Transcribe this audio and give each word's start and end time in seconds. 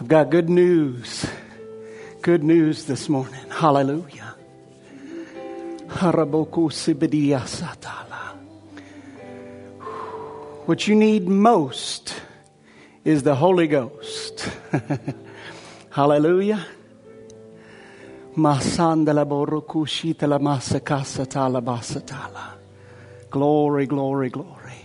I've 0.00 0.06
got 0.06 0.30
good 0.30 0.48
news. 0.48 1.26
Good 2.22 2.44
news 2.44 2.84
this 2.84 3.08
morning. 3.08 3.44
Hallelujah. 3.50 4.34
What 10.66 10.86
you 10.86 10.94
need 10.94 11.26
most 11.26 12.14
is 13.04 13.24
the 13.24 13.34
Holy 13.34 13.66
Ghost. 13.66 14.48
Hallelujah. 15.90 16.64
Glory, 23.30 23.86
glory, 23.86 24.30
glory. 24.30 24.78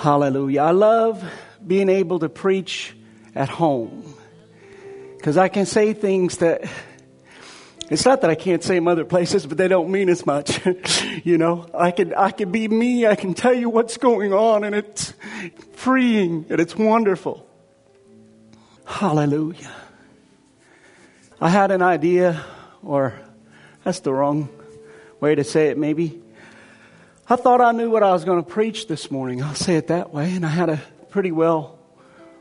Hallelujah. 0.00 0.62
I 0.62 0.70
love 0.70 1.22
being 1.66 1.90
able 1.90 2.20
to 2.20 2.30
preach 2.30 2.96
at 3.34 3.50
home 3.50 4.14
because 5.18 5.36
I 5.36 5.48
can 5.48 5.66
say 5.66 5.92
things 5.92 6.38
that 6.38 6.62
it's 7.90 8.06
not 8.06 8.22
that 8.22 8.30
I 8.30 8.34
can't 8.34 8.64
say 8.64 8.76
them 8.76 8.88
other 8.88 9.04
places, 9.04 9.44
but 9.44 9.58
they 9.58 9.68
don't 9.68 9.90
mean 9.90 10.08
as 10.08 10.24
much. 10.24 10.58
you 11.24 11.36
know, 11.36 11.68
I 11.74 11.90
can, 11.90 12.14
I 12.14 12.30
can 12.30 12.50
be 12.50 12.66
me. 12.66 13.06
I 13.06 13.14
can 13.14 13.34
tell 13.34 13.52
you 13.52 13.68
what's 13.68 13.98
going 13.98 14.32
on 14.32 14.64
and 14.64 14.74
it's 14.74 15.12
freeing 15.74 16.46
and 16.48 16.58
it's 16.62 16.74
wonderful. 16.74 17.46
Hallelujah. 18.86 19.70
I 21.42 21.50
had 21.50 21.70
an 21.72 21.82
idea, 21.82 22.42
or 22.82 23.20
that's 23.84 24.00
the 24.00 24.14
wrong 24.14 24.48
way 25.20 25.34
to 25.34 25.44
say 25.44 25.68
it, 25.68 25.76
maybe. 25.76 26.22
I 27.32 27.36
thought 27.36 27.60
I 27.60 27.70
knew 27.70 27.88
what 27.90 28.02
I 28.02 28.10
was 28.10 28.24
going 28.24 28.42
to 28.42 28.50
preach 28.50 28.88
this 28.88 29.08
morning. 29.08 29.40
I'll 29.40 29.54
say 29.54 29.76
it 29.76 29.86
that 29.86 30.12
way. 30.12 30.34
And 30.34 30.44
I 30.44 30.48
had 30.48 30.68
a 30.68 30.82
pretty 31.10 31.30
well 31.30 31.78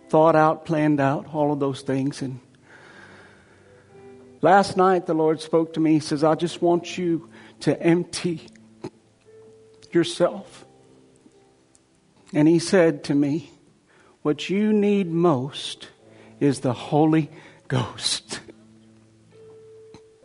thought 0.09 0.35
out, 0.35 0.65
planned 0.65 0.99
out, 0.99 1.27
all 1.31 1.53
of 1.53 1.59
those 1.59 1.81
things. 1.81 2.23
And 2.23 2.39
last 4.41 4.77
night 4.77 5.05
the 5.05 5.13
Lord 5.13 5.41
spoke 5.41 5.73
to 5.73 5.79
me. 5.79 5.93
He 5.93 5.99
says, 5.99 6.23
I 6.23 6.33
just 6.33 6.63
want 6.63 6.97
you 6.97 7.29
to 7.59 7.79
empty 7.79 8.47
yourself. 9.91 10.65
And 12.33 12.47
He 12.47 12.57
said 12.57 13.03
to 13.03 13.13
me, 13.13 13.51
What 14.23 14.49
you 14.49 14.73
need 14.73 15.11
most 15.11 15.89
is 16.39 16.61
the 16.61 16.73
Holy 16.73 17.29
Ghost. 17.67 18.39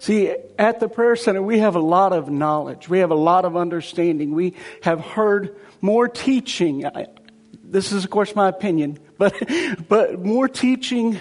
See, 0.04 0.34
at 0.58 0.80
the 0.80 0.88
prayer 0.90 1.16
center, 1.16 1.40
we 1.40 1.60
have 1.60 1.76
a 1.76 1.80
lot 1.80 2.12
of 2.12 2.28
knowledge. 2.28 2.90
We 2.90 2.98
have 2.98 3.10
a 3.10 3.14
lot 3.14 3.46
of 3.46 3.56
understanding. 3.56 4.34
We 4.34 4.52
have 4.82 5.00
heard 5.00 5.56
more 5.80 6.08
teaching. 6.08 6.84
This 7.54 7.90
is, 7.90 8.04
of 8.04 8.10
course, 8.10 8.36
my 8.36 8.50
opinion, 8.50 8.98
but, 9.18 9.32
but 9.88 10.22
more 10.22 10.46
teaching, 10.46 11.18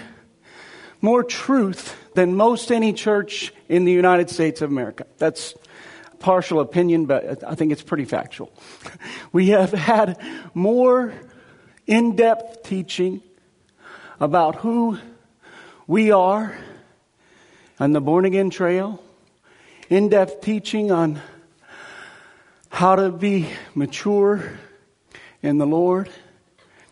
more 1.00 1.24
truth 1.24 1.96
than 2.12 2.34
most 2.34 2.70
any 2.70 2.92
church 2.92 3.54
in 3.70 3.86
the 3.86 3.92
United 3.92 4.28
States 4.28 4.60
of 4.60 4.68
America. 4.68 5.06
That's 5.16 5.54
partial 6.18 6.60
opinion, 6.60 7.06
but 7.06 7.42
I 7.42 7.54
think 7.54 7.72
it's 7.72 7.82
pretty 7.82 8.04
factual. 8.04 8.52
We 9.32 9.48
have 9.48 9.72
had 9.72 10.20
more 10.52 11.14
in 11.86 12.16
depth 12.16 12.64
teaching 12.64 13.22
about 14.20 14.56
who 14.56 14.98
we 15.86 16.10
are 16.10 16.54
on 17.80 17.92
the 17.92 18.00
born 18.00 18.24
again 18.24 18.50
trail, 18.50 19.02
in 19.88 20.08
depth 20.08 20.40
teaching 20.40 20.90
on 20.90 21.20
how 22.68 22.96
to 22.96 23.10
be 23.10 23.48
mature 23.74 24.58
in 25.42 25.58
the 25.58 25.66
Lord, 25.66 26.08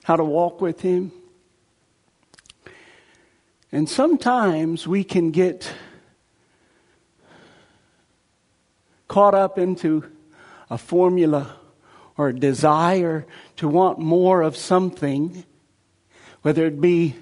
how 0.04 0.16
to 0.16 0.24
walk 0.24 0.60
with 0.60 0.80
Him. 0.80 1.12
And 3.70 3.88
sometimes 3.88 4.86
we 4.86 5.04
can 5.04 5.30
get 5.30 5.72
caught 9.08 9.34
up 9.34 9.58
into 9.58 10.04
a 10.68 10.78
formula 10.78 11.56
or 12.16 12.28
a 12.28 12.34
desire 12.34 13.26
to 13.56 13.68
want 13.68 13.98
more 13.98 14.42
of 14.42 14.56
something, 14.56 15.44
whether 16.42 16.66
it 16.66 16.80
be, 16.80 17.14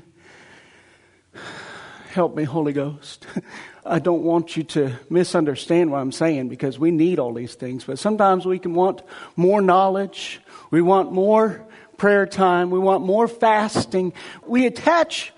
help 2.10 2.34
me, 2.34 2.42
Holy 2.44 2.72
Ghost. 2.72 3.26
I 3.86 4.00
don't 4.00 4.22
want 4.22 4.56
you 4.56 4.64
to 4.64 4.92
misunderstand 5.08 5.90
what 5.90 5.98
I'm 5.98 6.12
saying 6.12 6.48
because 6.48 6.78
we 6.78 6.90
need 6.90 7.18
all 7.18 7.32
these 7.32 7.54
things, 7.54 7.84
but 7.84 7.98
sometimes 7.98 8.44
we 8.44 8.58
can 8.58 8.74
want 8.74 9.02
more 9.36 9.62
knowledge. 9.62 10.40
We 10.70 10.82
want 10.82 11.12
more 11.12 11.64
prayer 11.96 12.26
time. 12.26 12.70
We 12.70 12.78
want 12.78 13.04
more 13.04 13.28
fasting. 13.28 14.12
We 14.44 14.66
attach 14.66 15.32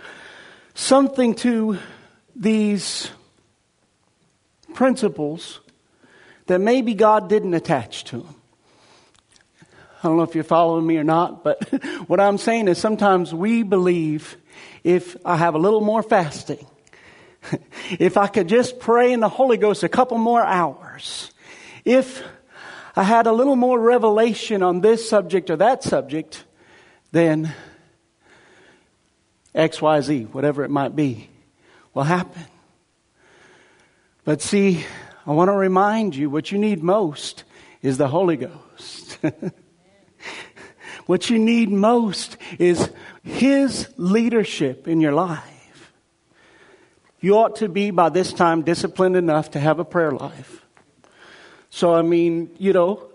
something 0.75 1.34
to 1.37 1.78
these 2.34 3.10
principles 4.75 5.60
that 6.47 6.60
maybe 6.60 6.94
God 6.94 7.28
didn't 7.28 7.54
attach 7.54 8.04
to 8.04 8.19
them. 8.19 8.34
I 10.03 10.09
don't 10.09 10.16
know 10.16 10.25
if 10.25 10.34
you're 10.34 10.43
following 10.43 10.87
me 10.87 10.97
or 10.97 11.04
not, 11.04 11.44
but 11.44 11.62
what 12.09 12.19
I'm 12.19 12.39
saying 12.39 12.69
is 12.69 12.78
sometimes 12.78 13.33
we 13.33 13.62
believe 13.62 14.37
if 14.84 15.16
I 15.25 15.37
have 15.37 15.54
a 15.54 15.59
little 15.59 15.81
more 15.81 16.03
fasting, 16.03 16.66
if 17.98 18.16
I 18.16 18.26
could 18.26 18.48
just 18.48 18.81
pray 18.81 19.12
in 19.12 19.20
the 19.20 19.28
Holy 19.28 19.56
Ghost 19.56 19.82
a 19.82 19.88
couple 19.88 20.19
more 20.19 20.43
hours, 20.43 21.32
if 21.84 22.22
I 22.94 23.03
had 23.03 23.26
a 23.26 23.32
little 23.32 23.56
more 23.56 23.78
revelation 23.78 24.62
on 24.62 24.81
this 24.81 25.09
subject 25.09 25.50
or 25.50 25.56
that 25.56 25.82
subject, 25.82 26.44
then 27.10 27.54
XYZ, 29.54 30.32
whatever 30.32 30.65
it 30.65 30.71
might 30.71 30.94
be, 30.94 31.28
will 31.94 32.04
happen. 32.04 32.44
But 34.25 34.41
see, 34.41 34.84
I 35.26 35.32
want 35.32 35.48
to 35.48 35.54
remind 35.54 36.15
you 36.15 36.31
what 36.31 36.53
you 36.53 36.59
need 36.59 36.82
most 36.82 37.44
is 37.82 37.98
the 37.98 38.09
Holy 38.09 38.37
Ghost. 38.37 39.19
what 41.06 41.28
you 41.28 41.38
need 41.38 41.71
most 41.71 42.37
is 42.59 42.91
His 43.22 43.88
leadership 43.97 44.88
in 44.88 45.00
your 45.00 45.12
life. 45.12 45.93
You 47.21 47.38
ought 47.38 47.56
to 47.56 47.69
be 47.69 47.91
by 47.91 48.09
this 48.09 48.33
time 48.33 48.62
disciplined 48.62 49.16
enough 49.16 49.53
to 49.53 49.60
have 49.60 49.78
a 49.78 49.84
prayer 49.84 50.10
life. 50.10 50.65
So, 51.71 51.94
I 51.94 52.03
mean, 52.03 52.50
you 52.59 52.72
know, 52.72 53.09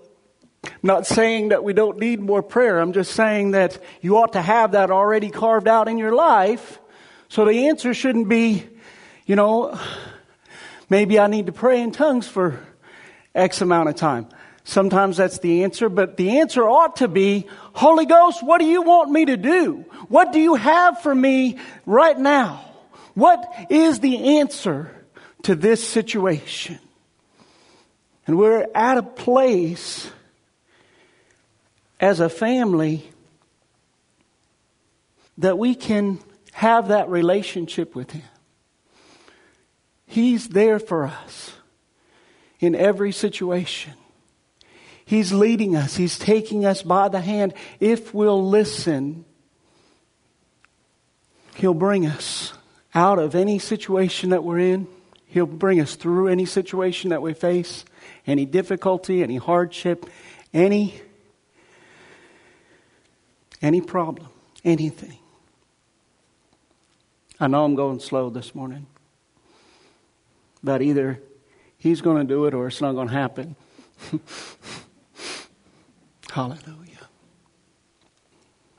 not 0.81 1.06
saying 1.06 1.50
that 1.50 1.63
we 1.63 1.73
don't 1.73 1.97
need 1.97 2.19
more 2.19 2.41
prayer. 2.41 2.79
I'm 2.79 2.94
just 2.94 3.12
saying 3.12 3.51
that 3.51 3.78
you 4.01 4.18
ought 4.18 4.34
to 4.34 4.41
have 4.41 4.72
that 4.72 4.91
already 4.91 5.29
carved 5.29 5.68
out 5.68 5.88
in 5.88 5.97
your 5.97 6.16
life. 6.16 6.79
So 7.28 7.45
the 7.45 7.68
answer 7.68 7.94
shouldn't 7.94 8.29
be, 8.29 8.66
you 9.25 9.35
know, 9.35 9.78
Maybe 10.89 11.19
I 11.19 11.28
need 11.28 11.47
to 11.47 11.51
pray 11.51 11.81
in 11.81 11.91
tongues 11.91 12.28
for 12.28 12.66
X 13.35 13.62
amount 13.62 13.89
of 13.89 13.95
time. 13.95 14.28
Sometimes 14.67 15.16
that's 15.16 15.39
the 15.39 15.63
answer, 15.63 15.88
but 15.88 16.17
the 16.17 16.39
answer 16.39 16.67
ought 16.67 16.97
to 16.97 17.07
be, 17.07 17.47
Holy 17.72 18.05
Ghost, 18.05 18.44
what 18.44 18.57
do 18.59 18.66
you 18.66 18.81
want 18.81 19.09
me 19.09 19.23
to 19.23 19.38
do? 19.38 19.85
What 20.09 20.33
do 20.33 20.41
you 20.41 20.55
have 20.55 21.01
for 21.01 21.16
me 21.16 21.57
right 21.85 22.19
now? 22.19 22.66
What 23.13 23.50
is 23.69 24.01
the 24.01 24.39
answer 24.39 24.91
to 25.44 25.56
this 25.56 25.88
situation? 25.88 26.79
And 28.27 28.38
we're 28.38 28.67
at 28.75 28.97
a 28.97 29.03
place 29.03 30.11
as 32.01 32.19
a 32.19 32.27
family 32.27 33.09
that 35.38 35.57
we 35.57 35.75
can 35.75 36.19
have 36.51 36.89
that 36.89 37.07
relationship 37.07 37.95
with 37.95 38.11
Him. 38.11 38.23
He's 40.07 40.50
there 40.50 40.79
for 40.79 41.06
us 41.06 41.53
in 42.59 42.75
every 42.75 43.13
situation. 43.13 43.94
He's 45.07 45.31
leading 45.31 45.78
us. 45.78 45.95
He's 45.95 46.19
taking 46.19 46.66
us 46.66 46.84
by 46.84 47.07
the 47.07 47.22
hand. 47.22 47.53
If 47.79 48.13
we'll 48.13 48.45
listen, 48.45 49.23
He'll 51.56 51.74
bring 51.74 52.06
us 52.06 52.54
out 52.94 53.18
of 53.18 53.33
any 53.33 53.57
situation 53.57 54.31
that 54.31 54.44
we're 54.44 54.59
in. 54.59 54.88
He'll 55.27 55.45
bring 55.45 55.80
us 55.80 55.95
through 55.95 56.27
any 56.27 56.45
situation 56.45 57.12
that 57.12 57.21
we 57.21 57.33
face, 57.33 57.86
any 58.27 58.45
difficulty, 58.45 59.24
any 59.24 59.38
hardship, 59.38 60.06
any 60.54 61.01
any 63.62 63.80
problem, 63.80 64.27
anything. 64.65 65.18
I 67.39 67.48
know 67.48 67.63
I'm 67.63 67.75
going 67.75 68.00
slow 68.01 68.30
this 68.30 68.53
morning 68.53 68.88
But 70.63 70.81
either 70.81 71.21
he's 71.77 72.01
going 72.01 72.27
to 72.27 72.33
do 72.33 72.45
it 72.45 72.53
or 72.53 72.68
it's 72.68 72.81
not 72.81 72.92
going 72.94 73.07
to 73.07 73.13
happen. 73.13 73.56
Hallelujah. 76.38 77.07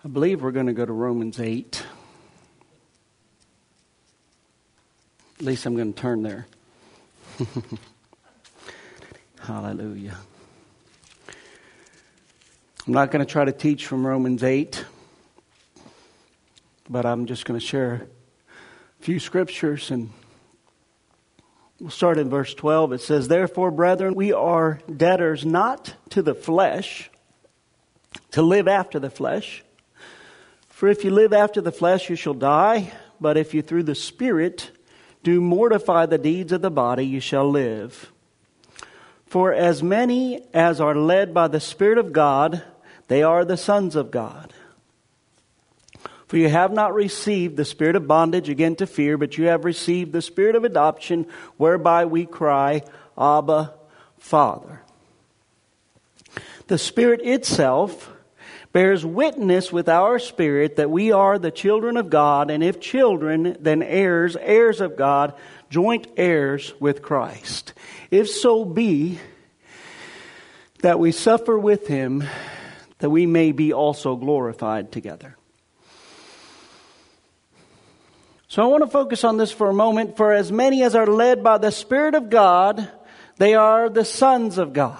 I 0.04 0.06
believe 0.06 0.42
we're 0.42 0.52
going 0.52 0.68
to 0.68 0.72
go 0.72 0.86
to 0.86 0.92
Romans 0.92 1.40
8. 1.40 1.84
At 5.40 5.44
least 5.44 5.66
I'm 5.66 5.74
going 5.74 5.92
to 5.92 6.00
turn 6.00 6.22
there. 6.22 6.46
Hallelujah. 9.40 10.16
I'm 12.86 12.92
not 12.92 13.10
going 13.10 13.26
to 13.26 13.32
try 13.32 13.44
to 13.44 13.50
teach 13.50 13.86
from 13.86 14.06
Romans 14.06 14.44
8. 14.44 14.84
but 16.88 17.04
I'm 17.04 17.26
just 17.26 17.44
going 17.44 17.58
to 17.58 17.66
share 17.66 18.06
a 19.00 19.02
few 19.02 19.18
scriptures 19.18 19.90
and 19.90 20.10
we'll 21.80 21.90
start 21.90 22.18
in 22.18 22.30
verse 22.30 22.54
12. 22.54 22.92
It 22.92 23.00
says, 23.00 23.26
Therefore, 23.26 23.72
brethren, 23.72 24.14
we 24.14 24.32
are 24.32 24.78
debtors 24.96 25.44
not 25.44 25.96
to 26.10 26.22
the 26.22 26.36
flesh 26.36 27.10
to 28.32 28.42
live 28.42 28.68
after 28.68 28.98
the 28.98 29.10
flesh. 29.10 29.62
For 30.68 30.88
if 30.88 31.04
you 31.04 31.10
live 31.10 31.32
after 31.32 31.60
the 31.60 31.72
flesh, 31.72 32.08
you 32.08 32.16
shall 32.16 32.34
die. 32.34 32.92
But 33.20 33.36
if 33.36 33.54
you 33.54 33.62
through 33.62 33.84
the 33.84 33.94
Spirit 33.94 34.70
do 35.22 35.40
mortify 35.40 36.06
the 36.06 36.18
deeds 36.18 36.52
of 36.52 36.62
the 36.62 36.70
body, 36.70 37.04
you 37.04 37.20
shall 37.20 37.50
live. 37.50 38.12
For 39.26 39.52
as 39.52 39.82
many 39.82 40.42
as 40.54 40.80
are 40.80 40.94
led 40.94 41.34
by 41.34 41.48
the 41.48 41.60
Spirit 41.60 41.98
of 41.98 42.12
God, 42.12 42.62
they 43.08 43.22
are 43.22 43.44
the 43.44 43.56
sons 43.56 43.96
of 43.96 44.10
God. 44.10 44.52
For 46.28 46.36
you 46.36 46.48
have 46.50 46.72
not 46.72 46.94
received 46.94 47.56
the 47.56 47.64
spirit 47.64 47.96
of 47.96 48.06
bondage 48.06 48.50
again 48.50 48.76
to 48.76 48.86
fear, 48.86 49.16
but 49.16 49.38
you 49.38 49.46
have 49.46 49.64
received 49.64 50.12
the 50.12 50.20
spirit 50.20 50.56
of 50.56 50.64
adoption, 50.64 51.26
whereby 51.56 52.04
we 52.04 52.26
cry, 52.26 52.82
Abba, 53.16 53.72
Father. 54.18 54.82
The 56.66 56.76
Spirit 56.76 57.22
itself 57.22 58.10
bears 58.72 59.04
witness 59.04 59.72
with 59.72 59.88
our 59.88 60.18
spirit 60.18 60.76
that 60.76 60.90
we 60.90 61.12
are 61.12 61.38
the 61.38 61.50
children 61.50 61.96
of 61.96 62.10
God, 62.10 62.50
and 62.50 62.62
if 62.62 62.80
children, 62.80 63.56
then 63.60 63.82
heirs, 63.82 64.36
heirs 64.36 64.80
of 64.80 64.96
God, 64.96 65.34
joint 65.70 66.06
heirs 66.16 66.74
with 66.80 67.02
Christ. 67.02 67.74
If 68.10 68.28
so 68.28 68.64
be 68.64 69.18
that 70.80 70.98
we 70.98 71.12
suffer 71.12 71.58
with 71.58 71.86
him, 71.86 72.24
that 72.98 73.10
we 73.10 73.26
may 73.26 73.52
be 73.52 73.72
also 73.72 74.16
glorified 74.16 74.92
together. 74.92 75.36
So 78.48 78.62
I 78.62 78.66
want 78.66 78.82
to 78.82 78.90
focus 78.90 79.24
on 79.24 79.36
this 79.36 79.52
for 79.52 79.68
a 79.68 79.74
moment. 79.74 80.16
For 80.16 80.32
as 80.32 80.50
many 80.50 80.82
as 80.82 80.94
are 80.94 81.06
led 81.06 81.44
by 81.44 81.58
the 81.58 81.70
Spirit 81.70 82.14
of 82.14 82.30
God, 82.30 82.90
they 83.36 83.54
are 83.54 83.90
the 83.90 84.04
sons 84.04 84.56
of 84.56 84.72
God. 84.72 84.98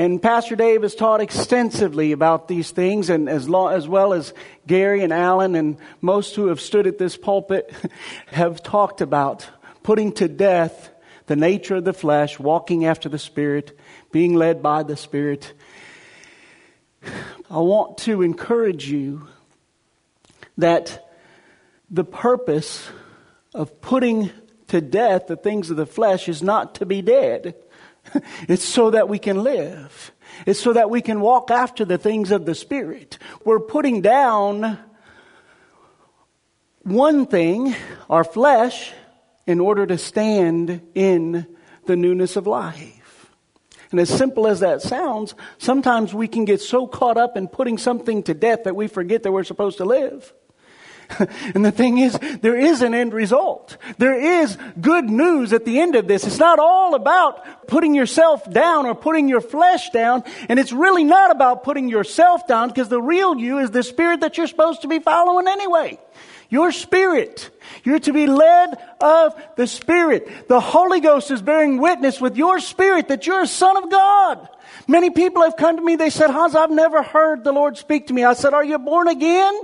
And 0.00 0.22
Pastor 0.22 0.56
Dave 0.56 0.80
has 0.80 0.94
taught 0.94 1.20
extensively 1.20 2.12
about 2.12 2.48
these 2.48 2.70
things, 2.70 3.10
and 3.10 3.28
as, 3.28 3.50
as 3.52 3.86
well 3.86 4.14
as 4.14 4.32
Gary 4.66 5.04
and 5.04 5.12
Alan 5.12 5.54
and 5.54 5.76
most 6.00 6.34
who 6.34 6.46
have 6.46 6.58
stood 6.58 6.86
at 6.86 6.96
this 6.96 7.18
pulpit 7.18 7.70
have 8.28 8.62
talked 8.62 9.02
about 9.02 9.46
putting 9.82 10.12
to 10.12 10.26
death 10.26 10.88
the 11.26 11.36
nature 11.36 11.74
of 11.74 11.84
the 11.84 11.92
flesh, 11.92 12.38
walking 12.38 12.86
after 12.86 13.10
the 13.10 13.18
Spirit, 13.18 13.78
being 14.10 14.32
led 14.32 14.62
by 14.62 14.84
the 14.84 14.96
Spirit. 14.96 15.52
I 17.50 17.58
want 17.58 17.98
to 17.98 18.22
encourage 18.22 18.88
you 18.88 19.28
that 20.56 21.12
the 21.90 22.04
purpose 22.04 22.88
of 23.52 23.82
putting 23.82 24.30
to 24.68 24.80
death 24.80 25.26
the 25.26 25.36
things 25.36 25.68
of 25.68 25.76
the 25.76 25.84
flesh 25.84 26.26
is 26.26 26.42
not 26.42 26.76
to 26.76 26.86
be 26.86 27.02
dead. 27.02 27.54
It's 28.48 28.64
so 28.64 28.90
that 28.90 29.08
we 29.08 29.18
can 29.18 29.42
live. 29.42 30.12
It's 30.46 30.60
so 30.60 30.72
that 30.72 30.90
we 30.90 31.00
can 31.00 31.20
walk 31.20 31.50
after 31.50 31.84
the 31.84 31.98
things 31.98 32.30
of 32.30 32.46
the 32.46 32.54
Spirit. 32.54 33.18
We're 33.44 33.60
putting 33.60 34.00
down 34.00 34.78
one 36.82 37.26
thing, 37.26 37.74
our 38.08 38.24
flesh, 38.24 38.92
in 39.46 39.60
order 39.60 39.86
to 39.86 39.98
stand 39.98 40.80
in 40.94 41.46
the 41.86 41.96
newness 41.96 42.36
of 42.36 42.46
life. 42.46 43.30
And 43.90 43.98
as 43.98 44.08
simple 44.08 44.46
as 44.46 44.60
that 44.60 44.82
sounds, 44.82 45.34
sometimes 45.58 46.14
we 46.14 46.28
can 46.28 46.44
get 46.44 46.60
so 46.60 46.86
caught 46.86 47.16
up 47.16 47.36
in 47.36 47.48
putting 47.48 47.76
something 47.76 48.22
to 48.24 48.34
death 48.34 48.64
that 48.64 48.76
we 48.76 48.86
forget 48.86 49.24
that 49.24 49.32
we're 49.32 49.44
supposed 49.44 49.78
to 49.78 49.84
live. 49.84 50.32
and 51.54 51.64
the 51.64 51.72
thing 51.72 51.98
is, 51.98 52.18
there 52.40 52.56
is 52.56 52.82
an 52.82 52.94
end 52.94 53.12
result. 53.12 53.76
There 53.98 54.42
is 54.42 54.56
good 54.80 55.08
news 55.08 55.52
at 55.52 55.64
the 55.64 55.80
end 55.80 55.96
of 55.96 56.06
this. 56.06 56.26
It's 56.26 56.38
not 56.38 56.58
all 56.58 56.94
about 56.94 57.66
putting 57.66 57.94
yourself 57.94 58.50
down 58.50 58.86
or 58.86 58.94
putting 58.94 59.28
your 59.28 59.40
flesh 59.40 59.90
down. 59.90 60.24
And 60.48 60.58
it's 60.58 60.72
really 60.72 61.04
not 61.04 61.30
about 61.30 61.64
putting 61.64 61.88
yourself 61.88 62.46
down 62.46 62.68
because 62.68 62.88
the 62.88 63.00
real 63.00 63.36
you 63.36 63.58
is 63.58 63.70
the 63.70 63.82
spirit 63.82 64.20
that 64.20 64.36
you're 64.36 64.46
supposed 64.46 64.82
to 64.82 64.88
be 64.88 64.98
following 64.98 65.48
anyway. 65.48 65.98
Your 66.48 66.72
spirit. 66.72 67.50
You're 67.84 68.00
to 68.00 68.12
be 68.12 68.26
led 68.26 68.76
of 69.00 69.40
the 69.56 69.68
spirit. 69.68 70.48
The 70.48 70.60
Holy 70.60 71.00
Ghost 71.00 71.30
is 71.30 71.40
bearing 71.40 71.78
witness 71.78 72.20
with 72.20 72.36
your 72.36 72.58
spirit 72.58 73.08
that 73.08 73.26
you're 73.26 73.42
a 73.42 73.46
son 73.46 73.76
of 73.76 73.90
God. 73.90 74.48
Many 74.88 75.10
people 75.10 75.42
have 75.42 75.56
come 75.56 75.76
to 75.76 75.82
me, 75.82 75.94
they 75.94 76.10
said, 76.10 76.30
Hans, 76.30 76.56
I've 76.56 76.72
never 76.72 77.02
heard 77.02 77.44
the 77.44 77.52
Lord 77.52 77.76
speak 77.76 78.08
to 78.08 78.12
me. 78.12 78.24
I 78.24 78.32
said, 78.32 78.54
are 78.54 78.64
you 78.64 78.78
born 78.78 79.06
again? 79.06 79.54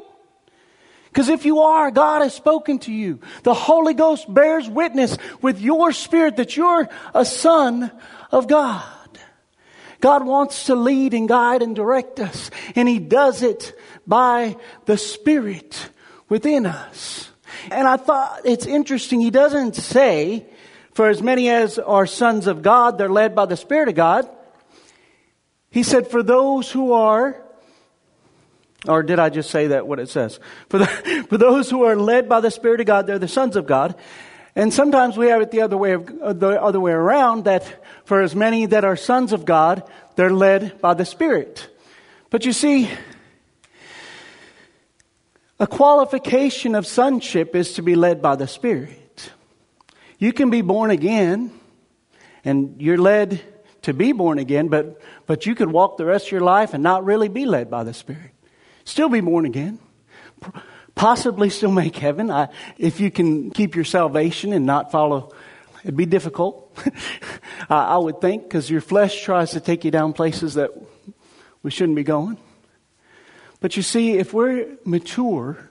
Because 1.17 1.31
if 1.31 1.47
you 1.47 1.61
are, 1.61 1.91
God 1.91 2.21
has 2.21 2.35
spoken 2.35 2.79
to 2.81 2.93
you. 2.93 3.21
The 3.43 3.55
Holy 3.55 3.95
Ghost 3.95 4.27
bears 4.29 4.69
witness 4.69 5.17
with 5.41 5.63
your 5.63 5.93
spirit 5.93 6.37
that 6.37 6.59
you're 6.59 6.91
a 7.15 7.25
son 7.25 7.91
of 8.31 8.47
God. 8.49 8.85
God 10.03 10.27
wants 10.27 10.67
to 10.67 10.75
lead 10.75 11.15
and 11.15 11.27
guide 11.27 11.63
and 11.63 11.75
direct 11.75 12.21
us, 12.21 12.51
and 12.75 12.87
He 12.87 12.99
does 12.99 13.43
it 13.43 13.73
by 14.07 14.57
the 14.85 14.99
Spirit 14.99 15.89
within 16.29 16.67
us. 16.67 17.31
And 17.71 17.89
I 17.89 17.97
thought 17.97 18.43
it's 18.45 18.67
interesting, 18.67 19.23
He 19.23 19.31
doesn't 19.31 19.75
say, 19.75 20.45
for 20.93 21.09
as 21.09 21.23
many 21.23 21.49
as 21.49 21.79
are 21.79 22.07
sons 22.07 22.47
of 22.47 22.61
God, 22.61 22.99
they're 22.99 23.09
led 23.09 23.35
by 23.35 23.47
the 23.47 23.57
Spirit 23.57 23.89
of 23.89 23.95
God. 23.95 24.29
He 25.71 25.83
said, 25.83 26.09
for 26.09 26.23
those 26.23 26.71
who 26.71 26.93
are 26.93 27.43
or 28.87 29.03
did 29.03 29.19
I 29.19 29.31
just 29.31 29.51
say 29.51 29.69
that 29.69 29.87
what 29.87 29.99
it 29.99 30.09
says? 30.09 30.39
For, 30.69 30.79
the, 30.79 30.87
for 31.29 31.39
those 31.39 31.71
who 31.71 31.85
are 31.85 31.97
led 31.97 32.29
by 32.29 32.41
the 32.41 32.51
Spirit 32.51 32.81
of 32.81 32.87
God, 32.87 33.07
they're 33.07 33.19
the 33.19 33.29
sons 33.29 33.57
of 33.57 33.67
God. 33.67 33.95
And 34.55 34.73
sometimes 34.73 35.17
we 35.17 35.29
have 35.29 35.43
it 35.43 35.51
the 35.51 35.63
other 35.63 35.77
way 35.77 35.93
of, 35.93 36.09
uh, 36.21 36.33
the 36.33 36.63
other 36.63 36.81
way 36.81 36.93
around 36.93 37.45
that 37.45 37.85
for 38.05 38.23
as 38.23 38.35
many 38.35 38.67
that 38.67 38.85
are 38.85 38.97
sons 38.97 39.33
of 39.33 39.45
God, 39.45 39.83
they're 40.15 40.33
led 40.33 40.81
by 40.81 40.95
the 40.95 41.05
Spirit. 41.05 41.69
But 42.31 42.45
you 42.45 42.53
see, 42.53 42.91
a 45.59 45.67
qualification 45.67 46.75
of 46.75 46.87
sonship 46.87 47.55
is 47.55 47.75
to 47.75 47.83
be 47.83 47.95
led 47.95 48.23
by 48.23 48.37
the 48.37 48.47
Spirit. 48.47 49.31
You 50.19 50.33
can 50.33 50.49
be 50.49 50.63
born 50.63 50.91
again 50.91 51.53
and 52.45 52.81
you're 52.81 52.99
led 52.99 53.43
to 53.83 53.93
be 53.93 54.13
born 54.13 54.39
again, 54.39 54.69
but, 54.69 55.01
but 55.27 55.45
you 55.45 55.55
could 55.55 55.71
walk 55.71 55.97
the 55.97 56.07
rest 56.07 56.27
of 56.27 56.33
your 56.33 56.41
life 56.41 56.73
and 56.73 56.83
not 56.83 57.05
really 57.05 57.29
be 57.29 57.45
led 57.45 57.71
by 57.71 57.85
the 57.85 57.93
Spirit 57.93 58.36
still 58.87 59.11
be 59.11 59.21
born 59.21 59.45
again, 59.45 59.79
possibly 60.95 61.51
still 61.51 61.71
make 61.71 61.97
heaven 61.97 62.31
I, 62.31 62.49
if 62.79 63.01
you 63.01 63.11
can 63.11 63.51
keep 63.51 63.75
your 63.75 63.85
salvation 63.85 64.55
and 64.55 64.65
not 64.65 64.91
follow. 64.91 65.35
It'd 65.83 65.97
be 65.97 66.07
difficult, 66.07 66.77
I 67.69 67.99
would 67.99 68.21
think, 68.21 68.45
because 68.45 68.71
your 68.71 68.81
flesh 68.81 69.23
tries 69.23 69.51
to 69.51 69.61
take 69.61 69.85
you 69.85 69.91
down 69.91 70.15
places 70.15 70.55
that 70.55 70.71
we 71.63 71.71
shouldn't 71.71 71.97
be 71.97 72.03
going. 72.03 72.39
But 73.61 73.77
you 73.77 73.83
see, 73.83 74.15
if 74.15 74.33
we're 74.33 74.79
mature 74.85 75.71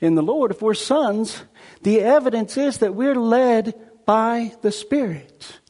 in 0.00 0.16
the 0.16 0.22
Lord, 0.22 0.50
if 0.50 0.60
we're 0.60 0.74
sons, 0.74 1.42
the 1.82 2.00
evidence 2.00 2.56
is 2.56 2.78
that 2.78 2.94
we're 2.94 3.14
led 3.14 3.74
by 4.04 4.52
the 4.62 4.72
Spirit. 4.72 5.60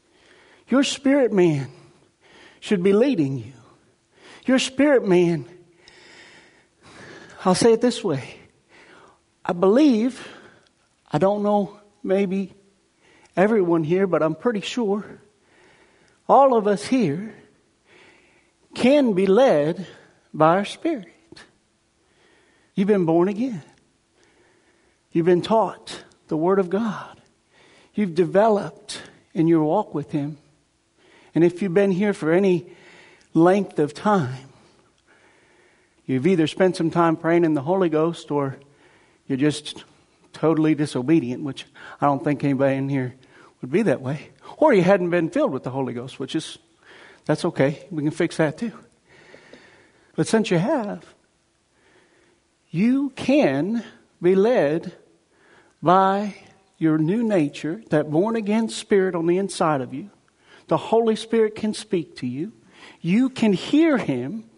Your 0.67 0.83
spirit 0.83 1.31
man 1.31 1.67
should 2.59 2.83
be 2.83 2.93
leading 2.93 3.37
you. 3.37 3.53
Your 4.45 4.59
spirit 4.59 5.07
man 5.07 5.45
I'll 7.45 7.53
say 7.53 7.73
it 7.73 7.81
this 7.81 8.03
way 8.03 8.35
I 9.45 9.53
believe, 9.53 10.27
I 11.11 11.19
don't 11.19 11.43
know 11.43 11.79
maybe 12.03 12.53
everyone 13.37 13.83
here, 13.83 14.07
but 14.07 14.23
I'm 14.23 14.33
pretty 14.33 14.61
sure 14.61 15.21
all 16.27 16.57
of 16.57 16.65
us 16.65 16.83
here 16.83 17.35
can 18.73 19.13
be 19.13 19.27
led 19.27 19.85
by 20.33 20.57
our 20.57 20.65
Spirit. 20.65 21.13
You've 22.73 22.87
been 22.87 23.05
born 23.05 23.27
again. 23.27 23.61
You've 25.11 25.27
been 25.27 25.43
taught 25.43 26.03
the 26.27 26.35
Word 26.35 26.59
of 26.59 26.69
God. 26.69 27.21
You've 27.93 28.15
developed 28.15 29.01
in 29.33 29.47
your 29.47 29.63
walk 29.63 29.93
with 29.93 30.11
Him. 30.11 30.37
And 31.35 31.43
if 31.43 31.61
you've 31.61 31.73
been 31.73 31.91
here 31.91 32.13
for 32.13 32.31
any 32.31 32.65
length 33.33 33.79
of 33.79 33.93
time, 33.93 34.49
You've 36.05 36.27
either 36.27 36.47
spent 36.47 36.75
some 36.75 36.91
time 36.91 37.15
praying 37.15 37.45
in 37.45 37.53
the 37.53 37.61
Holy 37.61 37.89
Ghost 37.89 38.29
or 38.29 38.57
you're 39.27 39.37
just 39.37 39.83
totally 40.33 40.75
disobedient, 40.75 41.43
which 41.43 41.65
I 41.99 42.05
don't 42.05 42.23
think 42.23 42.43
anybody 42.43 42.75
in 42.75 42.89
here 42.89 43.15
would 43.61 43.71
be 43.71 43.81
that 43.83 44.01
way. 44.01 44.29
Or 44.57 44.73
you 44.73 44.83
hadn't 44.83 45.09
been 45.09 45.29
filled 45.29 45.51
with 45.51 45.63
the 45.63 45.71
Holy 45.71 45.93
Ghost, 45.93 46.19
which 46.19 46.35
is, 46.35 46.59
that's 47.25 47.45
okay. 47.45 47.87
We 47.89 48.03
can 48.03 48.11
fix 48.11 48.37
that 48.37 48.57
too. 48.57 48.71
But 50.15 50.27
since 50.27 50.51
you 50.51 50.59
have, 50.59 51.03
you 52.69 53.09
can 53.15 53.83
be 54.21 54.35
led 54.35 54.93
by 55.81 56.35
your 56.77 56.97
new 56.97 57.23
nature, 57.23 57.81
that 57.89 58.11
born 58.11 58.35
again 58.35 58.69
spirit 58.69 59.15
on 59.15 59.27
the 59.27 59.37
inside 59.37 59.81
of 59.81 59.93
you. 59.93 60.09
The 60.67 60.77
Holy 60.77 61.15
Spirit 61.15 61.55
can 61.55 61.73
speak 61.73 62.17
to 62.17 62.27
you. 62.27 62.51
You 63.01 63.29
can 63.29 63.53
hear 63.53 63.97
Him 63.97 64.49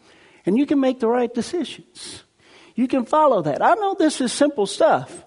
and 0.48 0.58
you 0.58 0.66
can 0.66 0.80
make 0.80 1.00
the 1.00 1.08
right 1.08 1.32
decisions. 1.34 2.24
You 2.74 2.88
can 2.88 3.06
follow 3.06 3.42
that. 3.44 3.62
I 3.62 3.76
know 3.76 3.94
this 3.94 4.22
is 4.22 4.32
simple 4.32 4.66
stuff, 4.66 5.26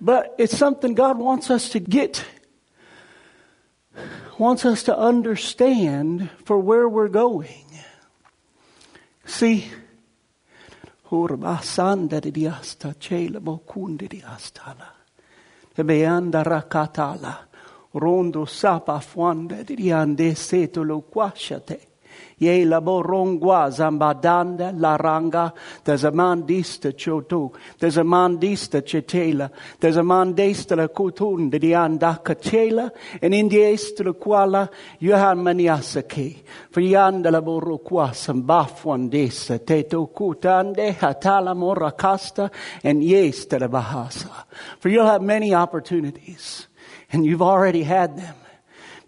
but 0.00 0.34
it's 0.38 0.56
something 0.56 0.94
God 0.94 1.18
wants 1.18 1.50
us 1.50 1.70
to 1.70 1.80
get, 1.80 2.24
wants 4.38 4.64
us 4.64 4.84
to 4.84 4.96
understand 4.96 6.30
for 6.44 6.58
where 6.58 6.88
we're 6.88 7.08
going. 7.08 7.64
See. 9.24 9.70
Rondo 17.90 18.44
sapa 18.44 19.00
fuanda 19.00 19.64
diande 19.64 20.36
seto 20.36 20.86
lo 20.86 21.00
quashate. 21.10 21.80
Ye 22.38 22.64
la 22.64 22.80
borongwa 22.80 23.68
zambadanda 23.68 24.72
la 24.78 24.96
ranga. 24.96 25.52
There's 25.82 26.04
a 26.04 26.12
mandista 26.12 26.92
choto. 26.92 27.52
There's 27.78 27.96
a 27.96 28.02
mandista 28.02 28.80
chetela. 28.80 29.50
There's 29.80 29.96
a 29.96 30.02
mandista 30.02 30.76
la 30.76 30.86
kutun 30.86 31.50
de 31.50 31.58
dianda 31.58 32.22
kachela. 32.22 32.92
And 33.20 33.34
in 33.34 33.48
the 33.48 33.62
est 33.62 33.98
la 34.04 34.12
kuala 34.12 34.70
yuhan 35.00 35.40
maniasake. 35.40 36.44
For 36.70 36.80
yanda 36.80 37.32
la 37.32 37.40
boro 37.40 37.78
kwa 37.78 38.10
sambafwan 38.10 39.10
desa. 39.10 39.58
Teto 39.58 40.06
kutande 40.06 40.94
hatala 40.94 41.56
morakasta. 41.56 42.52
And 42.84 43.02
yes 43.02 43.46
to 43.46 43.58
bahasa. 43.68 44.30
For 44.78 44.88
you'll 44.88 45.06
have 45.06 45.22
many 45.22 45.54
opportunities. 45.54 46.68
And 47.10 47.26
you've 47.26 47.42
already 47.42 47.82
had 47.82 48.16
them. 48.16 48.36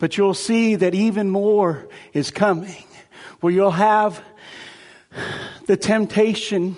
But 0.01 0.17
you'll 0.17 0.35
see 0.35 0.75
that 0.77 0.95
even 0.95 1.31
more 1.31 1.87
is 2.13 2.33
coming 2.33 2.85
where 3.41 3.53
you'll 3.53 3.71
have 3.71 4.23
the 5.67 5.77
temptation 5.77 6.77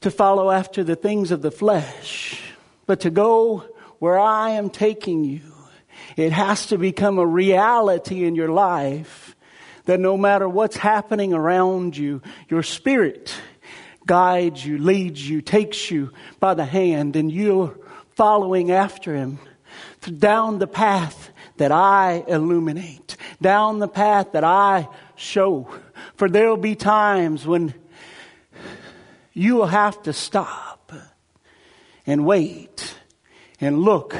to 0.00 0.10
follow 0.10 0.50
after 0.50 0.82
the 0.82 0.96
things 0.96 1.30
of 1.30 1.42
the 1.42 1.50
flesh, 1.50 2.40
but 2.86 3.00
to 3.00 3.10
go 3.10 3.64
where 3.98 4.18
I 4.18 4.50
am 4.50 4.70
taking 4.70 5.24
you. 5.24 5.42
It 6.16 6.32
has 6.32 6.66
to 6.66 6.78
become 6.78 7.18
a 7.18 7.26
reality 7.26 8.24
in 8.24 8.34
your 8.34 8.48
life 8.48 9.36
that 9.84 10.00
no 10.00 10.16
matter 10.16 10.48
what's 10.48 10.76
happening 10.76 11.34
around 11.34 11.96
you, 11.96 12.22
your 12.48 12.62
spirit 12.62 13.34
guides 14.06 14.64
you, 14.64 14.78
leads 14.78 15.28
you, 15.28 15.42
takes 15.42 15.90
you 15.90 16.12
by 16.38 16.54
the 16.54 16.64
hand, 16.64 17.16
and 17.16 17.30
you're 17.30 17.76
following 18.14 18.70
after 18.70 19.14
him 19.14 19.38
down 20.18 20.58
the 20.58 20.66
path 20.66 21.29
that 21.60 21.70
I 21.70 22.24
illuminate, 22.26 23.18
down 23.42 23.80
the 23.80 23.86
path 23.86 24.32
that 24.32 24.44
I 24.44 24.88
show. 25.14 25.68
For 26.16 26.26
there'll 26.26 26.56
be 26.56 26.74
times 26.74 27.46
when 27.46 27.74
you 29.34 29.56
will 29.56 29.66
have 29.66 30.02
to 30.04 30.14
stop 30.14 30.90
and 32.06 32.24
wait 32.24 32.94
and 33.60 33.82
look 33.82 34.16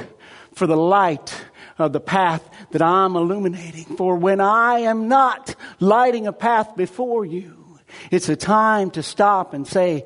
for 0.52 0.66
the 0.66 0.76
light 0.76 1.34
of 1.78 1.94
the 1.94 2.00
path 2.00 2.46
that 2.72 2.82
I'm 2.82 3.16
illuminating. 3.16 3.96
For 3.96 4.16
when 4.16 4.42
I 4.42 4.80
am 4.80 5.08
not 5.08 5.54
lighting 5.78 6.26
a 6.26 6.34
path 6.34 6.76
before 6.76 7.24
you, 7.24 7.78
it's 8.10 8.28
a 8.28 8.36
time 8.36 8.90
to 8.90 9.02
stop 9.02 9.54
and 9.54 9.66
say, 9.66 10.04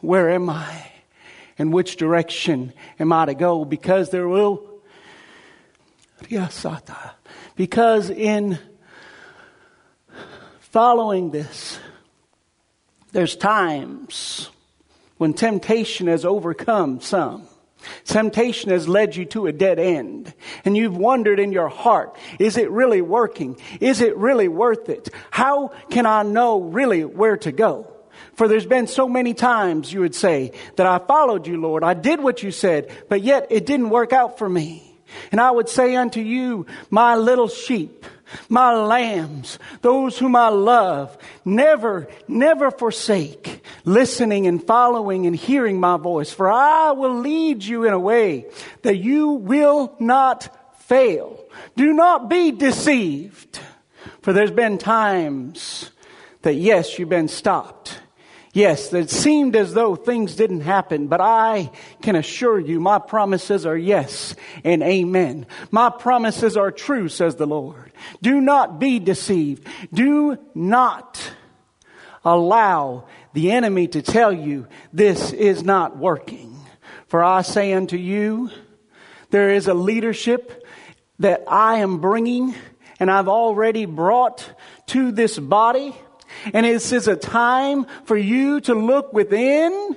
Where 0.00 0.28
am 0.28 0.50
I? 0.50 0.90
And 1.56 1.72
which 1.72 1.94
direction 1.94 2.72
am 2.98 3.12
I 3.12 3.26
to 3.26 3.34
go? 3.34 3.64
Because 3.64 4.10
there 4.10 4.26
will 4.26 4.73
because 7.56 8.10
in 8.10 8.58
following 10.60 11.30
this, 11.30 11.78
there's 13.12 13.36
times 13.36 14.50
when 15.18 15.34
temptation 15.34 16.08
has 16.08 16.24
overcome 16.24 17.00
some. 17.00 17.46
Temptation 18.04 18.70
has 18.70 18.88
led 18.88 19.14
you 19.14 19.24
to 19.26 19.46
a 19.46 19.52
dead 19.52 19.78
end. 19.78 20.32
And 20.64 20.76
you've 20.76 20.96
wondered 20.96 21.38
in 21.38 21.52
your 21.52 21.68
heart, 21.68 22.16
is 22.38 22.56
it 22.56 22.70
really 22.70 23.02
working? 23.02 23.56
Is 23.80 24.00
it 24.00 24.16
really 24.16 24.48
worth 24.48 24.88
it? 24.88 25.08
How 25.30 25.68
can 25.90 26.06
I 26.06 26.22
know 26.22 26.60
really 26.60 27.04
where 27.04 27.36
to 27.38 27.52
go? 27.52 27.90
For 28.34 28.48
there's 28.48 28.66
been 28.66 28.86
so 28.86 29.08
many 29.08 29.34
times 29.34 29.92
you 29.92 30.00
would 30.00 30.14
say 30.14 30.52
that 30.76 30.86
I 30.86 30.98
followed 30.98 31.46
you, 31.46 31.60
Lord. 31.60 31.84
I 31.84 31.94
did 31.94 32.20
what 32.20 32.42
you 32.42 32.50
said, 32.50 32.90
but 33.08 33.22
yet 33.22 33.46
it 33.50 33.66
didn't 33.66 33.90
work 33.90 34.12
out 34.12 34.38
for 34.38 34.48
me. 34.48 34.93
And 35.32 35.40
I 35.40 35.50
would 35.50 35.68
say 35.68 35.96
unto 35.96 36.20
you, 36.20 36.66
my 36.90 37.16
little 37.16 37.48
sheep, 37.48 38.06
my 38.48 38.74
lambs, 38.74 39.58
those 39.82 40.18
whom 40.18 40.34
I 40.36 40.48
love, 40.48 41.16
never, 41.44 42.08
never 42.26 42.70
forsake 42.70 43.64
listening 43.84 44.46
and 44.46 44.62
following 44.62 45.26
and 45.26 45.36
hearing 45.36 45.78
my 45.78 45.96
voice, 45.96 46.32
for 46.32 46.50
I 46.50 46.92
will 46.92 47.18
lead 47.20 47.62
you 47.62 47.84
in 47.84 47.92
a 47.92 47.98
way 47.98 48.46
that 48.82 48.96
you 48.96 49.30
will 49.30 49.94
not 50.00 50.82
fail. 50.82 51.44
Do 51.76 51.92
not 51.92 52.28
be 52.28 52.50
deceived. 52.52 53.60
For 54.22 54.32
there's 54.32 54.50
been 54.50 54.78
times 54.78 55.90
that 56.42 56.54
yes, 56.54 56.98
you've 56.98 57.08
been 57.08 57.28
stopped. 57.28 57.98
Yes, 58.54 58.92
it 58.92 59.10
seemed 59.10 59.56
as 59.56 59.74
though 59.74 59.96
things 59.96 60.36
didn't 60.36 60.60
happen, 60.60 61.08
but 61.08 61.20
I 61.20 61.72
can 62.02 62.14
assure 62.14 62.60
you 62.60 62.78
my 62.78 63.00
promises 63.00 63.66
are 63.66 63.76
yes 63.76 64.36
and 64.62 64.80
amen. 64.80 65.46
My 65.72 65.90
promises 65.90 66.56
are 66.56 66.70
true, 66.70 67.08
says 67.08 67.34
the 67.34 67.48
Lord. 67.48 67.90
Do 68.22 68.40
not 68.40 68.78
be 68.78 69.00
deceived. 69.00 69.66
Do 69.92 70.38
not 70.54 71.32
allow 72.24 73.08
the 73.32 73.50
enemy 73.50 73.88
to 73.88 74.02
tell 74.02 74.32
you 74.32 74.68
this 74.92 75.32
is 75.32 75.64
not 75.64 75.96
working. 75.96 76.56
For 77.08 77.24
I 77.24 77.42
say 77.42 77.72
unto 77.72 77.96
you, 77.96 78.50
there 79.30 79.50
is 79.50 79.66
a 79.66 79.74
leadership 79.74 80.64
that 81.18 81.42
I 81.48 81.78
am 81.78 81.98
bringing 81.98 82.54
and 83.00 83.10
I've 83.10 83.28
already 83.28 83.84
brought 83.84 84.48
to 84.86 85.10
this 85.10 85.40
body 85.40 85.96
and 86.52 86.66
this 86.66 86.92
is 86.92 87.08
a 87.08 87.16
time 87.16 87.86
for 88.04 88.16
you 88.16 88.60
to 88.62 88.74
look 88.74 89.12
within. 89.12 89.96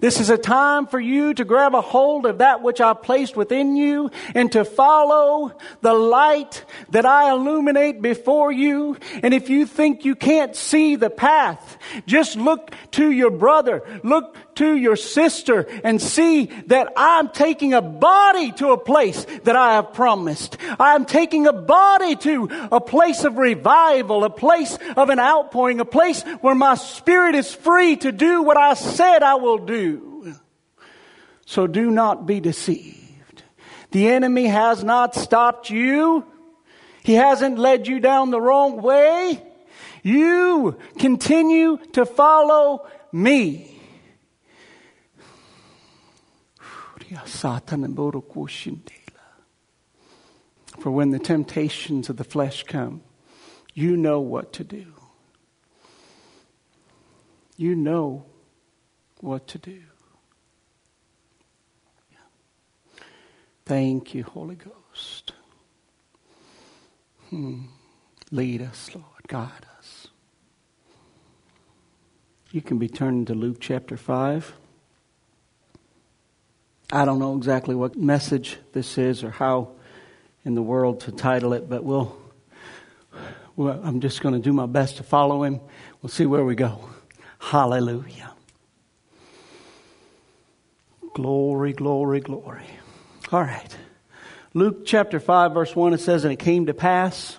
This 0.00 0.20
is 0.20 0.30
a 0.30 0.38
time 0.38 0.86
for 0.86 0.98
you 0.98 1.34
to 1.34 1.44
grab 1.44 1.74
a 1.74 1.80
hold 1.80 2.26
of 2.26 2.38
that 2.38 2.62
which 2.62 2.80
I 2.80 2.94
placed 2.94 3.36
within 3.36 3.76
you 3.76 4.10
and 4.34 4.50
to 4.52 4.64
follow 4.64 5.52
the 5.82 5.92
light 5.92 6.64
that 6.90 7.04
I 7.04 7.30
illuminate 7.30 8.00
before 8.00 8.50
you. 8.50 8.96
And 9.22 9.34
if 9.34 9.50
you 9.50 9.66
think 9.66 10.04
you 10.04 10.14
can't 10.14 10.56
see 10.56 10.96
the 10.96 11.10
path, 11.10 11.78
just 12.06 12.36
look 12.36 12.74
to 12.92 13.10
your 13.10 13.30
brother, 13.30 13.82
look 14.02 14.36
to 14.56 14.76
your 14.76 14.96
sister 14.96 15.66
and 15.82 16.00
see 16.00 16.46
that 16.66 16.92
I'm 16.96 17.28
taking 17.28 17.74
a 17.74 17.82
body 17.82 18.52
to 18.52 18.70
a 18.70 18.78
place 18.78 19.24
that 19.44 19.56
I 19.56 19.74
have 19.74 19.92
promised. 19.92 20.56
I'm 20.78 21.04
taking 21.04 21.46
a 21.46 21.52
body 21.52 22.16
to 22.16 22.68
a 22.72 22.80
place 22.80 23.24
of 23.24 23.38
revival, 23.38 24.24
a 24.24 24.30
place 24.30 24.78
of 24.96 25.10
an 25.10 25.18
outpouring, 25.18 25.80
a 25.80 25.84
place 25.84 26.22
where 26.40 26.54
my 26.54 26.74
spirit 26.74 27.34
is 27.34 27.54
free 27.54 27.96
to 27.96 28.12
do 28.12 28.42
what 28.42 28.56
I 28.56 28.74
said 28.74 29.22
I 29.22 29.36
will 29.36 29.58
do. 29.58 30.34
So 31.46 31.66
do 31.66 31.90
not 31.90 32.26
be 32.26 32.40
deceived. 32.40 33.42
The 33.90 34.08
enemy 34.08 34.46
has 34.46 34.82
not 34.82 35.14
stopped 35.14 35.70
you. 35.70 36.24
He 37.02 37.14
hasn't 37.14 37.58
led 37.58 37.86
you 37.86 38.00
down 38.00 38.30
the 38.30 38.40
wrong 38.40 38.80
way. 38.80 39.42
You 40.02 40.78
continue 40.98 41.78
to 41.92 42.04
follow 42.06 42.86
me. 43.12 43.73
For 50.80 50.90
when 50.90 51.10
the 51.10 51.18
temptations 51.18 52.08
of 52.08 52.16
the 52.16 52.24
flesh 52.24 52.64
come, 52.64 53.02
you 53.74 53.96
know 53.96 54.20
what 54.20 54.52
to 54.54 54.64
do. 54.64 54.86
You 57.56 57.76
know 57.76 58.26
what 59.20 59.46
to 59.48 59.58
do. 59.58 59.80
Thank 63.64 64.14
you, 64.14 64.24
Holy 64.24 64.56
Ghost. 64.56 65.32
Hmm. 67.30 67.62
Lead 68.30 68.60
us, 68.60 68.90
Lord. 68.94 69.06
Guide 69.26 69.66
us. 69.78 70.08
You 72.50 72.60
can 72.60 72.78
be 72.78 72.88
turned 72.88 73.26
to 73.28 73.34
Luke 73.34 73.56
chapter 73.60 73.96
5. 73.96 74.54
I 76.94 77.04
don't 77.04 77.18
know 77.18 77.36
exactly 77.36 77.74
what 77.74 77.96
message 77.96 78.56
this 78.72 78.98
is 78.98 79.24
or 79.24 79.30
how 79.32 79.72
in 80.44 80.54
the 80.54 80.62
world 80.62 81.00
to 81.00 81.10
title 81.10 81.52
it, 81.52 81.68
but 81.68 81.82
we'll, 81.82 82.16
well, 83.56 83.80
I'm 83.82 83.98
just 84.00 84.20
going 84.20 84.36
to 84.36 84.40
do 84.40 84.52
my 84.52 84.66
best 84.66 84.98
to 84.98 85.02
follow 85.02 85.42
him. 85.42 85.60
We'll 86.00 86.10
see 86.10 86.24
where 86.24 86.44
we 86.44 86.54
go. 86.54 86.88
Hallelujah. 87.40 88.32
Glory, 91.14 91.72
glory, 91.72 92.20
glory. 92.20 92.66
All 93.32 93.42
right. 93.42 93.76
Luke 94.52 94.86
chapter 94.86 95.18
5, 95.18 95.52
verse 95.52 95.74
1, 95.74 95.94
it 95.94 95.98
says, 95.98 96.22
And 96.22 96.32
it 96.32 96.38
came 96.38 96.66
to 96.66 96.74
pass 96.74 97.36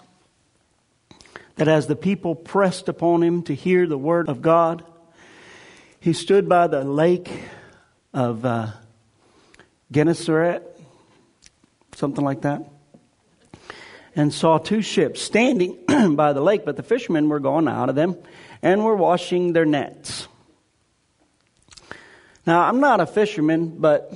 that 1.55 1.69
as 1.69 1.88
the 1.88 1.95
people 1.95 2.35
pressed 2.35 2.89
upon 2.89 3.24
him 3.24 3.43
to 3.43 3.55
hear 3.55 3.88
the 3.88 3.97
word 3.97 4.27
of 4.27 4.41
God, 4.41 4.83
he 6.01 6.12
stood 6.12 6.50
by 6.50 6.67
the 6.67 6.83
lake 6.83 7.31
of 8.13 8.43
uh, 8.43 8.74
Gennesaret, 9.96 10.62
something 11.96 12.25
like 12.25 12.42
that, 12.42 12.70
and 14.14 14.34
saw 14.34 14.58
two 14.58 14.82
ships 14.82 15.22
standing 15.22 15.78
by 16.18 16.34
the 16.34 16.42
lake, 16.42 16.66
but 16.66 16.75
the 16.75 16.84
fishermen 16.84 17.30
were 17.30 17.40
gone 17.40 17.70
out 17.70 17.88
of 17.88 17.96
them 17.96 18.18
and 18.62 18.84
were 18.84 18.98
washing 18.98 19.54
their 19.54 19.64
nets. 19.64 20.28
Now, 22.46 22.68
I'm 22.68 22.82
not 22.82 23.00
a 23.00 23.06
fisherman, 23.06 23.78
but 23.78 24.14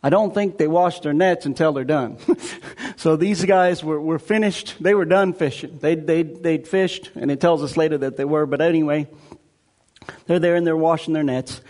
I 0.00 0.10
don't 0.10 0.32
think 0.32 0.58
they 0.58 0.68
wash 0.68 1.00
their 1.00 1.12
nets 1.12 1.44
until 1.44 1.72
they're 1.72 1.82
done. 1.82 2.16
so 2.96 3.16
these 3.16 3.44
guys 3.44 3.82
were, 3.82 4.00
were 4.00 4.20
finished. 4.20 4.76
They 4.78 4.94
were 4.94 5.06
done 5.06 5.32
fishing. 5.32 5.80
They, 5.80 5.96
they, 5.96 6.22
they'd 6.22 6.68
fished, 6.68 7.10
and 7.16 7.32
it 7.32 7.40
tells 7.40 7.64
us 7.64 7.76
later 7.76 7.98
that 7.98 8.16
they 8.16 8.24
were. 8.24 8.46
But 8.46 8.60
anyway, 8.60 9.08
they're 10.26 10.38
there 10.38 10.54
and 10.54 10.64
they're 10.64 10.76
washing 10.76 11.14
their 11.14 11.24
nets. 11.24 11.60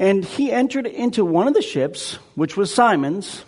And 0.00 0.24
he 0.24 0.50
entered 0.50 0.86
into 0.86 1.26
one 1.26 1.46
of 1.46 1.52
the 1.52 1.60
ships, 1.60 2.14
which 2.34 2.56
was 2.56 2.72
Simon's, 2.72 3.44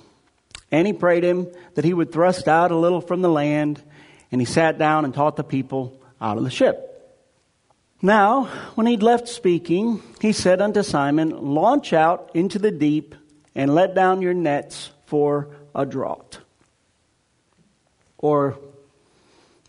and 0.71 0.87
he 0.87 0.93
prayed 0.93 1.25
him 1.25 1.49
that 1.75 1.85
he 1.87 1.95
would 1.95 2.13
thrust 2.13 2.47
out 2.47 2.71
a 2.71 2.77
little 2.77 3.01
from 3.01 3.23
the 3.23 3.31
land. 3.31 3.83
And 4.31 4.39
he 4.39 4.45
sat 4.45 4.77
down 4.77 5.07
and 5.07 5.15
taught 5.15 5.37
the 5.37 5.45
people 5.45 5.99
out 6.21 6.37
of 6.37 6.45
the 6.45 6.51
ship. 6.51 6.91
Now, 8.03 8.45
when 8.75 8.87
he'd 8.87 9.03
left 9.03 9.29
speaking, 9.29 10.03
he 10.21 10.33
said 10.33 10.61
unto 10.61 10.83
Simon, 10.83 11.31
Launch 11.55 11.95
out 11.95 12.31
into 12.35 12.59
the 12.59 12.71
deep 12.71 13.15
and 13.55 13.75
let 13.75 13.95
down 13.95 14.21
your 14.21 14.35
nets 14.35 14.91
for 15.07 15.57
a 15.75 15.87
draught. 15.87 16.39
Or 18.19 18.59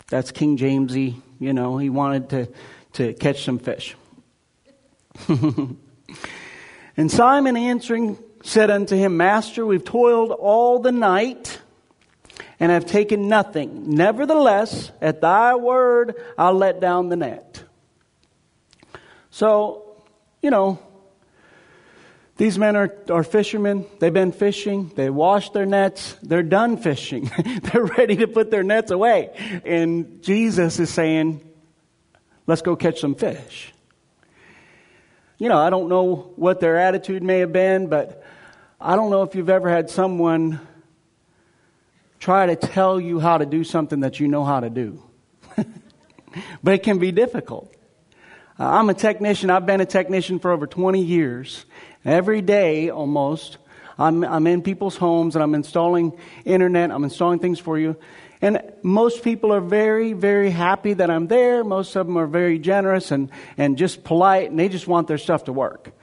that's 0.09 0.31
King 0.31 0.57
Jamesy, 0.57 1.15
you 1.39 1.53
know, 1.53 1.77
he 1.77 1.89
wanted 1.89 2.29
to, 2.31 2.47
to 2.93 3.13
catch 3.13 3.45
some 3.45 3.59
fish. 3.59 3.95
and 6.95 7.11
Simon 7.11 7.57
answering 7.57 8.17
said 8.43 8.69
unto 8.69 8.95
him, 8.95 9.17
Master, 9.17 9.65
we've 9.65 9.83
toiled 9.83 10.31
all 10.31 10.79
the 10.79 10.91
night 10.91 11.59
and 12.59 12.71
have 12.71 12.85
taken 12.85 13.27
nothing. 13.27 13.95
Nevertheless, 13.95 14.91
at 15.01 15.21
thy 15.21 15.55
word, 15.55 16.15
I'll 16.37 16.53
let 16.53 16.79
down 16.79 17.09
the 17.09 17.15
net. 17.15 17.63
So, 19.31 19.97
you 20.41 20.51
know, 20.51 20.79
these 22.37 22.59
men 22.59 22.75
are, 22.75 22.93
are 23.09 23.23
fishermen. 23.23 23.85
They've 23.99 24.13
been 24.13 24.31
fishing. 24.31 24.91
They 24.95 25.09
washed 25.09 25.53
their 25.53 25.65
nets. 25.65 26.17
They're 26.21 26.43
done 26.43 26.77
fishing. 26.77 27.31
They're 27.63 27.85
ready 27.85 28.17
to 28.17 28.27
put 28.27 28.51
their 28.51 28.63
nets 28.63 28.91
away. 28.91 29.61
And 29.65 30.21
Jesus 30.21 30.79
is 30.79 30.89
saying, 30.89 31.41
let's 32.47 32.61
go 32.61 32.75
catch 32.75 32.99
some 32.99 33.15
fish. 33.15 33.73
You 35.43 35.49
know, 35.49 35.57
I 35.57 35.69
don't 35.69 35.89
know 35.89 36.31
what 36.37 36.61
their 36.61 36.77
attitude 36.77 37.21
may 37.21 37.39
have 37.39 37.51
been, 37.51 37.87
but 37.87 38.23
I 38.79 38.95
don't 38.95 39.11
know 39.11 39.23
if 39.23 39.35
you've 39.35 39.49
ever 39.49 39.69
had 39.69 39.89
someone 39.89 40.61
try 42.17 42.45
to 42.45 42.55
tell 42.55 42.97
you 42.97 43.19
how 43.19 43.39
to 43.39 43.45
do 43.45 43.65
something 43.65 43.99
that 43.99 44.21
you 44.21 44.29
know 44.29 44.45
how 44.45 44.61
to 44.61 44.69
do. 44.69 45.03
but 46.63 46.75
it 46.75 46.83
can 46.83 46.97
be 46.97 47.11
difficult. 47.11 47.75
Uh, 48.57 48.69
I'm 48.69 48.89
a 48.89 48.93
technician. 48.93 49.49
I've 49.49 49.65
been 49.65 49.81
a 49.81 49.85
technician 49.85 50.39
for 50.39 50.49
over 50.49 50.65
20 50.65 51.03
years. 51.03 51.65
Every 52.05 52.41
day, 52.41 52.89
almost, 52.89 53.57
I'm, 53.99 54.23
I'm 54.23 54.47
in 54.47 54.61
people's 54.61 54.95
homes 54.95 55.35
and 55.35 55.43
I'm 55.43 55.55
installing 55.55 56.17
internet. 56.45 56.89
I'm 56.89 57.03
installing 57.03 57.39
things 57.39 57.59
for 57.59 57.77
you. 57.77 57.97
And 58.43 58.61
most 58.83 59.23
people 59.23 59.53
are 59.53 59.61
very, 59.61 60.11
very 60.11 60.49
happy 60.49 60.91
that 60.95 61.09
I'm 61.09 61.27
there. 61.27 61.63
Most 61.63 61.95
of 61.95 62.07
them 62.07 62.17
are 62.17 62.27
very 62.27 62.59
generous 62.59 63.09
and, 63.09 63.31
and 63.57 63.77
just 63.77 64.03
polite 64.03 64.49
and 64.51 64.59
they 64.59 64.67
just 64.67 64.85
want 64.85 65.07
their 65.07 65.17
stuff 65.17 65.45
to 65.45 65.53
work. 65.53 65.93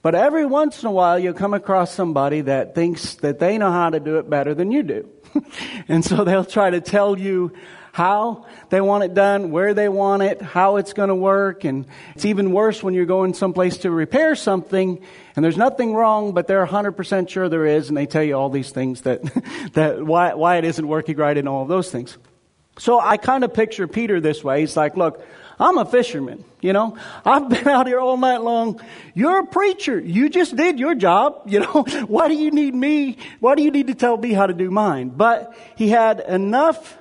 But 0.00 0.14
every 0.14 0.46
once 0.46 0.84
in 0.84 0.86
a 0.88 0.92
while, 0.92 1.18
you'll 1.18 1.34
come 1.34 1.52
across 1.52 1.92
somebody 1.92 2.42
that 2.42 2.76
thinks 2.76 3.16
that 3.16 3.40
they 3.40 3.58
know 3.58 3.72
how 3.72 3.90
to 3.90 3.98
do 3.98 4.18
it 4.18 4.30
better 4.30 4.54
than 4.54 4.70
you 4.70 4.84
do. 4.84 5.08
and 5.88 6.04
so 6.04 6.22
they'll 6.22 6.44
try 6.44 6.70
to 6.70 6.80
tell 6.80 7.18
you 7.18 7.52
how 8.00 8.46
they 8.70 8.80
want 8.80 9.04
it 9.04 9.12
done, 9.12 9.50
where 9.50 9.74
they 9.74 9.86
want 9.86 10.22
it, 10.22 10.40
how 10.40 10.76
it's 10.76 10.94
going 10.94 11.10
to 11.10 11.14
work. 11.14 11.64
And 11.64 11.84
it's 12.14 12.24
even 12.24 12.50
worse 12.50 12.82
when 12.82 12.94
you're 12.94 13.04
going 13.04 13.34
someplace 13.34 13.76
to 13.78 13.90
repair 13.90 14.34
something 14.34 15.02
and 15.36 15.44
there's 15.44 15.58
nothing 15.58 15.92
wrong, 15.92 16.32
but 16.32 16.46
they're 16.46 16.66
100% 16.66 17.28
sure 17.28 17.50
there 17.50 17.66
is. 17.66 17.88
And 17.88 17.96
they 17.98 18.06
tell 18.06 18.22
you 18.22 18.38
all 18.38 18.48
these 18.48 18.70
things 18.70 19.02
that, 19.02 19.22
that 19.74 20.02
why, 20.02 20.32
why 20.32 20.56
it 20.56 20.64
isn't 20.64 20.88
working 20.88 21.18
right 21.18 21.36
and 21.36 21.46
all 21.46 21.60
of 21.60 21.68
those 21.68 21.90
things. 21.90 22.16
So 22.78 22.98
I 22.98 23.18
kind 23.18 23.44
of 23.44 23.52
picture 23.52 23.86
Peter 23.86 24.18
this 24.18 24.42
way. 24.42 24.60
He's 24.60 24.78
like, 24.78 24.96
look, 24.96 25.22
I'm 25.58 25.76
a 25.76 25.84
fisherman, 25.84 26.42
you 26.62 26.72
know. 26.72 26.96
I've 27.26 27.50
been 27.50 27.68
out 27.68 27.86
here 27.86 28.00
all 28.00 28.16
night 28.16 28.40
long. 28.40 28.80
You're 29.12 29.40
a 29.40 29.46
preacher. 29.46 30.00
You 30.00 30.30
just 30.30 30.56
did 30.56 30.78
your 30.78 30.94
job, 30.94 31.42
you 31.44 31.60
know. 31.60 31.82
Why 32.06 32.28
do 32.28 32.34
you 32.34 32.50
need 32.50 32.74
me? 32.74 33.18
Why 33.40 33.56
do 33.56 33.62
you 33.62 33.70
need 33.70 33.88
to 33.88 33.94
tell 33.94 34.16
me 34.16 34.32
how 34.32 34.46
to 34.46 34.54
do 34.54 34.70
mine? 34.70 35.10
But 35.10 35.54
he 35.76 35.90
had 35.90 36.20
enough 36.20 36.96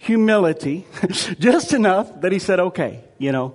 humility, 0.00 0.86
just 1.38 1.74
enough 1.74 2.22
that 2.22 2.32
he 2.32 2.38
said, 2.38 2.58
okay, 2.58 3.04
you 3.18 3.32
know, 3.32 3.54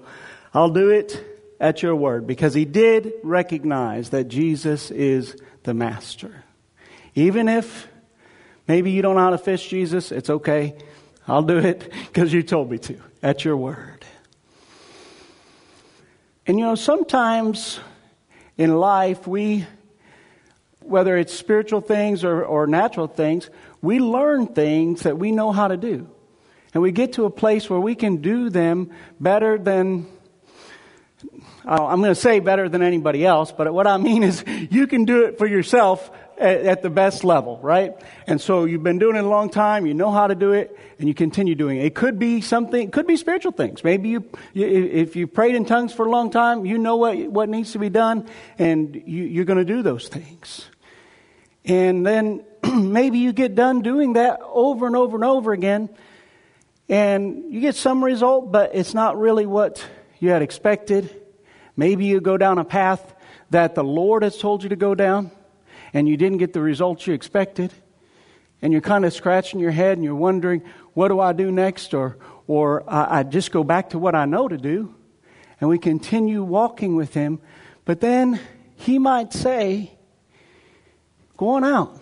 I'll 0.54 0.70
do 0.70 0.90
it 0.90 1.22
at 1.60 1.82
your 1.82 1.96
word 1.96 2.28
because 2.28 2.54
he 2.54 2.66
did 2.66 3.14
recognize 3.24 4.12
that 4.12 4.26
Jesus 4.26 4.92
is 4.92 5.36
the 5.64 5.74
master. 5.74 6.44
Even 7.16 7.50
if 7.50 7.88
maybe 8.68 8.92
you 8.92 9.02
don't 9.02 9.16
know 9.16 9.22
how 9.22 9.32
to 9.32 9.40
fish 9.40 9.68
Jesus, 9.68 10.12
it's 10.12 10.30
okay. 10.30 10.76
I'll 11.28 11.42
do 11.42 11.58
it 11.58 11.92
because 12.06 12.32
you 12.32 12.44
told 12.44 12.70
me 12.70 12.78
to 12.78 13.00
at 13.24 13.44
your 13.44 13.58
word. 13.58 14.06
And 16.46 16.60
you 16.60 16.66
know, 16.66 16.76
sometimes 16.76 17.80
in 18.56 18.76
life 18.76 19.26
we, 19.26 19.66
whether 20.82 21.18
it's 21.18 21.34
spiritual 21.34 21.82
things 21.82 22.24
or, 22.24 22.46
or 22.46 22.68
natural 22.68 23.08
things, 23.08 23.50
we 23.82 24.00
learn 24.00 24.46
things 24.46 25.02
that 25.02 25.18
we 25.18 25.32
know 25.32 25.52
how 25.52 25.70
to 25.70 25.78
do. 25.78 26.08
And 26.76 26.82
we 26.82 26.92
get 26.92 27.14
to 27.14 27.24
a 27.24 27.30
place 27.30 27.70
where 27.70 27.80
we 27.80 27.96
can 27.96 28.18
do 28.18 28.50
them 28.50 28.92
better 29.18 29.58
than, 29.58 30.08
oh, 31.66 31.86
I'm 31.88 32.02
going 32.02 32.14
to 32.14 32.20
say 32.20 32.42
better 32.42 32.68
than 32.68 32.82
anybody 32.82 33.26
else, 33.26 33.54
but 33.54 33.74
what 33.74 33.88
I 33.88 33.96
mean 33.96 34.24
is 34.32 34.44
you 34.70 34.86
can 34.86 35.06
do 35.06 35.24
it 35.24 35.38
for 35.38 35.48
yourself 35.48 36.12
at, 36.38 36.82
the 36.82 36.90
best 36.90 37.24
level, 37.24 37.60
right? 37.64 37.96
And 38.28 38.42
so 38.42 38.66
you've 38.66 38.84
been 38.84 39.00
doing 39.00 39.16
it 39.16 39.24
a 39.24 39.28
long 39.30 39.50
time, 39.50 39.86
you 39.86 39.94
know 39.94 40.12
how 40.12 40.28
to 40.28 40.36
do 40.36 40.52
it, 40.52 40.78
and 41.00 41.08
you 41.08 41.14
continue 41.14 41.56
doing 41.56 41.78
it. 41.78 41.86
It 41.86 41.96
could 41.96 42.20
be 42.20 42.42
something, 42.42 42.90
it 42.90 42.92
could 42.92 43.08
be 43.08 43.16
spiritual 43.16 43.54
things. 43.54 43.82
Maybe 43.82 44.10
you, 44.10 44.30
if 44.54 45.16
you 45.16 45.28
prayed 45.28 45.56
in 45.56 45.64
tongues 45.64 45.94
for 45.94 46.06
a 46.06 46.10
long 46.10 46.30
time, 46.30 46.66
you 46.66 46.78
know 46.78 46.98
what, 46.98 47.18
what 47.30 47.48
needs 47.48 47.72
to 47.72 47.80
be 47.80 47.90
done, 47.90 48.28
and 48.60 49.02
you, 49.08 49.24
you're 49.24 49.46
going 49.46 49.60
to 49.60 49.64
do 49.64 49.82
those 49.82 50.10
things. 50.10 50.66
And 51.64 52.06
then 52.06 52.44
maybe 52.74 53.20
you 53.20 53.32
get 53.32 53.56
done 53.56 53.82
doing 53.82 54.14
that 54.14 54.42
over 54.44 54.88
and 54.88 54.98
over 54.98 55.16
and 55.16 55.24
over 55.24 55.54
again, 55.54 55.88
and 56.88 57.52
you 57.54 57.62
get 57.62 57.76
some 57.76 58.04
result, 58.04 58.52
but 58.52 58.76
it's 58.76 58.94
not 58.94 59.18
really 59.18 59.46
what 59.46 59.86
you 60.20 60.30
had 60.30 60.42
expected. 60.42 61.10
Maybe 61.76 62.06
you 62.06 62.22
go 62.22 62.38
down 62.38 62.58
a 62.58 62.66
path 62.66 63.16
that 63.50 63.76
the 63.76 63.84
Lord 63.84 64.24
has 64.24 64.38
told 64.38 64.64
you 64.64 64.70
to 64.70 64.76
go 64.76 64.96
down, 64.96 65.32
and 65.94 66.08
you 66.08 66.18
didn't 66.18 66.38
get 66.38 66.54
the 66.54 66.62
results 66.62 67.08
you 67.08 67.14
expected. 67.14 67.72
And 68.62 68.72
you're 68.72 68.82
kind 68.82 69.06
of 69.06 69.14
scratching 69.14 69.60
your 69.60 69.72
head 69.72 69.98
and 69.98 70.04
you're 70.04 70.16
wondering, 70.16 70.64
what 70.94 71.10
do 71.10 71.20
I 71.20 71.34
do 71.34 71.52
next? 71.52 71.94
Or, 71.94 72.18
or 72.48 72.90
I, 72.90 73.20
I 73.20 73.24
just 73.24 73.52
go 73.52 73.64
back 73.64 73.90
to 73.90 74.00
what 74.00 74.16
I 74.16 74.26
know 74.26 74.48
to 74.48 74.58
do. 74.58 74.96
And 75.60 75.70
we 75.70 75.78
continue 75.78 76.42
walking 76.42 76.96
with 76.96 77.14
Him. 77.14 77.40
But 77.84 78.00
then 78.00 78.40
He 78.76 78.98
might 78.98 79.34
say, 79.34 79.92
go 81.38 81.50
on 81.50 81.64
out. 81.64 82.00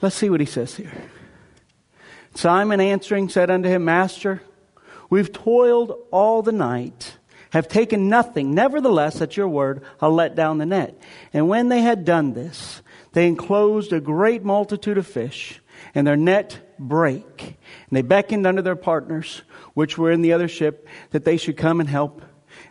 Let's 0.00 0.14
see 0.14 0.30
what 0.30 0.40
He 0.40 0.46
says 0.46 0.76
here. 0.76 0.92
Simon 2.34 2.80
answering 2.80 3.28
said 3.28 3.50
unto 3.50 3.68
him, 3.68 3.84
Master, 3.84 4.42
we've 5.08 5.32
toiled 5.32 5.98
all 6.10 6.42
the 6.42 6.52
night, 6.52 7.16
have 7.50 7.68
taken 7.68 8.08
nothing. 8.08 8.54
Nevertheless, 8.54 9.20
at 9.20 9.36
your 9.36 9.48
word, 9.48 9.82
I'll 10.00 10.14
let 10.14 10.36
down 10.36 10.58
the 10.58 10.66
net. 10.66 11.00
And 11.32 11.48
when 11.48 11.68
they 11.68 11.82
had 11.82 12.04
done 12.04 12.32
this, 12.32 12.82
they 13.12 13.26
enclosed 13.26 13.92
a 13.92 14.00
great 14.00 14.44
multitude 14.44 14.98
of 14.98 15.06
fish, 15.06 15.60
and 15.94 16.06
their 16.06 16.16
net 16.16 16.74
brake. 16.78 17.40
And 17.88 17.96
they 17.96 18.02
beckoned 18.02 18.46
unto 18.46 18.62
their 18.62 18.76
partners, 18.76 19.42
which 19.74 19.98
were 19.98 20.12
in 20.12 20.22
the 20.22 20.32
other 20.32 20.48
ship, 20.48 20.86
that 21.10 21.24
they 21.24 21.36
should 21.36 21.56
come 21.56 21.80
and 21.80 21.88
help. 21.88 22.22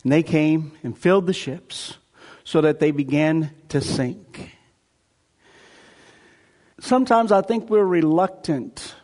And 0.03 0.11
they 0.11 0.23
came 0.23 0.71
and 0.83 0.97
filled 0.97 1.27
the 1.27 1.33
ships, 1.33 1.97
so 2.45 2.61
that 2.61 2.79
they 2.79 2.91
began 2.91 3.51
to 3.67 3.81
sink. 3.81 4.55
Sometimes 6.79 7.33
I 7.33 7.41
think 7.41 7.69
we're 7.69 7.83
reluctant 7.83 8.95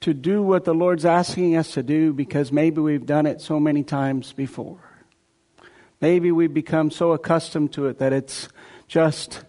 to 0.00 0.14
do 0.14 0.42
what 0.42 0.64
the 0.64 0.74
Lord's 0.74 1.04
asking 1.04 1.56
us 1.56 1.72
to 1.72 1.82
do 1.82 2.12
because 2.12 2.52
maybe 2.52 2.80
we've 2.80 3.06
done 3.06 3.26
it 3.26 3.40
so 3.40 3.58
many 3.58 3.82
times 3.82 4.32
before. 4.32 4.78
Maybe 6.00 6.30
we've 6.30 6.54
become 6.54 6.90
so 6.90 7.12
accustomed 7.12 7.72
to 7.72 7.86
it 7.86 7.98
that 7.98 8.12
it's 8.12 8.48
just 8.86 9.44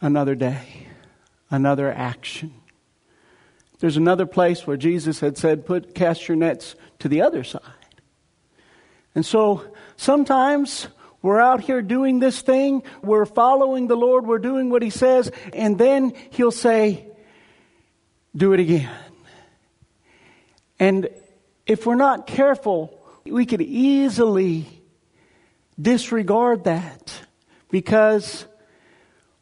another 0.00 0.34
day, 0.34 0.88
another 1.50 1.90
action. 1.90 2.52
There's 3.78 3.96
another 3.96 4.26
place 4.26 4.66
where 4.66 4.76
Jesus 4.76 5.20
had 5.20 5.38
said, 5.38 5.64
put, 5.64 5.94
cast 5.94 6.28
your 6.28 6.36
nets 6.36 6.74
to 6.98 7.08
the 7.08 7.22
other 7.22 7.42
side. 7.42 7.62
And 9.14 9.24
so 9.24 9.64
sometimes 9.96 10.88
we're 11.22 11.40
out 11.40 11.62
here 11.62 11.82
doing 11.82 12.18
this 12.18 12.42
thing, 12.42 12.82
we're 13.02 13.26
following 13.26 13.86
the 13.86 13.96
Lord, 13.96 14.26
we're 14.26 14.38
doing 14.38 14.70
what 14.70 14.82
He 14.82 14.90
says, 14.90 15.30
and 15.52 15.78
then 15.78 16.12
He'll 16.30 16.50
say, 16.50 17.08
do 18.34 18.52
it 18.52 18.60
again. 18.60 18.90
And 20.78 21.08
if 21.66 21.86
we're 21.86 21.94
not 21.94 22.26
careful, 22.26 22.98
we 23.24 23.46
could 23.46 23.62
easily 23.62 24.66
disregard 25.80 26.64
that 26.64 27.14
because 27.70 28.46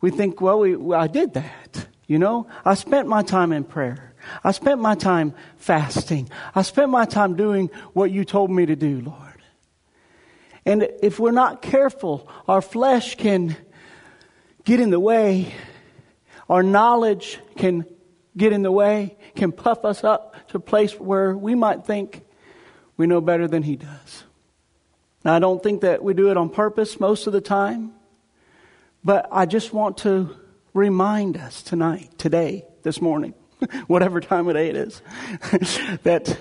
we 0.01 0.11
think, 0.11 0.41
well, 0.41 0.61
we, 0.61 0.77
well, 0.77 1.01
I 1.01 1.07
did 1.07 1.35
that. 1.35 1.87
You 2.07 2.19
know, 2.19 2.47
I 2.65 2.75
spent 2.75 3.09
my 3.09 3.23
time 3.23 3.53
in 3.53 3.65
prayer. 3.65 4.15
I 4.45 4.53
spent 4.53 4.81
my 4.81 4.95
time 4.95 5.35
fasting. 5.57 6.29
I 6.55 6.63
spent 6.63 6.91
my 6.91 7.05
time 7.05 7.37
doing 7.37 7.71
what 7.93 8.11
you 8.11 8.25
told 8.25 8.51
me 8.51 8.67
to 8.67 8.77
do, 8.77 9.01
Lord. 9.01 9.17
And 10.67 10.89
if 11.03 11.19
we're 11.19 11.31
not 11.31 11.63
careful, 11.63 12.29
our 12.47 12.61
flesh 12.61 13.17
can 13.17 13.57
get 14.65 14.79
in 14.79 14.91
the 14.91 15.01
way. 15.01 15.55
Our 16.49 16.63
knowledge 16.63 17.39
can 17.57 17.87
get 18.37 18.53
in 18.53 18.63
the 18.63 18.73
way, 18.73 19.17
can 19.35 19.53
puff 19.53 19.85
us 19.85 20.05
up 20.05 20.35
to 20.49 20.57
a 20.57 20.61
place 20.61 20.99
where 20.99 21.37
we 21.37 21.55
might 21.55 21.85
think 21.85 22.25
we 22.97 23.07
know 23.07 23.21
better 23.21 23.49
than 23.49 23.63
He 23.63 23.77
does. 23.77 24.25
Now, 25.25 25.35
I 25.35 25.39
don't 25.39 25.63
think 25.63 25.83
that 25.83 26.03
we 26.03 26.15
do 26.15 26.31
it 26.31 26.37
on 26.37 26.49
purpose 26.49 26.99
most 26.99 27.27
of 27.27 27.33
the 27.33 27.41
time, 27.41 27.93
but 29.05 29.29
I 29.31 29.47
just 29.47 29.73
want 29.73 29.99
to 29.99 30.37
remind 30.73 31.37
us 31.37 31.63
tonight, 31.63 32.17
today, 32.19 32.65
this 32.83 33.01
morning, 33.01 33.35
whatever 33.87 34.21
time 34.21 34.49
of 34.49 34.55
day 34.55 34.69
it 34.71 34.77
is, 34.77 35.03
that 36.03 36.39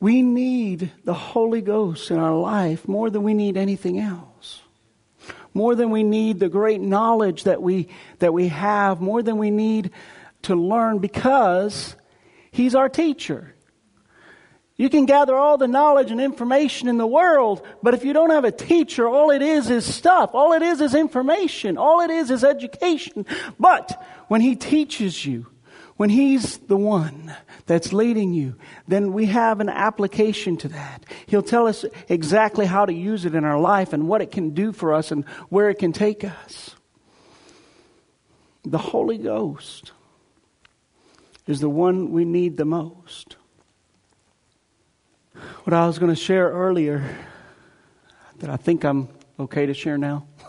we 0.00 0.22
need 0.22 0.90
the 1.04 1.14
Holy 1.14 1.60
Ghost 1.60 2.10
in 2.10 2.18
our 2.18 2.34
life 2.34 2.88
more 2.88 3.10
than 3.10 3.22
we 3.22 3.34
need 3.34 3.56
anything 3.56 3.98
else. 3.98 4.62
More 5.52 5.74
than 5.74 5.90
we 5.90 6.02
need 6.02 6.38
the 6.38 6.48
great 6.48 6.80
knowledge 6.80 7.44
that 7.44 7.60
we, 7.60 7.88
that 8.18 8.32
we 8.32 8.48
have, 8.48 9.00
more 9.00 9.22
than 9.22 9.38
we 9.38 9.50
need 9.50 9.90
to 10.42 10.54
learn 10.54 10.98
because 10.98 11.96
He's 12.52 12.74
our 12.74 12.88
teacher. 12.88 13.54
You 14.76 14.88
can 14.88 15.04
gather 15.04 15.36
all 15.36 15.58
the 15.58 15.68
knowledge 15.68 16.10
and 16.10 16.20
information 16.20 16.88
in 16.88 16.96
the 16.96 17.06
world, 17.06 17.64
but 17.82 17.92
if 17.92 18.02
you 18.02 18.14
don't 18.14 18.30
have 18.30 18.44
a 18.44 18.50
teacher, 18.50 19.06
all 19.06 19.30
it 19.30 19.42
is 19.42 19.68
is 19.68 19.84
stuff. 19.84 20.30
All 20.32 20.54
it 20.54 20.62
is 20.62 20.80
is 20.80 20.94
information. 20.94 21.76
All 21.76 22.00
it 22.00 22.10
is 22.10 22.30
is 22.30 22.42
education. 22.42 23.26
But 23.58 24.02
when 24.28 24.40
He 24.40 24.56
teaches 24.56 25.24
you, 25.26 25.46
when 26.00 26.08
He's 26.08 26.56
the 26.56 26.78
one 26.78 27.36
that's 27.66 27.92
leading 27.92 28.32
you, 28.32 28.54
then 28.88 29.12
we 29.12 29.26
have 29.26 29.60
an 29.60 29.68
application 29.68 30.56
to 30.56 30.68
that. 30.68 31.04
He'll 31.26 31.42
tell 31.42 31.66
us 31.66 31.84
exactly 32.08 32.64
how 32.64 32.86
to 32.86 32.92
use 32.94 33.26
it 33.26 33.34
in 33.34 33.44
our 33.44 33.60
life 33.60 33.92
and 33.92 34.08
what 34.08 34.22
it 34.22 34.30
can 34.30 34.54
do 34.54 34.72
for 34.72 34.94
us 34.94 35.10
and 35.10 35.26
where 35.50 35.68
it 35.68 35.74
can 35.74 35.92
take 35.92 36.24
us. 36.24 36.74
The 38.64 38.78
Holy 38.78 39.18
Ghost 39.18 39.92
is 41.46 41.60
the 41.60 41.68
one 41.68 42.12
we 42.12 42.24
need 42.24 42.56
the 42.56 42.64
most. 42.64 43.36
What 45.64 45.74
I 45.74 45.86
was 45.86 45.98
going 45.98 46.14
to 46.14 46.18
share 46.18 46.48
earlier 46.48 47.14
that 48.38 48.48
I 48.48 48.56
think 48.56 48.84
I'm 48.84 49.10
okay 49.38 49.66
to 49.66 49.74
share 49.74 49.98
now. 49.98 50.26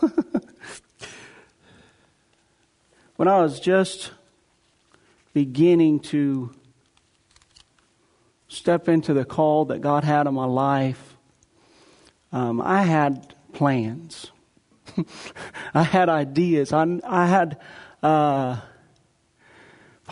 when 3.16 3.28
I 3.28 3.42
was 3.42 3.60
just 3.60 4.12
beginning 5.32 6.00
to 6.00 6.54
step 8.48 8.88
into 8.88 9.14
the 9.14 9.24
call 9.24 9.66
that 9.66 9.80
God 9.80 10.04
had 10.04 10.26
on 10.26 10.34
my 10.34 10.44
life, 10.44 11.16
um, 12.32 12.60
I 12.60 12.82
had 12.82 13.34
plans. 13.52 14.30
I 15.74 15.82
had 15.82 16.08
ideas. 16.08 16.72
I, 16.72 17.00
I 17.04 17.26
had. 17.26 17.60
Uh, 18.02 18.60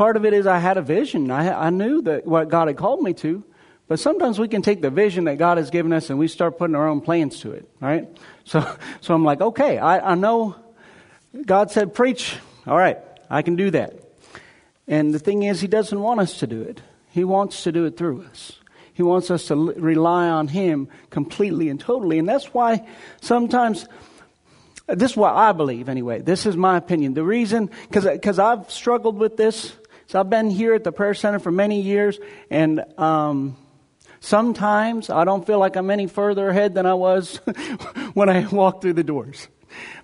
part 0.00 0.16
of 0.16 0.24
it 0.24 0.32
is 0.32 0.46
I 0.46 0.58
had 0.58 0.78
a 0.78 0.82
vision. 0.82 1.30
I, 1.30 1.66
I 1.66 1.68
knew 1.68 2.00
that 2.02 2.24
what 2.26 2.48
God 2.48 2.68
had 2.68 2.78
called 2.78 3.02
me 3.02 3.12
to. 3.14 3.44
But 3.86 3.98
sometimes 3.98 4.38
we 4.38 4.48
can 4.48 4.62
take 4.62 4.80
the 4.80 4.88
vision 4.88 5.24
that 5.24 5.36
God 5.36 5.58
has 5.58 5.68
given 5.68 5.92
us 5.92 6.08
and 6.10 6.18
we 6.18 6.26
start 6.28 6.56
putting 6.56 6.74
our 6.74 6.88
own 6.88 7.00
plans 7.00 7.40
to 7.40 7.52
it, 7.52 7.68
right? 7.80 8.08
So, 8.44 8.64
so 9.00 9.14
I'm 9.14 9.24
like, 9.24 9.40
okay, 9.40 9.78
I, 9.78 10.12
I 10.12 10.14
know 10.14 10.56
God 11.44 11.70
said 11.70 11.92
preach. 11.92 12.36
All 12.66 12.78
right, 12.78 12.98
I 13.28 13.42
can 13.42 13.56
do 13.56 13.70
that. 13.72 14.09
And 14.90 15.14
the 15.14 15.20
thing 15.20 15.44
is, 15.44 15.60
He 15.60 15.68
doesn't 15.68 16.00
want 16.00 16.20
us 16.20 16.40
to 16.40 16.46
do 16.48 16.60
it. 16.60 16.82
He 17.10 17.24
wants 17.24 17.62
to 17.62 17.72
do 17.72 17.86
it 17.86 17.96
through 17.96 18.24
us. 18.24 18.58
He 18.92 19.04
wants 19.04 19.30
us 19.30 19.46
to 19.46 19.54
rely 19.54 20.28
on 20.28 20.48
Him 20.48 20.88
completely 21.10 21.68
and 21.68 21.80
totally. 21.80 22.18
And 22.18 22.28
that's 22.28 22.52
why 22.52 22.86
sometimes, 23.22 23.88
this 24.88 25.12
is 25.12 25.16
what 25.16 25.34
I 25.34 25.52
believe 25.52 25.88
anyway. 25.88 26.20
This 26.20 26.44
is 26.44 26.56
my 26.56 26.76
opinion. 26.76 27.14
The 27.14 27.22
reason, 27.22 27.70
because 27.88 28.38
I've 28.38 28.70
struggled 28.70 29.16
with 29.16 29.36
this. 29.36 29.72
So 30.08 30.18
I've 30.18 30.28
been 30.28 30.50
here 30.50 30.74
at 30.74 30.82
the 30.82 30.90
prayer 30.90 31.14
center 31.14 31.38
for 31.38 31.52
many 31.52 31.82
years, 31.82 32.18
and 32.50 32.84
um, 32.98 33.56
sometimes 34.18 35.08
I 35.08 35.22
don't 35.22 35.46
feel 35.46 35.60
like 35.60 35.76
I'm 35.76 35.88
any 35.88 36.08
further 36.08 36.48
ahead 36.48 36.74
than 36.74 36.84
I 36.84 36.94
was 36.94 37.36
when 38.14 38.28
I 38.28 38.44
walked 38.48 38.82
through 38.82 38.94
the 38.94 39.04
doors. 39.04 39.46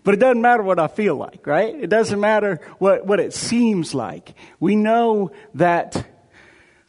But 0.05 0.15
it 0.15 0.21
doesn't 0.21 0.41
matter 0.41 0.63
what 0.63 0.79
I 0.79 0.87
feel 0.87 1.17
like, 1.17 1.47
right? 1.47 1.75
It 1.75 1.89
doesn't 1.89 2.21
matter 2.21 2.61
what, 2.79 3.07
what 3.07 3.21
it 3.21 3.35
seems 3.35 3.95
like. 3.95 4.35
We 4.61 4.77
know 4.77 5.33
that 5.55 6.07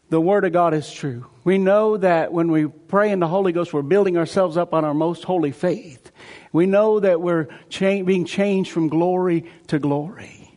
the 0.10 0.22
Word 0.22 0.46
of 0.46 0.54
God 0.54 0.74
is 0.74 0.92
true. 0.92 1.26
We 1.44 1.58
know 1.58 1.98
that 1.98 2.32
when 2.32 2.52
we 2.52 2.68
pray 2.68 3.12
in 3.12 3.20
the 3.20 3.28
Holy 3.28 3.52
Ghost, 3.52 3.74
we're 3.74 3.82
building 3.82 4.18
ourselves 4.18 4.56
up 4.58 4.74
on 4.74 4.86
our 4.86 4.94
most 4.94 5.24
holy 5.24 5.52
faith. 5.52 6.12
We 6.52 6.66
know 6.66 7.00
that 7.00 7.22
we're 7.22 7.48
cha- 7.70 8.04
being 8.04 8.26
changed 8.26 8.72
from 8.72 8.88
glory 8.88 9.46
to 9.68 9.80
glory. 9.80 10.52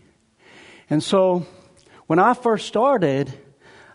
And 0.89 1.03
so, 1.03 1.47
when 2.07 2.19
I 2.19 2.35
first 2.35 2.67
started, 2.67 3.33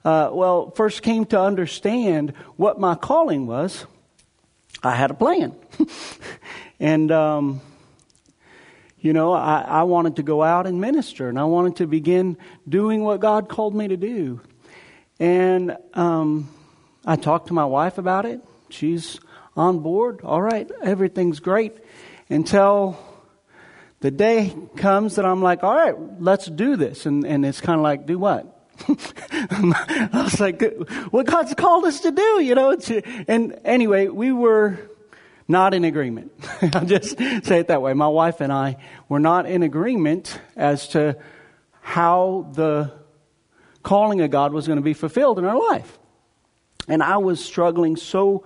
uh, 0.04 0.30
well, 0.32 0.71
first 0.71 1.02
came 1.02 1.26
to 1.26 1.39
understand 1.39 2.34
what 2.58 2.80
my 2.80 2.95
calling 2.95 3.48
was, 3.48 3.86
I 4.84 4.91
had 4.91 5.12
a 5.12 5.15
plan. 5.15 5.56
and, 6.80 7.12
um, 7.12 7.62
you 9.06 9.13
know, 9.13 9.34
I, 9.34 9.62
I 9.62 9.84
wanted 9.84 10.15
to 10.15 10.24
go 10.24 10.41
out 10.41 10.65
and 10.65 10.82
minister, 10.82 11.30
and 11.30 11.38
I 11.38 11.44
wanted 11.44 11.76
to 11.76 11.86
begin 11.86 12.39
doing 12.68 13.04
what 13.04 13.20
God 13.20 13.48
called 13.48 13.76
me 13.76 13.88
to 13.88 13.98
do. 13.98 14.41
And 15.20 15.78
um, 15.94 16.50
I 17.06 17.15
talked 17.15 17.50
to 17.50 17.54
my 17.54 17.65
wife 17.65 18.00
about 18.00 18.26
it. 18.26 18.41
She's 18.72 19.20
on 19.56 19.78
board. 19.82 20.22
All 20.24 20.41
right, 20.41 20.68
everything's 20.82 21.39
great. 21.39 21.78
Until 22.30 22.98
the 24.00 24.10
day 24.10 24.56
comes 24.76 25.18
that 25.18 25.26
I'm 25.26 25.44
like, 25.44 25.63
all 25.63 25.76
right, 25.76 25.96
let's 26.20 26.48
do 26.48 26.76
this. 26.76 27.06
And, 27.06 27.28
and 27.28 27.46
it's 27.46 27.62
kind 27.62 27.80
of 27.80 27.84
like, 27.84 28.08
do 28.08 28.18
what? 28.18 28.68
I 28.88 30.10
was 30.24 30.39
like, 30.39 30.63
what 31.12 31.28
God's 31.28 31.54
called 31.54 31.86
us 31.86 32.00
to 32.00 32.12
do, 32.12 32.41
you 32.41 32.56
know? 32.56 32.76
And 33.28 33.60
anyway, 33.63 34.08
we 34.08 34.32
were 34.32 34.80
not 35.47 35.73
in 35.73 35.84
agreement. 35.84 36.31
I'll 36.73 36.86
just 36.86 37.17
say 37.17 37.60
it 37.60 37.67
that 37.67 37.81
way. 37.81 37.93
My 37.93 38.08
wife 38.08 38.41
and 38.41 38.51
I 38.51 38.77
were 39.10 39.19
not 39.19 39.45
in 39.45 39.63
agreement 39.63 40.39
as 40.55 40.89
to 40.89 41.17
how 41.81 42.49
the 42.53 42.91
calling 43.84 44.21
of 44.21 44.31
God 44.31 44.53
was 44.53 44.65
going 44.65 44.77
to 44.77 44.84
be 44.84 44.93
fulfilled 44.93 45.38
in 45.38 45.45
our 45.45 45.58
life. 45.58 45.99
And 46.88 47.01
I 47.03 47.17
was 47.17 47.43
struggling 47.43 47.95
so, 47.95 48.45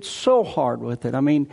so 0.00 0.42
hard 0.42 0.80
with 0.80 1.04
it. 1.04 1.14
I 1.14 1.20
mean, 1.20 1.48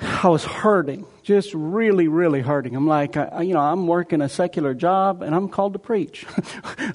I 0.00 0.28
was 0.28 0.44
hurting, 0.44 1.06
just 1.22 1.54
really, 1.54 2.08
really 2.08 2.40
hurting. 2.40 2.74
I'm 2.74 2.86
like, 2.86 3.16
I, 3.16 3.42
you 3.42 3.54
know, 3.54 3.60
I'm 3.60 3.86
working 3.86 4.20
a 4.20 4.28
secular 4.28 4.74
job 4.74 5.22
and 5.22 5.34
I'm 5.34 5.48
called 5.48 5.74
to 5.74 5.78
preach. 5.78 6.26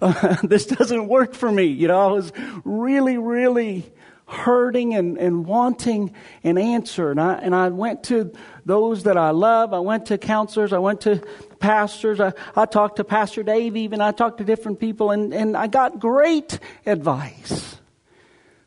this 0.43 0.65
doesn't 0.65 1.07
work 1.07 1.33
for 1.33 1.51
me. 1.51 1.65
You 1.65 1.87
know, 1.87 1.99
I 1.99 2.11
was 2.11 2.31
really, 2.65 3.17
really 3.17 3.91
hurting 4.27 4.93
and, 4.93 5.17
and 5.17 5.45
wanting 5.45 6.13
an 6.43 6.57
answer. 6.57 7.11
And 7.11 7.19
I, 7.19 7.35
and 7.35 7.55
I 7.55 7.69
went 7.69 8.03
to 8.05 8.33
those 8.65 9.03
that 9.03 9.17
I 9.17 9.29
love. 9.31 9.73
I 9.73 9.79
went 9.79 10.07
to 10.07 10.17
counselors. 10.17 10.73
I 10.73 10.79
went 10.79 11.01
to 11.01 11.23
pastors. 11.59 12.19
I, 12.19 12.33
I 12.55 12.65
talked 12.65 12.97
to 12.97 13.05
Pastor 13.05 13.41
Dave 13.41 13.77
even. 13.77 14.01
I 14.01 14.11
talked 14.11 14.39
to 14.39 14.43
different 14.43 14.79
people 14.79 15.11
and, 15.11 15.33
and 15.33 15.55
I 15.55 15.67
got 15.67 15.99
great 15.99 16.59
advice. 16.85 17.77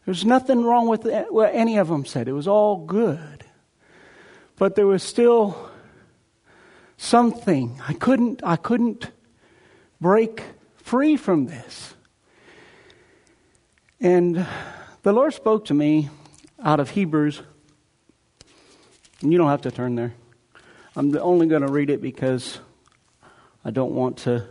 There's 0.07 0.25
nothing 0.25 0.65
wrong 0.65 0.89
with 0.89 1.07
what 1.29 1.55
any 1.55 1.77
of 1.77 1.89
them 1.89 2.07
said. 2.07 2.27
It 2.27 2.33
was 2.33 2.49
all 2.49 2.79
good. 2.87 3.45
But 4.57 4.77
there 4.77 4.87
was 4.87 5.03
still 5.03 5.71
something. 6.97 7.81
I 7.87 7.93
couldn't, 7.93 8.41
I 8.43 8.57
couldn't 8.57 9.11
break 10.01 10.43
free 10.77 11.17
from 11.17 11.47
this. 11.47 11.95
And 14.01 14.47
the 15.03 15.13
Lord 15.13 15.33
spoke 15.33 15.67
to 15.67 15.75
me 15.75 16.11
out 16.63 16.79
of 16.79 16.91
Hebrews. 16.91 17.43
And 19.23 19.33
you 19.33 19.39
don't 19.39 19.49
have 19.49 19.63
to 19.63 19.71
turn 19.71 19.95
there. 19.95 20.15
I'm 20.95 21.17
only 21.17 21.47
going 21.47 21.63
to 21.63 21.71
read 21.71 21.89
it 21.89 22.03
because 22.03 22.59
I 23.65 23.71
don't 23.71 23.93
want 23.93 24.19
to 24.19 24.47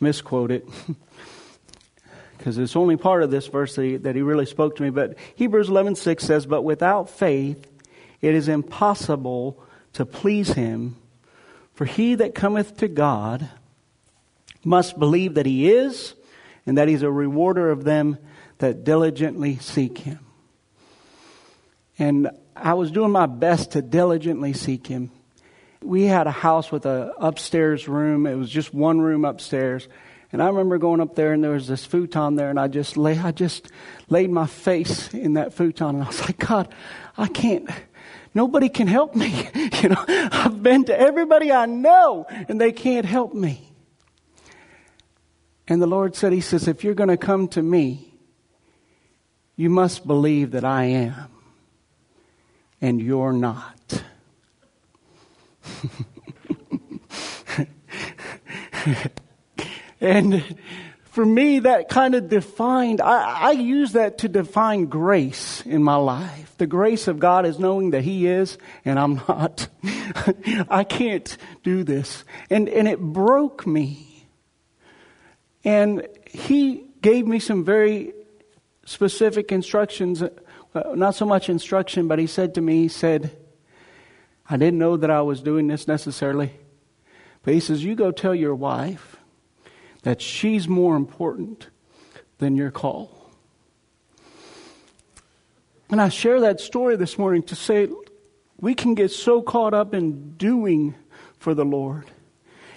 misquote 0.00 0.50
it. 0.50 0.66
because 2.38 2.56
it's 2.58 2.76
only 2.76 2.96
part 2.96 3.22
of 3.22 3.30
this 3.30 3.46
verse 3.46 3.74
that 3.76 3.82
he, 3.82 3.96
that 3.96 4.14
he 4.14 4.22
really 4.22 4.46
spoke 4.46 4.76
to 4.76 4.82
me. 4.82 4.90
But 4.90 5.16
Hebrews 5.34 5.68
11:6 5.68 6.20
says, 6.20 6.46
"But 6.46 6.62
without 6.62 7.10
faith 7.10 7.66
it 8.20 8.34
is 8.34 8.48
impossible 8.48 9.62
to 9.94 10.06
please 10.06 10.52
him, 10.52 10.96
for 11.74 11.84
he 11.84 12.14
that 12.14 12.34
cometh 12.34 12.78
to 12.78 12.88
God 12.88 13.48
must 14.64 14.98
believe 14.98 15.34
that 15.34 15.46
he 15.46 15.70
is, 15.70 16.14
and 16.66 16.78
that 16.78 16.88
he's 16.88 17.02
a 17.02 17.10
rewarder 17.10 17.70
of 17.70 17.84
them 17.84 18.18
that 18.64 18.84
diligently 18.84 19.56
seek 19.58 19.98
him." 19.98 20.20
And 21.98 22.30
I 22.56 22.74
was 22.74 22.90
doing 22.90 23.10
my 23.10 23.26
best 23.26 23.72
to 23.72 23.82
diligently 23.82 24.52
seek 24.52 24.86
him. 24.86 25.10
We 25.82 26.04
had 26.04 26.26
a 26.26 26.32
house 26.32 26.72
with 26.72 26.86
a 26.86 27.12
upstairs 27.18 27.88
room. 27.88 28.26
It 28.26 28.36
was 28.36 28.48
just 28.48 28.72
one 28.72 29.00
room 29.00 29.24
upstairs. 29.24 29.86
And 30.32 30.42
I 30.42 30.48
remember 30.48 30.78
going 30.78 31.00
up 31.00 31.14
there 31.14 31.32
and 31.32 31.44
there 31.44 31.52
was 31.52 31.68
this 31.68 31.84
futon 31.84 32.36
there 32.36 32.50
and 32.50 32.58
I 32.58 32.68
just 32.68 32.96
lay, 32.96 33.18
I 33.18 33.30
just 33.30 33.68
laid 34.08 34.30
my 34.30 34.46
face 34.46 35.12
in 35.12 35.34
that 35.34 35.52
futon 35.52 35.96
and 35.96 36.02
I 36.02 36.06
was 36.08 36.20
like, 36.22 36.38
God, 36.38 36.74
I 37.16 37.28
can't, 37.28 37.68
nobody 38.34 38.68
can 38.68 38.86
help 38.86 39.14
me. 39.14 39.48
You 39.84 39.90
know, 39.90 40.04
I've 40.08 40.62
been 40.62 40.84
to 40.86 40.98
everybody 40.98 41.52
I 41.52 41.66
know 41.66 42.24
and 42.48 42.58
they 42.58 42.72
can't 42.72 43.04
help 43.04 43.34
me. 43.34 43.70
And 45.68 45.82
the 45.82 45.86
Lord 45.86 46.16
said, 46.16 46.32
He 46.32 46.40
says, 46.40 46.66
if 46.66 46.84
you're 46.84 46.94
going 46.94 47.10
to 47.10 47.18
come 47.18 47.48
to 47.48 47.62
me, 47.62 48.13
you 49.56 49.70
must 49.70 50.06
believe 50.06 50.52
that 50.52 50.64
I 50.64 50.84
am 50.84 51.28
and 52.80 53.00
you're 53.00 53.32
not. 53.32 54.04
and 60.00 60.56
for 61.04 61.24
me, 61.24 61.60
that 61.60 61.88
kind 61.88 62.14
of 62.14 62.28
defined, 62.28 63.00
I, 63.00 63.48
I, 63.48 63.52
use 63.52 63.92
that 63.92 64.18
to 64.18 64.28
define 64.28 64.84
grace 64.86 65.62
in 65.64 65.82
my 65.82 65.94
life. 65.94 66.54
The 66.58 66.66
grace 66.66 67.08
of 67.08 67.20
God 67.20 67.46
is 67.46 67.58
knowing 67.58 67.92
that 67.92 68.02
He 68.02 68.26
is 68.26 68.58
and 68.84 68.98
I'm 68.98 69.14
not. 69.28 69.68
I 70.68 70.84
can't 70.84 71.34
do 71.62 71.84
this. 71.84 72.24
And, 72.50 72.68
and 72.68 72.86
it 72.88 73.00
broke 73.00 73.66
me. 73.66 74.26
And 75.62 76.06
He 76.28 76.84
gave 77.00 77.26
me 77.26 77.38
some 77.38 77.64
very 77.64 78.12
specific 78.84 79.50
instructions 79.52 80.22
uh, 80.74 80.94
not 80.94 81.14
so 81.14 81.24
much 81.24 81.48
instruction, 81.48 82.08
but 82.08 82.18
he 82.18 82.26
said 82.26 82.54
to 82.54 82.60
me, 82.60 82.82
he 82.82 82.88
said, 82.88 83.36
I 84.48 84.56
didn't 84.56 84.78
know 84.78 84.96
that 84.96 85.10
I 85.10 85.22
was 85.22 85.40
doing 85.40 85.68
this 85.68 85.86
necessarily. 85.86 86.52
But 87.42 87.54
he 87.54 87.60
says, 87.60 87.84
You 87.84 87.94
go 87.94 88.10
tell 88.10 88.34
your 88.34 88.54
wife 88.54 89.16
that 90.02 90.20
she's 90.20 90.68
more 90.68 90.96
important 90.96 91.68
than 92.38 92.56
your 92.56 92.70
call. 92.70 93.30
And 95.90 96.00
I 96.00 96.08
share 96.08 96.40
that 96.40 96.60
story 96.60 96.96
this 96.96 97.18
morning 97.18 97.44
to 97.44 97.54
say 97.54 97.88
we 98.58 98.74
can 98.74 98.94
get 98.94 99.12
so 99.12 99.42
caught 99.42 99.74
up 99.74 99.94
in 99.94 100.32
doing 100.32 100.94
for 101.38 101.54
the 101.54 101.64
Lord. 101.64 102.10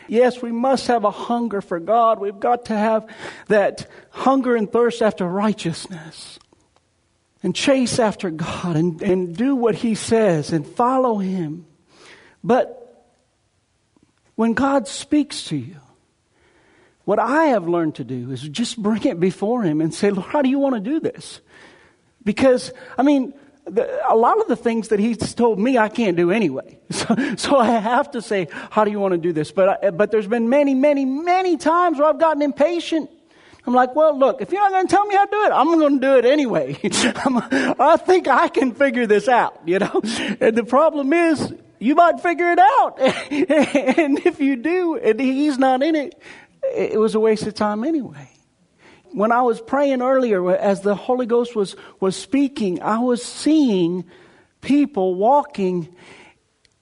Yes, 0.08 0.41
we 0.41 0.52
must 0.52 0.88
have 0.88 1.04
a 1.04 1.12
hunger 1.12 1.62
for 1.62 1.80
God. 1.80 2.20
We've 2.20 2.39
got 2.39 2.65
to 2.65 2.78
have 2.78 3.08
that 3.48 3.88
hunger 4.10 4.56
and 4.56 4.72
thirst 4.72 5.02
after 5.02 5.26
righteousness 5.26 6.39
and 7.43 7.56
chase 7.56 8.00
after 8.00 8.30
God 8.30 8.76
and, 8.76 9.02
and 9.02 9.36
do 9.36 9.56
what 9.56 9.76
He 9.76 9.96
says 9.96 10.52
and 10.52 10.65
follow 10.65 11.17
Him. 11.17 11.65
But 12.43 13.06
when 14.36 14.54
God 14.54 14.88
speaks 14.88 15.46
to 15.46 15.58
you, 15.58 15.78
what 17.06 17.20
I 17.20 17.46
have 17.46 17.67
learned 17.67 17.96
to 17.96 18.04
do 18.04 18.32
is 18.32 18.41
just 18.41 18.82
bring 18.82 19.04
it 19.04 19.20
before 19.20 19.63
Him 19.63 19.82
and 19.82 19.93
say, 19.93 20.12
Lord, 20.12 20.28
how 20.28 20.41
do 20.41 20.50
you 20.50 20.60
want 20.60 20.76
to 20.76 20.82
do 20.82 21.00
this? 21.00 21.41
Because, 22.24 22.74
I 22.98 23.04
mean, 23.04 23.34
a 23.67 24.15
lot 24.15 24.39
of 24.39 24.47
the 24.47 24.56
things 24.56 24.89
that 24.89 24.99
He's 24.99 25.34
told 25.34 25.60
me 25.60 25.77
I 25.77 25.89
can't 25.89 26.17
do 26.17 26.32
anyway. 26.32 26.80
So, 26.89 27.36
so 27.36 27.58
I 27.58 27.67
have 27.67 28.12
to 28.12 28.21
say, 28.21 28.47
how 28.71 28.86
do 28.86 28.91
you 28.91 28.99
want 28.99 29.12
to 29.12 29.17
do 29.17 29.34
this? 29.34 29.51
But, 29.51 29.84
I, 29.84 29.89
but 29.91 30.10
there's 30.10 30.27
been 30.27 30.49
many, 30.49 30.73
many, 30.73 31.06
many 31.06 31.58
times 31.58 31.99
where 31.99 32.08
I've 32.08 32.19
gotten 32.19 32.41
impatient 32.41 33.10
I'm 33.67 33.73
like, 33.73 33.93
well, 33.95 34.17
look, 34.17 34.41
if 34.41 34.53
you're 34.53 34.62
not 34.62 34.71
going 34.71 34.88
to 34.88 34.95
tell 34.95 35.06
me 35.06 35.15
how 35.15 35.25
to 35.25 35.32
do 35.32 35.43
it, 35.43 35.51
I'm 35.51 35.65
going 35.77 35.99
to 35.99 36.08
do 36.08 36.17
it 36.17 36.25
anyway. 36.25 36.80
I 36.86 37.97
think 37.97 38.30
I 38.30 38.47
can 38.47 38.73
figure 38.73 39.06
this 39.06 39.27
out, 39.27 39.60
you 39.65 39.80
know? 39.80 40.01
And 40.39 40.58
the 40.58 40.63
problem 40.63 41.12
is, 41.12 41.53
you 41.77 41.93
might 41.93 42.21
figure 42.21 42.49
it 42.49 42.60
out. 42.60 42.97
and 42.99 44.25
if 44.25 44.39
you 44.39 44.56
do, 44.56 44.95
and 44.95 45.19
he's 45.19 45.58
not 45.58 45.84
in 45.84 45.95
it, 45.95 46.17
it 46.63 46.97
was 46.97 47.13
a 47.15 47.19
waste 47.19 47.45
of 47.45 47.56
time 47.56 47.84
anyway. 47.84 48.30
When 49.12 49.32
I 49.32 49.41
was 49.41 49.62
praying 49.62 50.02
earlier, 50.02 50.56
as 50.56 50.82
the 50.82 50.96
Holy 50.96 51.26
Ghost 51.26 51.56
was, 51.56 51.76
was 52.00 52.15
speaking, 52.15 52.82
I 52.82 53.00
was 53.00 53.24
seeing 53.24 54.06
people 54.62 55.15
walking, 55.15 55.96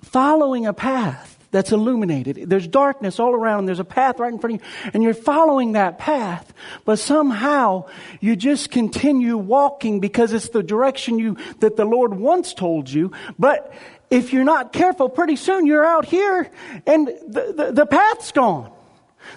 following 0.02 0.66
a 0.66 0.74
path 0.74 1.36
that's 1.56 1.72
illuminated. 1.72 2.50
There's 2.50 2.68
darkness 2.68 3.18
all 3.18 3.34
around 3.34 3.66
there's 3.66 3.80
a 3.80 3.86
path 3.86 4.20
right 4.20 4.34
in 4.34 4.40
front 4.40 4.56
of 4.56 4.62
you 4.62 4.92
and 4.94 5.02
you're 5.02 5.14
following 5.14 5.72
that 5.72 5.98
path, 5.98 6.54
but 6.84 7.00
somehow 7.00 7.86
you 8.20 8.36
just 8.36 8.72
continue 8.72 9.38
walking 9.38 10.02
because 10.02 10.34
it's 10.34 10.50
the 10.50 10.62
direction 10.62 11.18
you, 11.18 11.38
that 11.62 11.78
the 11.78 11.86
Lord 11.86 12.14
once 12.14 12.54
told 12.54 12.90
you, 12.90 13.14
but 13.40 13.74
if 14.10 14.34
you're 14.34 14.44
not 14.44 14.74
careful, 14.74 15.08
pretty 15.08 15.38
soon 15.38 15.66
you're 15.66 15.86
out 15.86 16.04
here 16.04 16.52
and 16.86 17.08
the, 17.08 17.54
the, 17.56 17.72
the 17.72 17.86
path's 17.86 18.34
gone. 18.34 18.75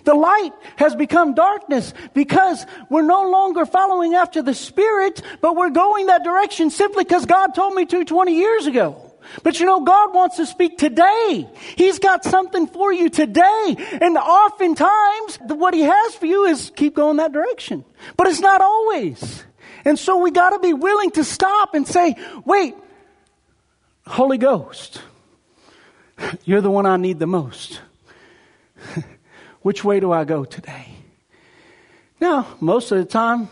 The 0.04 0.14
light 0.14 0.52
has 0.76 0.94
become 0.94 1.34
darkness 1.34 1.94
because 2.14 2.64
we're 2.88 3.02
no 3.02 3.30
longer 3.30 3.66
following 3.66 4.14
after 4.14 4.42
the 4.42 4.54
Spirit, 4.54 5.22
but 5.40 5.56
we're 5.56 5.70
going 5.70 6.06
that 6.06 6.24
direction 6.24 6.70
simply 6.70 7.04
because 7.04 7.26
God 7.26 7.54
told 7.54 7.74
me 7.74 7.86
to 7.86 8.04
20 8.04 8.34
years 8.34 8.66
ago. 8.66 9.08
But 9.42 9.60
you 9.60 9.66
know, 9.66 9.80
God 9.80 10.14
wants 10.14 10.36
to 10.36 10.46
speak 10.46 10.78
today. 10.78 11.48
He's 11.76 11.98
got 11.98 12.24
something 12.24 12.66
for 12.66 12.92
you 12.92 13.10
today. 13.10 13.76
And 14.00 14.16
oftentimes, 14.16 15.38
what 15.48 15.74
He 15.74 15.82
has 15.82 16.14
for 16.14 16.26
you 16.26 16.44
is 16.46 16.72
keep 16.74 16.94
going 16.94 17.18
that 17.18 17.32
direction. 17.32 17.84
But 18.16 18.28
it's 18.28 18.40
not 18.40 18.60
always. 18.60 19.44
And 19.84 19.98
so 19.98 20.18
we 20.18 20.30
gotta 20.30 20.58
be 20.58 20.72
willing 20.72 21.10
to 21.12 21.24
stop 21.24 21.74
and 21.74 21.86
say, 21.86 22.16
wait, 22.44 22.74
Holy 24.06 24.38
Ghost, 24.38 25.02
you're 26.44 26.60
the 26.60 26.70
one 26.70 26.86
I 26.86 26.96
need 26.96 27.18
the 27.18 27.26
most. 27.26 27.80
Which 29.62 29.84
way 29.84 30.00
do 30.00 30.12
I 30.12 30.24
go 30.24 30.44
today? 30.44 30.86
Now, 32.20 32.46
most 32.60 32.90
of 32.92 32.98
the 32.98 33.04
time, 33.04 33.48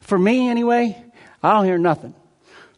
for 0.00 0.18
me 0.18 0.48
anyway, 0.48 1.02
I 1.42 1.52
don't 1.52 1.64
hear 1.64 1.78
nothing. 1.78 2.14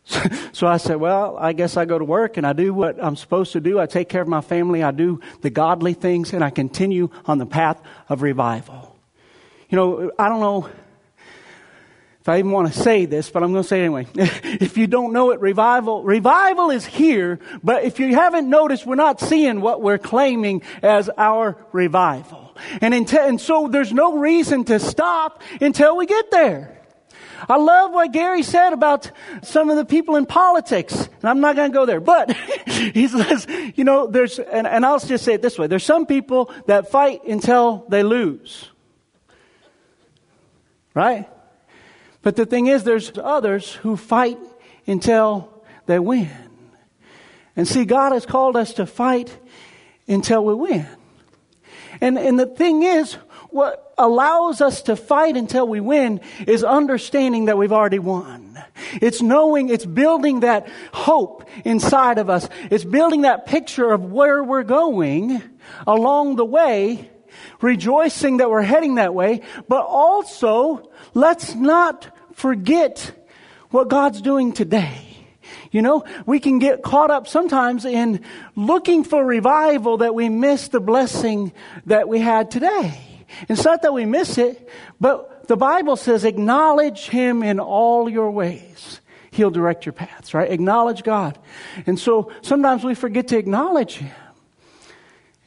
So 0.53 0.67
I 0.67 0.77
said, 0.77 0.97
well, 0.97 1.39
I 1.39 1.55
guess 1.55 1.79
I 1.79 1.87
go 1.87 1.99
to 1.99 2.05
work 2.05 2.37
and 2.37 2.47
I 2.47 2.53
do 2.53 2.75
what 2.75 3.03
I'm 3.03 3.17
supposed 3.17 3.55
to 3.55 3.61
do. 3.61 3.81
I 3.81 3.87
take 3.87 4.11
care 4.11 4.21
of 4.21 4.29
my 4.29 4.43
family. 4.43 4.83
I 4.83 4.91
do 4.91 5.19
the 5.41 5.49
godly 5.49 5.95
things 5.95 6.35
and 6.35 6.45
I 6.45 6.51
continue 6.51 7.09
on 7.25 7.39
the 7.39 7.47
path 7.47 7.81
of 8.11 8.21
revival. 8.21 8.97
You 9.71 9.77
know, 9.77 10.13
I 10.19 10.29
don't 10.29 10.41
know 10.41 10.69
if 12.23 12.29
I 12.29 12.39
even 12.39 12.53
want 12.53 12.73
to 12.73 12.79
say 12.79 13.05
this, 13.05 13.31
but 13.31 13.43
I'm 13.43 13.51
going 13.51 13.65
to 13.65 13.69
say 13.69 13.81
anyway. 13.81 14.07
if 14.15 14.79
you 14.79 14.87
don't 14.87 15.13
know 15.13 15.33
it, 15.33 15.41
revival, 15.41 16.05
revival 16.05 16.71
is 16.71 16.87
here, 16.87 17.41
but 17.65 17.83
if 17.83 17.99
you 17.99 18.15
haven't 18.15 18.49
noticed, 18.49 18.87
we're 18.87 18.95
not 18.95 19.19
seeing 19.19 19.61
what 19.61 19.83
we're 19.83 19.99
claiming 19.99 20.63
as 20.85 21.11
our 21.19 21.57
revival. 21.73 22.57
And, 22.81 22.95
and 22.95 23.41
so 23.41 23.67
there's 23.67 23.93
no 23.93 24.19
reason 24.19 24.63
to 24.67 24.79
stop 24.79 25.43
until 25.61 25.97
we 25.97 26.07
get 26.07 26.31
there. 26.31 26.81
I 27.49 27.57
love 27.57 27.91
what 27.91 28.13
Gary 28.13 28.45
said 28.45 28.73
about 28.73 29.11
some 29.43 29.69
of 29.69 29.77
the 29.77 29.85
people 29.85 30.15
in 30.15 30.25
politics. 30.25 30.95
And 30.95 31.25
I'm 31.25 31.41
not 31.41 31.57
going 31.57 31.73
to 31.73 31.75
go 31.75 31.87
there, 31.87 31.99
but 31.99 32.31
he 32.67 33.09
says, 33.09 33.49
you 33.75 33.83
know, 33.83 34.07
there's, 34.07 34.39
and, 34.39 34.69
and 34.69 34.87
I'll 34.87 35.01
just 35.01 35.25
say 35.25 35.35
it 35.35 35.43
this 35.43 35.59
way. 35.59 35.67
There's 35.67 35.83
some 35.83 36.07
people 36.07 36.53
that 36.67 36.89
fight 36.89 37.25
until 37.25 37.85
they 37.89 38.05
lose. 38.05 38.69
Right? 40.95 41.29
But 42.23 42.37
the 42.37 42.47
thing 42.47 42.69
is, 42.69 42.85
there's 42.85 43.13
others 43.19 43.75
who 43.75 43.97
fight 43.97 44.39
until 44.87 45.63
they 45.87 45.99
win. 45.99 46.31
And 47.57 47.69
see, 47.69 47.85
God 47.85 48.13
has 48.13 48.25
called 48.25 48.57
us 48.57 48.75
to 48.75 48.87
fight 48.87 49.37
until 50.09 50.45
we 50.45 50.55
win. 50.55 50.87
And, 52.01 52.19
and 52.19 52.39
the 52.39 52.47
thing 52.47 52.83
is, 52.83 53.15
what 53.51 53.93
allows 53.99 54.61
us 54.61 54.83
to 54.83 54.97
fight 54.97 55.37
until 55.37 55.69
we 55.69 55.81
win 55.81 56.21
is 56.47 56.65
understanding 56.65 57.47
that 57.47 57.59
we've 57.59 57.73
already 57.73 57.99
won. 57.99 58.59
It's 58.95 59.21
knowing, 59.21 59.69
it's 59.69 59.85
building 59.85 60.41
that 60.41 60.69
hope 60.93 61.49
inside 61.65 62.19
of 62.19 62.31
us. 62.31 62.49
It's 62.71 62.85
building 62.85 63.23
that 63.23 63.47
picture 63.47 63.93
of 63.93 64.11
where 64.11 64.43
we're 64.43 64.63
going 64.63 65.43
along 65.87 66.37
the 66.37 66.45
way, 66.45 67.11
rejoicing 67.61 68.39
that 68.39 68.51
we're 68.51 68.63
heading 68.63 68.97
that 68.97 69.15
way, 69.15 69.43
but 69.69 69.85
also 69.85 70.91
let's 71.15 71.55
not 71.55 72.12
forget 72.35 73.13
what 73.71 73.89
God's 73.89 74.21
doing 74.21 74.53
today. 74.53 75.13
You 75.71 75.83
know, 75.83 76.05
we 76.27 76.39
can 76.39 76.59
get 76.59 76.83
caught 76.83 77.11
up 77.11 77.27
sometimes 77.27 77.85
in 77.85 78.21
looking 78.55 79.05
for 79.05 79.25
revival 79.25 79.99
that 79.99 80.15
we 80.15 80.29
miss 80.29 80.69
the 80.69 80.81
blessing 80.81 81.53
that 81.87 82.09
we 82.09 82.21
had 82.21 82.51
today. 82.51 83.01
It's 83.49 83.65
not 83.65 83.83
that 83.83 83.95
we 83.95 84.05
miss 84.05 84.37
it, 84.37 84.69
but 85.01 85.49
the 85.49 85.57
Bible 85.57 85.97
says, 85.97 86.25
acknowledge 86.25 87.09
him 87.09 87.43
in 87.43 87.59
all 87.59 88.09
your 88.09 88.31
ways. 88.31 89.01
He'll 89.31 89.51
direct 89.51 89.87
your 89.87 89.95
paths, 89.95 90.35
right? 90.35 90.51
Acknowledge 90.51 91.03
God. 91.03 91.39
And 91.87 91.99
so 91.99 92.31
sometimes 92.43 92.85
we 92.85 92.95
forget 92.95 93.29
to 93.29 93.39
acknowledge 93.39 93.97
him. 93.97 94.11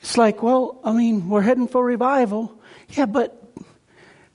It's 0.02 0.18
like, 0.18 0.42
well, 0.42 0.80
I 0.84 0.92
mean, 0.92 1.30
we're 1.30 1.42
heading 1.42 1.68
for 1.68 1.84
revival. 1.86 2.60
Yeah, 2.90 3.06
but 3.06 3.44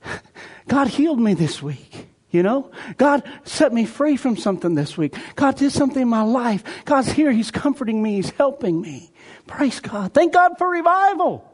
God 0.69 0.87
healed 0.87 1.19
me 1.19 1.33
this 1.33 1.61
week. 1.61 2.07
You 2.31 2.43
know, 2.43 2.71
God 2.97 3.23
set 3.43 3.73
me 3.73 3.85
free 3.85 4.15
from 4.15 4.37
something 4.37 4.73
this 4.73 4.97
week. 4.97 5.15
God 5.35 5.57
did 5.57 5.73
something 5.73 6.01
in 6.01 6.07
my 6.07 6.21
life. 6.21 6.63
God's 6.85 7.11
here. 7.11 7.29
He's 7.29 7.51
comforting 7.51 8.01
me. 8.01 8.15
He's 8.15 8.29
helping 8.29 8.79
me. 8.79 9.11
Praise 9.47 9.81
God. 9.81 10.13
Thank 10.13 10.31
God 10.31 10.53
for 10.57 10.69
revival. 10.69 11.45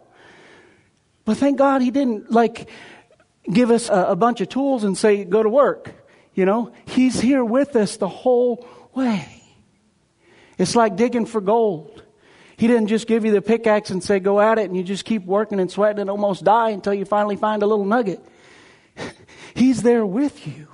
But 1.25 1.37
thank 1.37 1.57
God 1.57 1.81
He 1.81 1.89
didn't 1.89 2.31
like 2.31 2.69
give 3.51 3.71
us 3.71 3.89
a, 3.89 4.09
a 4.09 4.15
bunch 4.15 4.39
of 4.41 4.49
tools 4.49 4.83
and 4.83 4.95
say, 4.95 5.23
go 5.23 5.41
to 5.41 5.49
work. 5.49 5.93
You 6.35 6.45
know, 6.45 6.71
He's 6.85 7.19
here 7.19 7.43
with 7.43 7.75
us 7.75 7.97
the 7.97 8.07
whole 8.07 8.67
way. 8.93 9.41
It's 10.59 10.75
like 10.75 10.95
digging 10.95 11.25
for 11.25 11.41
gold. 11.41 12.03
He 12.55 12.67
didn't 12.67 12.87
just 12.87 13.07
give 13.07 13.25
you 13.25 13.31
the 13.31 13.41
pickaxe 13.41 13.89
and 13.89 14.03
say, 14.03 14.19
go 14.19 14.39
at 14.39 14.57
it, 14.57 14.65
and 14.65 14.75
you 14.75 14.83
just 14.83 15.05
keep 15.05 15.25
working 15.25 15.59
and 15.59 15.69
sweating 15.69 16.01
and 16.01 16.09
almost 16.09 16.43
die 16.43 16.69
until 16.69 16.93
you 16.93 17.05
finally 17.05 17.35
find 17.35 17.61
a 17.63 17.67
little 17.67 17.85
nugget. 17.85 18.23
He's 19.55 19.83
there 19.83 20.05
with 20.05 20.47
you. 20.47 20.67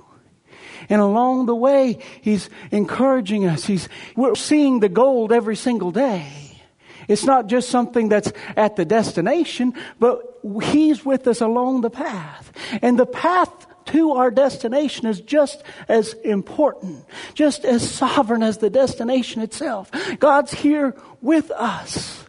And 0.88 1.00
along 1.00 1.46
the 1.46 1.54
way, 1.54 1.98
He's 2.20 2.50
encouraging 2.70 3.46
us. 3.46 3.64
He's, 3.64 3.88
we're 4.16 4.34
seeing 4.34 4.80
the 4.80 4.88
gold 4.88 5.32
every 5.32 5.56
single 5.56 5.90
day. 5.90 6.62
It's 7.08 7.24
not 7.24 7.48
just 7.48 7.68
something 7.68 8.08
that's 8.08 8.32
at 8.56 8.76
the 8.76 8.84
destination, 8.84 9.74
but 9.98 10.40
He's 10.62 11.04
with 11.04 11.26
us 11.26 11.40
along 11.40 11.82
the 11.82 11.90
path. 11.90 12.52
And 12.82 12.98
the 12.98 13.06
path 13.06 13.66
to 13.86 14.12
our 14.12 14.30
destination 14.30 15.06
is 15.06 15.20
just 15.20 15.62
as 15.88 16.14
important, 16.24 17.04
just 17.34 17.64
as 17.64 17.88
sovereign 17.88 18.42
as 18.42 18.58
the 18.58 18.70
destination 18.70 19.42
itself. 19.42 19.90
God's 20.18 20.52
here 20.52 20.96
with 21.20 21.50
us. 21.50 22.24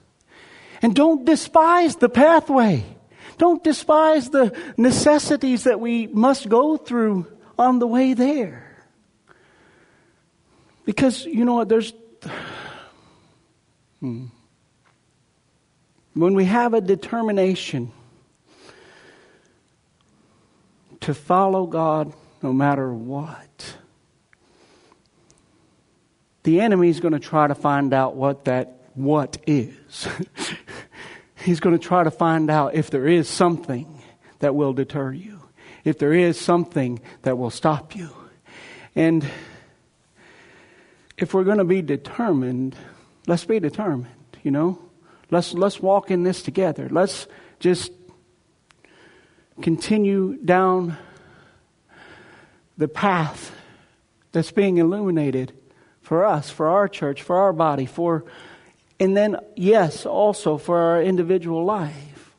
And 0.81 0.93
don't 0.93 1.25
despise 1.25 1.95
the 1.95 2.09
pathway. 2.09 2.83
Don't 3.37 3.63
despise 3.63 4.29
the 4.29 4.57
necessities 4.77 5.65
that 5.65 5.79
we 5.79 6.07
must 6.07 6.47
go 6.47 6.77
through 6.77 7.27
on 7.57 7.79
the 7.79 7.87
way 7.87 8.13
there. 8.13 8.65
Because, 10.85 11.25
you 11.25 11.45
know 11.45 11.55
what, 11.55 11.69
there's. 11.69 11.93
Hmm. 13.99 14.25
When 16.13 16.33
we 16.33 16.45
have 16.45 16.73
a 16.73 16.81
determination 16.81 17.91
to 21.01 21.13
follow 21.13 21.65
God 21.65 22.13
no 22.41 22.53
matter 22.53 22.93
what, 22.93 23.77
the 26.43 26.61
enemy 26.61 26.89
is 26.89 26.99
going 26.99 27.13
to 27.13 27.19
try 27.19 27.47
to 27.47 27.55
find 27.55 27.93
out 27.93 28.15
what 28.15 28.45
that 28.45 28.75
what 28.93 29.37
is. 29.45 30.07
He's 31.45 31.59
going 31.59 31.77
to 31.77 31.87
try 31.87 32.03
to 32.03 32.09
find 32.09 32.49
out 32.49 32.73
if 32.73 32.89
there 32.89 33.07
is 33.07 33.29
something 33.29 34.01
that 34.39 34.55
will 34.55 34.73
deter 34.73 35.11
you, 35.11 35.41
if 35.83 35.99
there 35.99 36.11
is 36.11 36.39
something 36.39 36.99
that 37.21 37.37
will 37.37 37.51
stop 37.51 37.95
you. 37.95 38.09
And 38.95 39.23
if 41.19 41.35
we're 41.35 41.43
going 41.43 41.59
to 41.59 41.63
be 41.63 41.83
determined, 41.83 42.75
let's 43.27 43.45
be 43.45 43.59
determined, 43.59 44.09
you 44.41 44.49
know? 44.49 44.79
Let's, 45.29 45.53
let's 45.53 45.79
walk 45.79 46.09
in 46.09 46.23
this 46.23 46.41
together. 46.41 46.89
Let's 46.89 47.27
just 47.59 47.91
continue 49.61 50.37
down 50.37 50.97
the 52.75 52.87
path 52.87 53.55
that's 54.31 54.51
being 54.51 54.77
illuminated 54.77 55.53
for 56.01 56.25
us, 56.25 56.49
for 56.49 56.67
our 56.67 56.87
church, 56.87 57.21
for 57.21 57.37
our 57.37 57.53
body, 57.53 57.85
for, 57.85 58.25
and 58.99 59.15
then, 59.15 59.37
yes, 59.55 60.05
also 60.05 60.57
for 60.57 60.77
our 60.77 61.01
individual 61.01 61.65
life. 61.65 62.33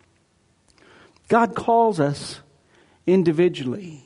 God 1.29 1.55
calls 1.55 2.01
us 2.01 2.41
individually. 3.07 4.03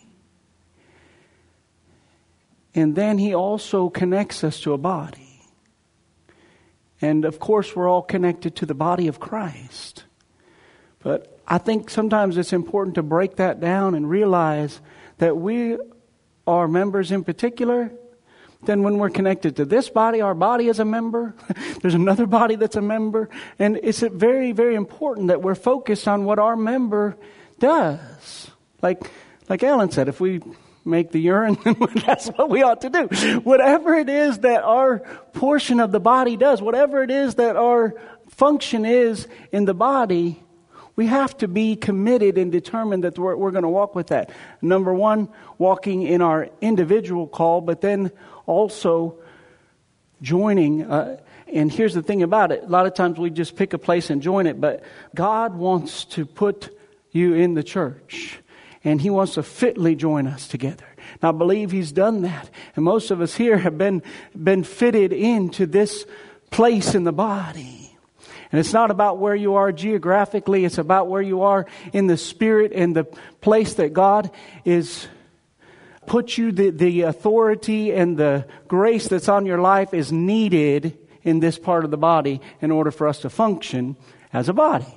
And 2.74 2.94
then 2.94 3.18
He 3.18 3.34
also 3.34 3.88
connects 3.88 4.42
us 4.42 4.60
to 4.60 4.72
a 4.72 4.78
body. 4.78 5.42
And 7.00 7.24
of 7.24 7.38
course, 7.38 7.74
we're 7.74 7.88
all 7.88 8.02
connected 8.02 8.56
to 8.56 8.66
the 8.66 8.74
body 8.74 9.06
of 9.06 9.20
Christ. 9.20 10.04
But 11.00 11.38
I 11.46 11.58
think 11.58 11.88
sometimes 11.88 12.36
it's 12.36 12.52
important 12.52 12.96
to 12.96 13.02
break 13.02 13.36
that 13.36 13.60
down 13.60 13.94
and 13.94 14.08
realize 14.08 14.80
that 15.18 15.36
we 15.36 15.78
are 16.46 16.68
members 16.68 17.10
in 17.10 17.24
particular. 17.24 17.92
Then, 18.62 18.82
when 18.82 18.98
we're 18.98 19.10
connected 19.10 19.56
to 19.56 19.64
this 19.64 19.88
body, 19.88 20.20
our 20.20 20.34
body 20.34 20.68
is 20.68 20.80
a 20.80 20.84
member. 20.84 21.34
There's 21.80 21.94
another 21.94 22.26
body 22.26 22.56
that's 22.56 22.76
a 22.76 22.82
member. 22.82 23.30
And 23.58 23.80
it's 23.82 24.00
very, 24.00 24.52
very 24.52 24.74
important 24.74 25.28
that 25.28 25.40
we're 25.40 25.54
focused 25.54 26.06
on 26.06 26.24
what 26.24 26.38
our 26.38 26.56
member 26.56 27.16
does. 27.58 28.50
Like, 28.82 29.10
like 29.48 29.62
Alan 29.62 29.90
said, 29.90 30.08
if 30.08 30.20
we 30.20 30.40
make 30.84 31.10
the 31.10 31.20
urine, 31.20 31.58
that's 32.06 32.28
what 32.28 32.50
we 32.50 32.62
ought 32.62 32.82
to 32.82 32.90
do. 32.90 33.40
Whatever 33.40 33.94
it 33.94 34.08
is 34.08 34.38
that 34.40 34.62
our 34.62 34.98
portion 35.32 35.80
of 35.80 35.92
the 35.92 36.00
body 36.00 36.36
does, 36.36 36.60
whatever 36.60 37.02
it 37.02 37.10
is 37.10 37.36
that 37.36 37.56
our 37.56 37.94
function 38.28 38.84
is 38.84 39.26
in 39.52 39.64
the 39.64 39.74
body, 39.74 40.42
we 40.96 41.06
have 41.06 41.36
to 41.38 41.48
be 41.48 41.76
committed 41.76 42.36
and 42.36 42.52
determined 42.52 43.04
that 43.04 43.18
we're, 43.18 43.36
we're 43.36 43.50
going 43.52 43.62
to 43.62 43.68
walk 43.68 43.94
with 43.94 44.08
that. 44.08 44.30
Number 44.60 44.92
one, 44.92 45.28
walking 45.56 46.02
in 46.02 46.20
our 46.20 46.48
individual 46.60 47.26
call, 47.26 47.60
but 47.60 47.80
then 47.80 48.10
also 48.50 49.16
joining. 50.20 50.82
Uh, 50.82 51.20
and 51.46 51.72
here's 51.72 51.94
the 51.94 52.02
thing 52.02 52.22
about 52.22 52.52
it 52.52 52.64
a 52.64 52.66
lot 52.66 52.86
of 52.86 52.94
times 52.94 53.18
we 53.18 53.30
just 53.30 53.56
pick 53.56 53.72
a 53.72 53.78
place 53.78 54.10
and 54.10 54.20
join 54.20 54.46
it, 54.46 54.60
but 54.60 54.82
God 55.14 55.54
wants 55.54 56.04
to 56.06 56.26
put 56.26 56.76
you 57.12 57.34
in 57.34 57.54
the 57.54 57.62
church 57.62 58.38
and 58.84 59.00
He 59.00 59.10
wants 59.10 59.34
to 59.34 59.42
fitly 59.42 59.94
join 59.94 60.26
us 60.26 60.48
together. 60.48 60.86
And 61.20 61.28
I 61.28 61.32
believe 61.32 61.70
He's 61.70 61.92
done 61.92 62.22
that. 62.22 62.50
And 62.76 62.84
most 62.84 63.10
of 63.10 63.20
us 63.20 63.34
here 63.34 63.58
have 63.58 63.78
been, 63.78 64.02
been 64.40 64.64
fitted 64.64 65.12
into 65.12 65.66
this 65.66 66.04
place 66.50 66.94
in 66.94 67.04
the 67.04 67.12
body. 67.12 67.96
And 68.52 68.58
it's 68.58 68.72
not 68.72 68.90
about 68.90 69.18
where 69.18 69.34
you 69.34 69.54
are 69.54 69.70
geographically, 69.70 70.64
it's 70.64 70.78
about 70.78 71.06
where 71.06 71.22
you 71.22 71.42
are 71.42 71.66
in 71.92 72.08
the 72.08 72.16
spirit 72.16 72.72
and 72.74 72.96
the 72.96 73.04
place 73.40 73.74
that 73.74 73.92
God 73.92 74.30
is 74.64 75.06
put 76.10 76.36
you 76.36 76.50
the, 76.50 76.70
the 76.70 77.02
authority 77.02 77.92
and 77.92 78.16
the 78.16 78.44
grace 78.66 79.06
that's 79.06 79.28
on 79.28 79.46
your 79.46 79.58
life 79.58 79.94
is 79.94 80.10
needed 80.10 80.98
in 81.22 81.38
this 81.38 81.56
part 81.56 81.84
of 81.84 81.92
the 81.92 81.96
body 81.96 82.40
in 82.60 82.72
order 82.72 82.90
for 82.90 83.06
us 83.06 83.20
to 83.20 83.30
function 83.30 83.96
as 84.32 84.48
a 84.48 84.52
body. 84.52 84.92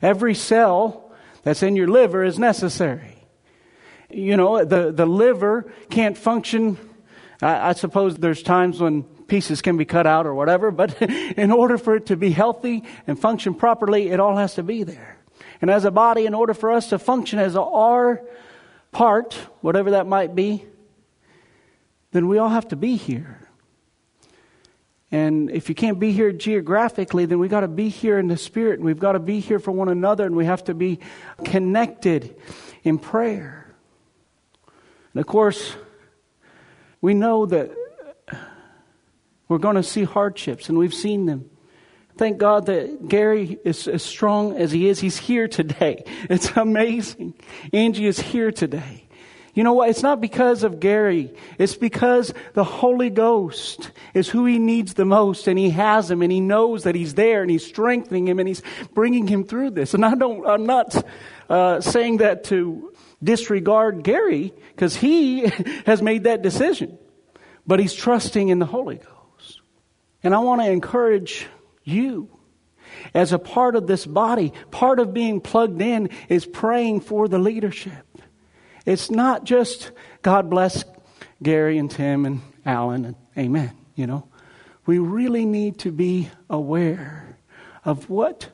Every 0.00 0.34
cell 0.34 1.12
that's 1.42 1.62
in 1.62 1.76
your 1.76 1.88
liver 1.88 2.24
is 2.24 2.38
necessary. 2.38 3.22
You 4.08 4.38
know, 4.38 4.64
the, 4.64 4.92
the 4.92 5.04
liver 5.04 5.70
can't 5.90 6.16
function. 6.16 6.78
I, 7.42 7.68
I 7.68 7.72
suppose 7.74 8.16
there's 8.16 8.42
times 8.42 8.80
when 8.80 9.02
pieces 9.02 9.60
can 9.60 9.76
be 9.76 9.84
cut 9.84 10.06
out 10.06 10.26
or 10.26 10.34
whatever, 10.34 10.70
but 10.70 11.02
in 11.02 11.52
order 11.52 11.76
for 11.76 11.96
it 11.96 12.06
to 12.06 12.16
be 12.16 12.30
healthy 12.30 12.82
and 13.06 13.20
function 13.20 13.52
properly, 13.52 14.08
it 14.08 14.20
all 14.20 14.38
has 14.38 14.54
to 14.54 14.62
be 14.62 14.84
there. 14.84 15.18
And 15.60 15.70
as 15.70 15.84
a 15.84 15.90
body, 15.90 16.24
in 16.24 16.32
order 16.32 16.54
for 16.54 16.72
us 16.72 16.88
to 16.88 16.98
function 16.98 17.38
as 17.38 17.56
our 17.56 18.22
part, 18.98 19.34
whatever 19.60 19.92
that 19.92 20.08
might 20.08 20.34
be, 20.34 20.64
then 22.10 22.26
we 22.26 22.36
all 22.38 22.48
have 22.48 22.66
to 22.66 22.74
be 22.74 22.96
here. 22.96 23.48
And 25.12 25.52
if 25.52 25.68
you 25.68 25.76
can't 25.76 26.00
be 26.00 26.10
here 26.10 26.32
geographically, 26.32 27.24
then 27.24 27.38
we've 27.38 27.48
got 27.48 27.60
to 27.60 27.68
be 27.68 27.90
here 27.90 28.18
in 28.18 28.26
the 28.26 28.36
spirit, 28.36 28.80
and 28.80 28.84
we've 28.84 28.98
got 28.98 29.12
to 29.12 29.20
be 29.20 29.38
here 29.38 29.60
for 29.60 29.70
one 29.70 29.88
another, 29.88 30.26
and 30.26 30.34
we 30.34 30.46
have 30.46 30.64
to 30.64 30.74
be 30.74 30.98
connected 31.44 32.34
in 32.82 32.98
prayer. 32.98 33.72
And 35.14 35.20
of 35.20 35.28
course, 35.28 35.76
we 37.00 37.14
know 37.14 37.46
that 37.46 37.70
we're 39.46 39.58
going 39.58 39.76
to 39.76 39.84
see 39.84 40.02
hardships, 40.02 40.68
and 40.68 40.76
we've 40.76 40.92
seen 40.92 41.26
them. 41.26 41.48
Thank 42.18 42.38
God 42.38 42.66
that 42.66 43.08
Gary 43.08 43.58
is 43.64 43.86
as 43.86 44.02
strong 44.02 44.56
as 44.56 44.72
he 44.72 44.88
is. 44.88 44.98
He's 44.98 45.16
here 45.16 45.46
today. 45.46 46.04
It's 46.28 46.50
amazing. 46.56 47.34
Angie 47.72 48.06
is 48.06 48.18
here 48.18 48.50
today. 48.50 49.06
You 49.54 49.64
know 49.64 49.72
what? 49.72 49.88
It's 49.88 50.02
not 50.02 50.20
because 50.20 50.62
of 50.62 50.78
Gary. 50.78 51.32
It's 51.58 51.76
because 51.76 52.34
the 52.54 52.64
Holy 52.64 53.08
Ghost 53.08 53.92
is 54.14 54.28
who 54.28 54.44
he 54.46 54.58
needs 54.58 54.94
the 54.94 55.04
most 55.04 55.46
and 55.46 55.58
he 55.58 55.70
has 55.70 56.10
him 56.10 56.22
and 56.22 56.30
he 56.30 56.40
knows 56.40 56.84
that 56.84 56.94
he's 56.94 57.14
there 57.14 57.42
and 57.42 57.50
he's 57.50 57.64
strengthening 57.64 58.28
him 58.28 58.38
and 58.40 58.48
he's 58.48 58.62
bringing 58.94 59.26
him 59.26 59.44
through 59.44 59.70
this. 59.70 59.94
And 59.94 60.04
I 60.04 60.14
don't, 60.14 60.46
I'm 60.46 60.66
not 60.66 61.04
uh, 61.48 61.80
saying 61.80 62.18
that 62.18 62.44
to 62.44 62.92
disregard 63.22 64.02
Gary 64.02 64.52
because 64.74 64.96
he 64.96 65.46
has 65.86 66.02
made 66.02 66.24
that 66.24 66.42
decision, 66.42 66.98
but 67.66 67.80
he's 67.80 67.94
trusting 67.94 68.48
in 68.48 68.58
the 68.58 68.66
Holy 68.66 68.96
Ghost. 68.96 69.60
And 70.22 70.34
I 70.34 70.40
want 70.40 70.60
to 70.62 70.70
encourage 70.70 71.46
you 71.88 72.30
as 73.14 73.32
a 73.32 73.38
part 73.38 73.76
of 73.76 73.86
this 73.86 74.06
body, 74.06 74.52
part 74.70 74.98
of 74.98 75.12
being 75.12 75.40
plugged 75.40 75.80
in 75.80 76.10
is 76.28 76.46
praying 76.46 77.00
for 77.00 77.28
the 77.28 77.38
leadership 77.38 78.06
It's 78.86 79.10
not 79.10 79.44
just 79.44 79.90
God 80.22 80.48
bless 80.50 80.84
Gary 81.42 81.78
and 81.78 81.90
Tim 81.90 82.24
and 82.24 82.40
Alan 82.64 83.04
and 83.04 83.16
amen, 83.36 83.72
you 83.94 84.06
know. 84.06 84.28
We 84.86 84.98
really 84.98 85.44
need 85.44 85.78
to 85.80 85.92
be 85.92 86.30
aware 86.48 87.36
of 87.84 88.08
what 88.08 88.48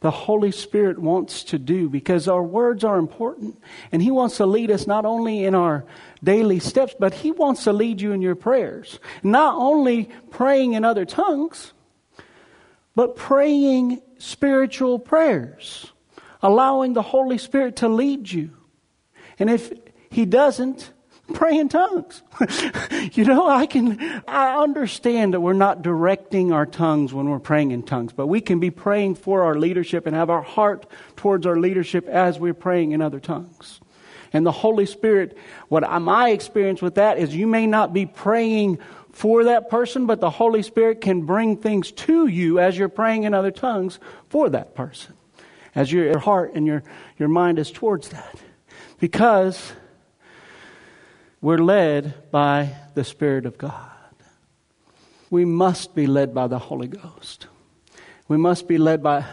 the 0.00 0.10
Holy 0.10 0.50
Spirit 0.50 0.98
wants 0.98 1.44
to 1.44 1.58
do 1.58 1.88
because 1.88 2.26
our 2.26 2.42
words 2.42 2.84
are 2.84 2.98
important. 2.98 3.60
And 3.92 4.00
He 4.00 4.10
wants 4.10 4.38
to 4.38 4.46
lead 4.46 4.70
us 4.70 4.86
not 4.86 5.04
only 5.04 5.44
in 5.44 5.54
our 5.54 5.84
daily 6.24 6.58
steps, 6.58 6.94
but 6.98 7.12
He 7.12 7.32
wants 7.32 7.64
to 7.64 7.72
lead 7.72 8.00
you 8.00 8.12
in 8.12 8.22
your 8.22 8.34
prayers. 8.34 8.98
Not 9.22 9.56
only 9.56 10.08
praying 10.30 10.72
in 10.72 10.84
other 10.84 11.04
tongues, 11.04 11.72
but 13.00 13.16
praying 13.16 14.02
spiritual 14.18 14.98
prayers, 14.98 15.90
allowing 16.42 16.92
the 16.92 17.00
Holy 17.00 17.38
Spirit 17.38 17.76
to 17.76 17.88
lead 17.88 18.30
you. 18.30 18.50
And 19.38 19.48
if 19.48 19.72
He 20.10 20.26
doesn't, 20.26 20.92
pray 21.32 21.56
in 21.56 21.70
tongues. 21.70 22.22
you 23.14 23.24
know, 23.24 23.48
I 23.48 23.64
can, 23.64 24.22
I 24.28 24.62
understand 24.62 25.32
that 25.32 25.40
we're 25.40 25.54
not 25.54 25.80
directing 25.80 26.52
our 26.52 26.66
tongues 26.66 27.14
when 27.14 27.30
we're 27.30 27.38
praying 27.38 27.70
in 27.70 27.84
tongues, 27.84 28.12
but 28.12 28.26
we 28.26 28.42
can 28.42 28.60
be 28.60 28.70
praying 28.70 29.14
for 29.14 29.44
our 29.44 29.54
leadership 29.54 30.06
and 30.06 30.14
have 30.14 30.28
our 30.28 30.42
heart 30.42 30.84
towards 31.16 31.46
our 31.46 31.56
leadership 31.56 32.06
as 32.06 32.38
we're 32.38 32.52
praying 32.52 32.92
in 32.92 33.00
other 33.00 33.18
tongues. 33.18 33.80
And 34.34 34.44
the 34.44 34.52
Holy 34.52 34.84
Spirit, 34.84 35.38
what 35.68 35.90
my 36.02 36.28
experience 36.28 36.82
with 36.82 36.96
that 36.96 37.16
is 37.16 37.34
you 37.34 37.46
may 37.46 37.66
not 37.66 37.94
be 37.94 38.04
praying 38.04 38.78
for 39.12 39.44
that 39.44 39.68
person, 39.68 40.06
but 40.06 40.20
the 40.20 40.30
Holy 40.30 40.62
Spirit 40.62 41.00
can 41.00 41.22
bring 41.22 41.56
things 41.56 41.92
to 41.92 42.26
you 42.26 42.58
as 42.58 42.78
you're 42.78 42.88
praying 42.88 43.24
in 43.24 43.34
other 43.34 43.50
tongues 43.50 43.98
for 44.28 44.48
that 44.50 44.74
person. 44.74 45.14
As 45.74 45.92
your 45.92 46.18
heart 46.18 46.52
and 46.54 46.66
your, 46.66 46.82
your 47.18 47.28
mind 47.28 47.58
is 47.58 47.70
towards 47.70 48.08
that. 48.10 48.34
Because 48.98 49.72
we're 51.40 51.58
led 51.58 52.30
by 52.30 52.74
the 52.94 53.04
Spirit 53.04 53.46
of 53.46 53.56
God. 53.56 53.90
We 55.30 55.44
must 55.44 55.94
be 55.94 56.06
led 56.06 56.34
by 56.34 56.48
the 56.48 56.58
Holy 56.58 56.88
Ghost. 56.88 57.46
We 58.26 58.36
must 58.36 58.68
be 58.68 58.78
led 58.78 59.02
by, 59.02 59.24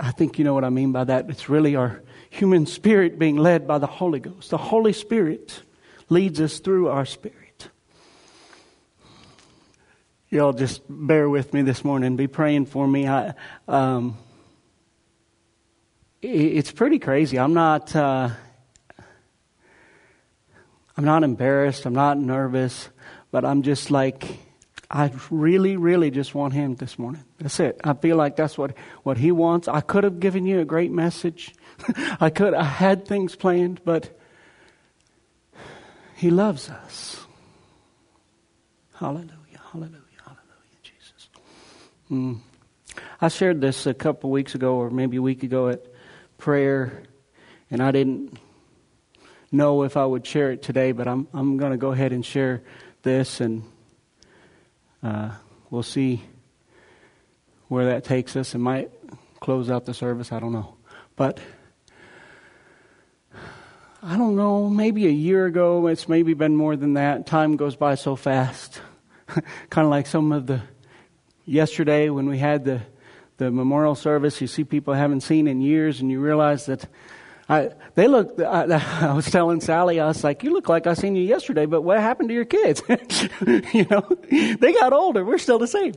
I 0.00 0.10
think 0.12 0.38
you 0.38 0.44
know 0.44 0.54
what 0.54 0.64
I 0.64 0.70
mean 0.70 0.92
by 0.92 1.04
that. 1.04 1.28
It's 1.28 1.48
really 1.48 1.76
our 1.76 2.02
human 2.30 2.66
spirit 2.66 3.18
being 3.18 3.36
led 3.36 3.66
by 3.66 3.78
the 3.78 3.86
Holy 3.86 4.18
Ghost. 4.18 4.50
The 4.50 4.58
Holy 4.58 4.92
Spirit 4.92 5.62
leads 6.08 6.40
us 6.40 6.58
through 6.58 6.88
our 6.88 7.06
spirit. 7.06 7.43
Y'all 10.34 10.52
just 10.52 10.82
bear 10.88 11.30
with 11.30 11.54
me 11.54 11.62
this 11.62 11.84
morning. 11.84 12.16
Be 12.16 12.26
praying 12.26 12.66
for 12.66 12.88
me. 12.88 13.06
I, 13.06 13.34
um, 13.68 14.18
it's 16.20 16.72
pretty 16.72 16.98
crazy. 16.98 17.38
I'm 17.38 17.54
not. 17.54 17.94
Uh, 17.94 18.30
I'm 20.96 21.04
not 21.04 21.22
embarrassed. 21.22 21.86
I'm 21.86 21.94
not 21.94 22.18
nervous, 22.18 22.88
but 23.30 23.44
I'm 23.44 23.62
just 23.62 23.92
like, 23.92 24.24
I 24.90 25.12
really, 25.30 25.76
really 25.76 26.10
just 26.10 26.34
want 26.34 26.52
him 26.52 26.74
this 26.74 26.98
morning. 26.98 27.22
That's 27.38 27.60
it. 27.60 27.80
I 27.84 27.94
feel 27.94 28.16
like 28.16 28.34
that's 28.34 28.58
what, 28.58 28.76
what 29.04 29.18
he 29.18 29.30
wants. 29.30 29.68
I 29.68 29.82
could 29.82 30.02
have 30.02 30.18
given 30.18 30.46
you 30.46 30.58
a 30.58 30.64
great 30.64 30.90
message. 30.90 31.54
I 32.20 32.30
could, 32.30 32.54
I 32.54 32.64
had 32.64 33.06
things 33.06 33.36
planned, 33.36 33.82
but 33.84 34.18
he 36.16 36.30
loves 36.30 36.70
us. 36.70 37.24
Hallelujah, 38.94 39.60
hallelujah. 39.70 40.03
Mm. 42.10 42.40
I 43.20 43.28
shared 43.28 43.60
this 43.60 43.86
a 43.86 43.94
couple 43.94 44.30
weeks 44.30 44.54
ago, 44.54 44.74
or 44.74 44.90
maybe 44.90 45.16
a 45.16 45.22
week 45.22 45.42
ago 45.42 45.68
at 45.68 45.86
prayer, 46.36 47.02
and 47.70 47.82
I 47.82 47.90
didn't 47.90 48.38
know 49.50 49.84
if 49.84 49.96
I 49.96 50.04
would 50.04 50.26
share 50.26 50.52
it 50.52 50.62
today, 50.62 50.92
but 50.92 51.08
I'm 51.08 51.26
I'm 51.32 51.56
going 51.56 51.72
to 51.72 51.78
go 51.78 51.92
ahead 51.92 52.12
and 52.12 52.24
share 52.24 52.62
this, 53.02 53.40
and 53.40 53.64
uh, 55.02 55.30
we'll 55.70 55.82
see 55.82 56.22
where 57.68 57.86
that 57.86 58.04
takes 58.04 58.36
us. 58.36 58.54
It 58.54 58.58
might 58.58 58.90
close 59.40 59.70
out 59.70 59.86
the 59.86 59.94
service. 59.94 60.30
I 60.30 60.40
don't 60.40 60.52
know, 60.52 60.76
but 61.16 61.40
I 64.02 64.18
don't 64.18 64.36
know. 64.36 64.68
Maybe 64.68 65.06
a 65.06 65.10
year 65.10 65.46
ago. 65.46 65.86
It's 65.86 66.06
maybe 66.06 66.34
been 66.34 66.54
more 66.54 66.76
than 66.76 66.94
that. 66.94 67.26
Time 67.26 67.56
goes 67.56 67.76
by 67.76 67.94
so 67.94 68.14
fast. 68.14 68.82
kind 69.70 69.86
of 69.86 69.90
like 69.90 70.06
some 70.06 70.30
of 70.32 70.46
the 70.46 70.60
yesterday 71.44 72.08
when 72.08 72.28
we 72.28 72.38
had 72.38 72.64
the 72.64 72.82
the 73.36 73.50
memorial 73.50 73.94
service. 73.94 74.40
You 74.40 74.46
see 74.46 74.64
people 74.64 74.94
haven't 74.94 75.22
seen 75.22 75.48
in 75.48 75.60
years, 75.60 76.00
and 76.00 76.10
you 76.10 76.20
realize 76.20 76.66
that 76.66 76.86
I, 77.48 77.70
they 77.94 78.08
look, 78.08 78.40
I, 78.40 78.64
I, 79.08 79.12
was 79.12 79.30
telling 79.30 79.60
Sally, 79.60 80.00
I 80.00 80.06
was 80.06 80.24
like, 80.24 80.42
you 80.42 80.52
look 80.52 80.68
like 80.68 80.86
I 80.86 80.94
seen 80.94 81.14
you 81.14 81.22
yesterday, 81.22 81.66
but 81.66 81.82
what 81.82 81.98
happened 82.00 82.30
to 82.30 82.34
your 82.34 82.46
kids? 82.46 82.82
you 83.74 83.86
know, 83.90 84.08
they 84.30 84.72
got 84.72 84.92
older. 84.92 85.24
We're 85.24 85.38
still 85.38 85.58
the 85.58 85.66
same. 85.66 85.94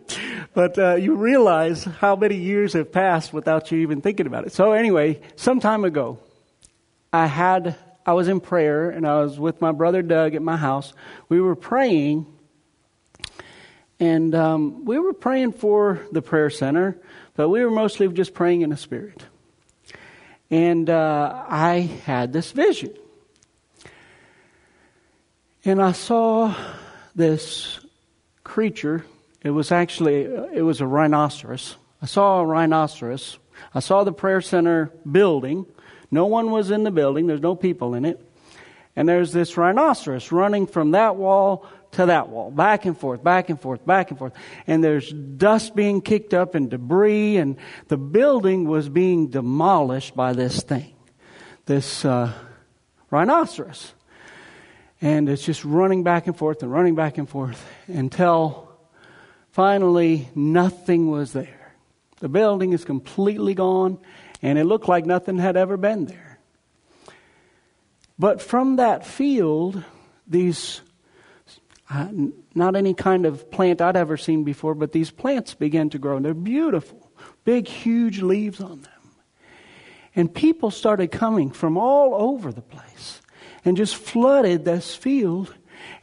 But, 0.54 0.78
uh, 0.78 0.96
you 0.96 1.16
realize 1.16 1.86
how 1.86 2.16
many 2.18 2.36
years 2.36 2.74
have 2.74 2.92
passed 2.92 3.32
without 3.32 3.72
you 3.72 3.80
even 3.80 4.02
thinking 4.02 4.28
about 4.28 4.46
it. 4.46 4.52
So 4.52 4.74
anyway, 4.74 5.22
some 5.38 5.62
time 5.62 5.86
ago, 5.86 6.20
I 7.14 7.28
had, 7.28 7.78
I 8.06 8.12
was 8.12 8.28
in 8.28 8.42
prayer 8.42 8.90
and 8.90 9.08
I 9.08 9.22
was 9.22 9.40
with 9.40 9.62
my 9.62 9.72
brother 9.72 10.02
Doug 10.02 10.36
at 10.36 10.42
my 10.42 10.58
house. 10.58 10.94
We 11.30 11.40
were 11.40 11.56
praying 11.56 12.26
and, 14.00 14.36
um, 14.36 14.86
we 14.86 15.00
were 15.00 15.14
praying 15.14 15.54
for 15.54 16.00
the 16.12 16.22
prayer 16.22 16.50
center, 16.50 16.98
but 17.36 17.50
we 17.50 17.64
were 17.64 17.72
mostly 17.72 18.08
just 18.10 18.34
praying 18.34 18.62
in 18.62 18.70
the 18.70 18.78
spirit. 18.78 19.24
And 20.50 20.90
uh, 20.90 21.44
I 21.48 21.80
had 22.06 22.32
this 22.32 22.52
vision. 22.52 22.94
And 25.66 25.82
I 25.82 25.92
saw 25.92 26.56
this 27.16 27.80
creature. 28.44 29.04
It 29.44 29.50
was 29.50 29.72
actually, 29.72 30.22
it 30.24 30.64
was 30.64 30.80
a 30.80 30.88
rhinoceros. 30.88 31.76
I 32.02 32.06
saw 32.06 32.40
a 32.40 32.46
rhinoceros. 32.46 33.38
I 33.74 33.82
saw 33.82 34.04
the 34.04 34.14
prayer 34.14 34.40
center 34.40 34.94
building. 35.10 35.66
No 36.10 36.26
one 36.28 36.52
was 36.52 36.72
in 36.72 36.84
the 36.84 36.92
building. 36.92 37.28
There's 37.28 37.42
no 37.42 37.56
people 37.56 37.96
in 37.96 38.06
it. 38.06 38.24
And 38.96 39.10
there's 39.10 39.34
this 39.34 39.58
rhinoceros 39.58 40.32
running 40.32 40.68
from 40.68 40.92
that 40.92 41.18
wall 41.18 41.68
to 41.98 42.06
that 42.06 42.30
wall, 42.30 42.52
back 42.52 42.86
and 42.86 42.98
forth, 42.98 43.24
back 43.24 43.50
and 43.50 43.60
forth, 43.60 43.84
back 43.86 44.12
and 44.12 44.20
forth. 44.20 44.34
And 44.68 44.84
there's 44.84 45.12
dust 45.12 45.76
being 45.76 46.02
kicked 46.02 46.34
up 46.34 46.54
and 46.54 46.70
debris, 46.70 47.38
and 47.38 47.58
the 47.88 47.98
building 47.98 48.68
was 48.68 48.88
being 48.88 49.30
demolished 49.30 50.16
by 50.16 50.34
this 50.34 50.62
thing, 50.62 50.94
this 51.66 52.06
uh, 52.06 52.32
rhinoceros. 53.10 53.94
And 55.02 55.28
it's 55.28 55.44
just 55.44 55.66
running 55.66 56.04
back 56.04 56.28
and 56.28 56.38
forth 56.38 56.62
and 56.62 56.72
running 56.72 56.94
back 56.94 57.18
and 57.18 57.28
forth 57.28 57.66
until 57.88 58.70
finally 59.52 60.30
nothing 60.36 61.10
was 61.10 61.34
there. 61.34 61.74
The 62.20 62.30
building 62.30 62.74
is 62.74 62.86
completely 62.86 63.56
gone, 63.56 63.98
and 64.44 64.60
it 64.60 64.66
looked 64.66 64.88
like 64.88 65.06
nothing 65.08 65.40
had 65.40 65.58
ever 65.58 65.78
been 65.78 66.06
there. 66.06 66.40
But 68.20 68.40
from 68.40 68.76
that 68.76 69.04
field, 69.04 69.84
these 70.28 70.82
not 71.90 72.76
any 72.76 72.94
kind 72.94 73.26
of 73.26 73.50
plant 73.50 73.82
I'd 73.82 73.96
ever 73.96 74.18
seen 74.18 74.44
before, 74.44 74.76
but 74.76 74.92
these 74.92 75.12
plants 75.12 75.54
began 75.54 75.90
to 75.92 75.98
grow, 75.98 76.18
and 76.18 76.26
they're 76.26 76.34
beautiful, 76.34 77.12
big, 77.46 77.68
huge 77.68 78.22
leaves 78.22 78.60
on 78.60 78.82
them. 78.82 78.92
And 80.16 80.34
people 80.34 80.72
started 80.72 81.12
coming 81.12 81.52
from 81.52 81.78
all 81.78 82.16
over 82.16 82.52
the 82.52 82.62
place 82.62 83.22
and 83.64 83.78
just 83.78 83.96
flooded 83.96 84.66
this 84.66 84.96
field. 84.96 85.54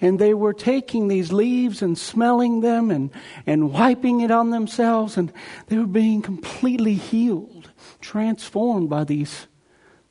And 0.01 0.19
they 0.19 0.35
were 0.35 0.55
taking 0.55 1.09
these 1.09 1.33
leaves 1.33 1.83
and 1.83 1.99
smelling 1.99 2.61
them 2.61 2.93
and, 2.93 3.11
and 3.45 3.73
wiping 3.73 4.21
it 4.21 4.31
on 4.31 4.51
themselves. 4.51 5.17
And 5.17 5.33
they 5.67 5.79
were 5.79 5.87
being 5.87 6.23
completely 6.23 6.95
healed, 6.95 7.73
transformed 8.01 8.89
by 8.89 9.03
these 9.03 9.49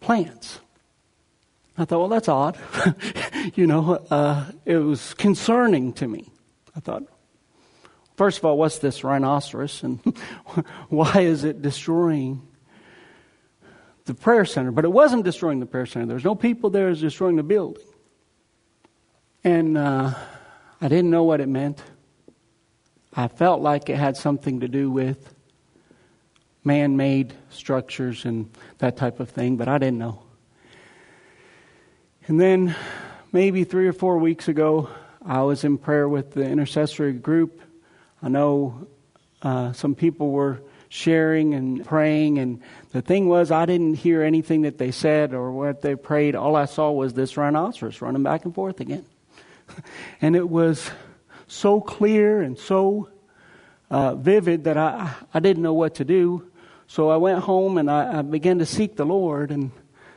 plants. 0.01 0.59
I 1.77 1.85
thought, 1.85 1.99
well, 1.99 2.09
that's 2.09 2.29
odd. 2.29 2.57
you 3.55 3.65
know, 3.65 3.95
uh, 4.11 4.45
it 4.65 4.77
was 4.77 5.13
concerning 5.15 5.93
to 5.93 6.07
me. 6.07 6.29
I 6.75 6.79
thought, 6.79 7.03
first 8.15 8.37
of 8.37 8.45
all, 8.45 8.57
what's 8.57 8.79
this 8.79 9.03
rhinoceros 9.03 9.83
and 9.83 9.99
why 10.89 11.21
is 11.21 11.43
it 11.43 11.61
destroying 11.61 12.47
the 14.05 14.13
prayer 14.13 14.45
center? 14.45 14.71
But 14.71 14.85
it 14.85 14.91
wasn't 14.91 15.23
destroying 15.23 15.59
the 15.59 15.65
prayer 15.65 15.87
center. 15.87 16.05
There 16.05 16.15
was 16.15 16.23
no 16.23 16.35
people 16.35 16.69
there, 16.69 16.87
it 16.87 16.91
was 16.91 17.01
destroying 17.01 17.37
the 17.37 17.43
building. 17.43 17.83
And 19.43 19.77
uh, 19.77 20.13
I 20.79 20.87
didn't 20.87 21.09
know 21.09 21.23
what 21.23 21.41
it 21.41 21.49
meant. 21.49 21.83
I 23.15 23.27
felt 23.27 23.61
like 23.61 23.89
it 23.89 23.97
had 23.97 24.15
something 24.15 24.61
to 24.61 24.67
do 24.67 24.89
with 24.89 25.33
man 26.63 26.97
made 26.97 27.33
structures 27.49 28.25
and 28.25 28.49
that 28.77 28.95
type 28.95 29.19
of 29.19 29.29
thing, 29.29 29.57
but 29.57 29.67
I 29.67 29.77
didn't 29.77 29.97
know. 29.97 30.22
And 32.25 32.39
then 32.39 32.73
maybe 33.33 33.65
three 33.65 33.85
or 33.85 33.91
four 33.91 34.17
weeks 34.17 34.47
ago, 34.47 34.89
I 35.25 35.41
was 35.41 35.65
in 35.65 35.77
prayer 35.77 36.07
with 36.07 36.31
the 36.31 36.47
intercessory 36.47 37.11
group. 37.11 37.61
I 38.21 38.29
know 38.29 38.87
uh, 39.41 39.73
some 39.73 39.93
people 39.93 40.31
were 40.31 40.61
sharing 40.87 41.53
and 41.53 41.85
praying. 41.85 42.39
And 42.39 42.61
the 42.91 43.01
thing 43.01 43.27
was, 43.27 43.51
I 43.51 43.65
didn't 43.65 43.95
hear 43.95 44.21
anything 44.21 44.61
that 44.61 44.77
they 44.77 44.91
said 44.91 45.33
or 45.33 45.51
what 45.51 45.81
they 45.81 45.95
prayed. 45.95 46.33
All 46.33 46.55
I 46.55 46.63
saw 46.63 46.91
was 46.91 47.13
this 47.13 47.35
rhinoceros 47.35 48.01
running 48.01 48.23
back 48.23 48.45
and 48.45 48.55
forth 48.55 48.79
again. 48.79 49.05
and 50.21 50.33
it 50.37 50.47
was 50.47 50.91
so 51.47 51.81
clear 51.81 52.41
and 52.41 52.57
so 52.57 53.09
uh, 53.91 54.15
vivid 54.15 54.63
that 54.63 54.77
I, 54.77 55.13
I 55.33 55.41
didn't 55.41 55.63
know 55.63 55.73
what 55.73 55.95
to 55.95 56.05
do. 56.05 56.49
So 56.87 57.09
I 57.09 57.17
went 57.17 57.39
home 57.39 57.77
and 57.77 57.91
I, 57.91 58.19
I 58.19 58.21
began 58.21 58.59
to 58.59 58.65
seek 58.65 58.95
the 58.95 59.05
Lord. 59.05 59.51
And 59.51 59.71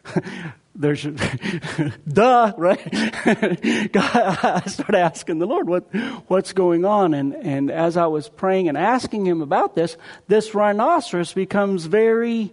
there's 0.79 1.05
duh 2.09 2.53
right? 2.57 2.93
God, 3.93 4.39
i 4.43 4.63
started 4.67 4.99
asking 4.99 5.39
the 5.39 5.47
lord 5.47 5.69
what 5.69 5.85
what's 6.29 6.53
going 6.53 6.85
on? 6.85 7.15
And 7.15 7.35
and 7.35 7.71
as 7.71 7.97
i 7.97 8.07
was 8.07 8.29
praying 8.29 8.69
and 8.69 8.77
asking 8.77 9.27
him 9.27 9.43
about 9.43 9.75
this 9.75 9.97
this 10.29 10.55
rhinoceros 10.55 11.33
becomes 11.33 11.87
very 11.87 12.53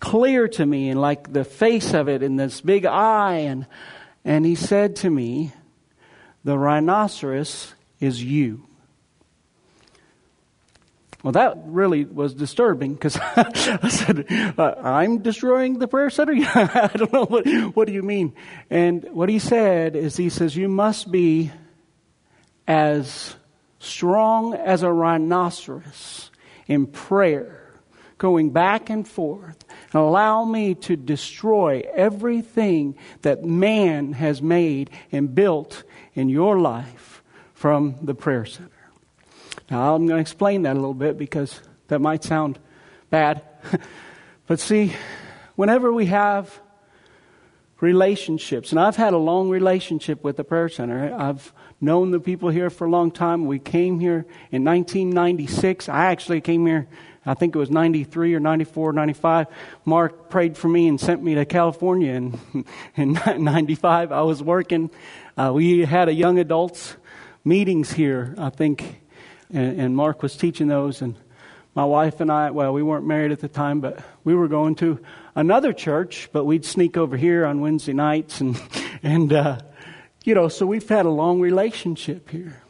clear 0.00 0.48
to 0.48 0.64
me 0.64 0.88
and 0.88 1.00
like 1.00 1.32
the 1.32 1.44
face 1.44 1.92
of 1.92 2.08
it 2.08 2.22
and 2.22 2.38
this 2.38 2.60
big 2.60 2.86
eye. 2.86 3.36
And 3.38 3.66
and 4.24 4.44
he 4.44 4.54
said 4.54 4.96
to 4.96 5.10
me 5.10 5.52
the 6.42 6.58
rhinoceros 6.58 7.74
is 8.00 8.22
you 8.22 8.66
well, 11.22 11.32
that 11.32 11.58
really 11.66 12.04
was 12.04 12.32
disturbing 12.32 12.94
because 12.94 13.18
I 13.36 13.88
said, 13.88 14.26
uh, 14.58 14.74
I'm 14.82 15.18
destroying 15.18 15.78
the 15.78 15.86
prayer 15.86 16.08
center? 16.08 16.32
I 16.54 16.90
don't 16.94 17.12
know. 17.12 17.26
What, 17.26 17.46
what 17.74 17.86
do 17.86 17.92
you 17.92 18.02
mean? 18.02 18.34
And 18.70 19.04
what 19.12 19.28
he 19.28 19.38
said 19.38 19.96
is, 19.96 20.16
he 20.16 20.30
says, 20.30 20.56
You 20.56 20.68
must 20.68 21.10
be 21.10 21.50
as 22.66 23.36
strong 23.80 24.54
as 24.54 24.82
a 24.82 24.92
rhinoceros 24.92 26.30
in 26.66 26.86
prayer, 26.86 27.70
going 28.16 28.50
back 28.50 28.88
and 28.88 29.06
forth, 29.06 29.64
and 29.92 30.00
allow 30.00 30.44
me 30.44 30.74
to 30.74 30.96
destroy 30.96 31.82
everything 31.94 32.96
that 33.22 33.44
man 33.44 34.14
has 34.14 34.40
made 34.40 34.88
and 35.12 35.34
built 35.34 35.82
in 36.14 36.30
your 36.30 36.58
life 36.58 37.22
from 37.52 37.96
the 38.02 38.14
prayer 38.14 38.46
center. 38.46 38.79
Now, 39.70 39.94
I'm 39.94 40.06
going 40.06 40.18
to 40.18 40.20
explain 40.20 40.62
that 40.62 40.72
a 40.72 40.80
little 40.80 40.94
bit 40.94 41.16
because 41.16 41.60
that 41.88 42.00
might 42.00 42.24
sound 42.24 42.58
bad. 43.08 43.42
but 44.46 44.58
see, 44.58 44.94
whenever 45.54 45.92
we 45.92 46.06
have 46.06 46.60
relationships, 47.80 48.72
and 48.72 48.80
I've 48.80 48.96
had 48.96 49.14
a 49.14 49.18
long 49.18 49.48
relationship 49.48 50.22
with 50.22 50.36
the 50.36 50.44
prayer 50.44 50.68
center. 50.68 51.14
I've 51.14 51.52
known 51.80 52.10
the 52.10 52.20
people 52.20 52.50
here 52.50 52.68
for 52.68 52.86
a 52.86 52.90
long 52.90 53.10
time. 53.10 53.46
We 53.46 53.58
came 53.58 54.00
here 54.00 54.26
in 54.50 54.64
1996. 54.64 55.88
I 55.88 56.06
actually 56.06 56.42
came 56.42 56.66
here, 56.66 56.88
I 57.24 57.34
think 57.34 57.54
it 57.54 57.58
was 57.58 57.70
93 57.70 58.34
or 58.34 58.40
94, 58.40 58.92
95. 58.92 59.46
Mark 59.84 60.28
prayed 60.28 60.58
for 60.58 60.68
me 60.68 60.88
and 60.88 61.00
sent 61.00 61.22
me 61.22 61.34
to 61.36 61.46
California 61.46 62.12
in, 62.12 62.38
in 62.96 63.14
95. 63.14 64.12
I 64.12 64.22
was 64.22 64.42
working. 64.42 64.90
Uh, 65.36 65.52
we 65.54 65.84
had 65.84 66.08
a 66.08 66.14
young 66.14 66.38
adults 66.38 66.96
meetings 67.44 67.92
here, 67.92 68.34
I 68.36 68.50
think 68.50 69.00
and, 69.52 69.80
and 69.80 69.96
Mark 69.96 70.22
was 70.22 70.36
teaching 70.36 70.68
those. 70.68 71.02
And 71.02 71.16
my 71.74 71.84
wife 71.84 72.20
and 72.20 72.30
I, 72.30 72.50
well, 72.50 72.72
we 72.72 72.82
weren't 72.82 73.06
married 73.06 73.32
at 73.32 73.40
the 73.40 73.48
time, 73.48 73.80
but 73.80 74.02
we 74.24 74.34
were 74.34 74.48
going 74.48 74.74
to 74.76 75.00
another 75.34 75.72
church, 75.72 76.28
but 76.32 76.44
we'd 76.44 76.64
sneak 76.64 76.96
over 76.96 77.16
here 77.16 77.46
on 77.46 77.60
Wednesday 77.60 77.92
nights, 77.92 78.40
and 78.40 78.60
and 79.02 79.32
uh, 79.32 79.60
you 80.24 80.34
know, 80.34 80.48
so 80.48 80.66
we've 80.66 80.88
had 80.88 81.06
a 81.06 81.10
long 81.10 81.40
relationship 81.40 82.28
here. 82.30 82.62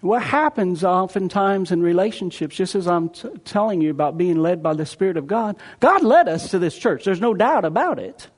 What 0.00 0.22
happens 0.22 0.84
oftentimes 0.84 1.72
in 1.72 1.82
relationships, 1.82 2.54
just 2.54 2.74
as 2.74 2.86
I'm 2.86 3.08
t- 3.08 3.28
telling 3.46 3.80
you 3.80 3.90
about 3.90 4.18
being 4.18 4.36
led 4.36 4.62
by 4.62 4.74
the 4.74 4.84
Spirit 4.84 5.16
of 5.16 5.26
God, 5.26 5.56
God 5.80 6.02
led 6.02 6.28
us 6.28 6.50
to 6.50 6.58
this 6.58 6.76
church. 6.76 7.04
There's 7.04 7.22
no 7.22 7.32
doubt 7.32 7.64
about 7.64 7.98
it. 7.98 8.28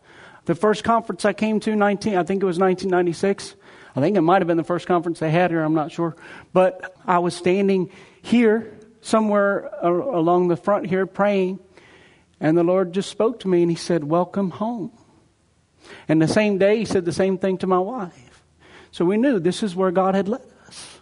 The 0.44 0.54
first 0.54 0.84
conference 0.84 1.24
I 1.24 1.32
came 1.32 1.58
to, 1.60 1.74
19, 1.74 2.14
I 2.16 2.22
think 2.22 2.40
it 2.40 2.46
was 2.46 2.56
1996, 2.56 3.56
I 3.96 4.00
think 4.00 4.16
it 4.16 4.20
might 4.20 4.42
have 4.42 4.46
been 4.46 4.58
the 4.58 4.64
first 4.64 4.86
conference 4.86 5.18
they 5.18 5.30
had 5.30 5.50
here, 5.50 5.62
I'm 5.62 5.74
not 5.74 5.90
sure. 5.90 6.14
But 6.52 6.94
I 7.06 7.18
was 7.18 7.34
standing 7.34 7.90
here, 8.20 8.78
somewhere 9.00 9.70
along 9.82 10.48
the 10.48 10.56
front 10.56 10.86
here, 10.86 11.06
praying, 11.06 11.58
and 12.38 12.58
the 12.58 12.62
Lord 12.62 12.92
just 12.92 13.08
spoke 13.08 13.40
to 13.40 13.48
me 13.48 13.62
and 13.62 13.70
He 13.70 13.76
said, 13.76 14.04
Welcome 14.04 14.50
home. 14.50 14.92
And 16.08 16.20
the 16.20 16.28
same 16.28 16.58
day, 16.58 16.78
He 16.78 16.84
said 16.84 17.06
the 17.06 17.12
same 17.12 17.38
thing 17.38 17.56
to 17.58 17.66
my 17.66 17.78
wife. 17.78 18.44
So 18.90 19.06
we 19.06 19.16
knew 19.16 19.40
this 19.40 19.62
is 19.62 19.74
where 19.74 19.90
God 19.90 20.14
had 20.14 20.28
led 20.28 20.46
us. 20.66 21.00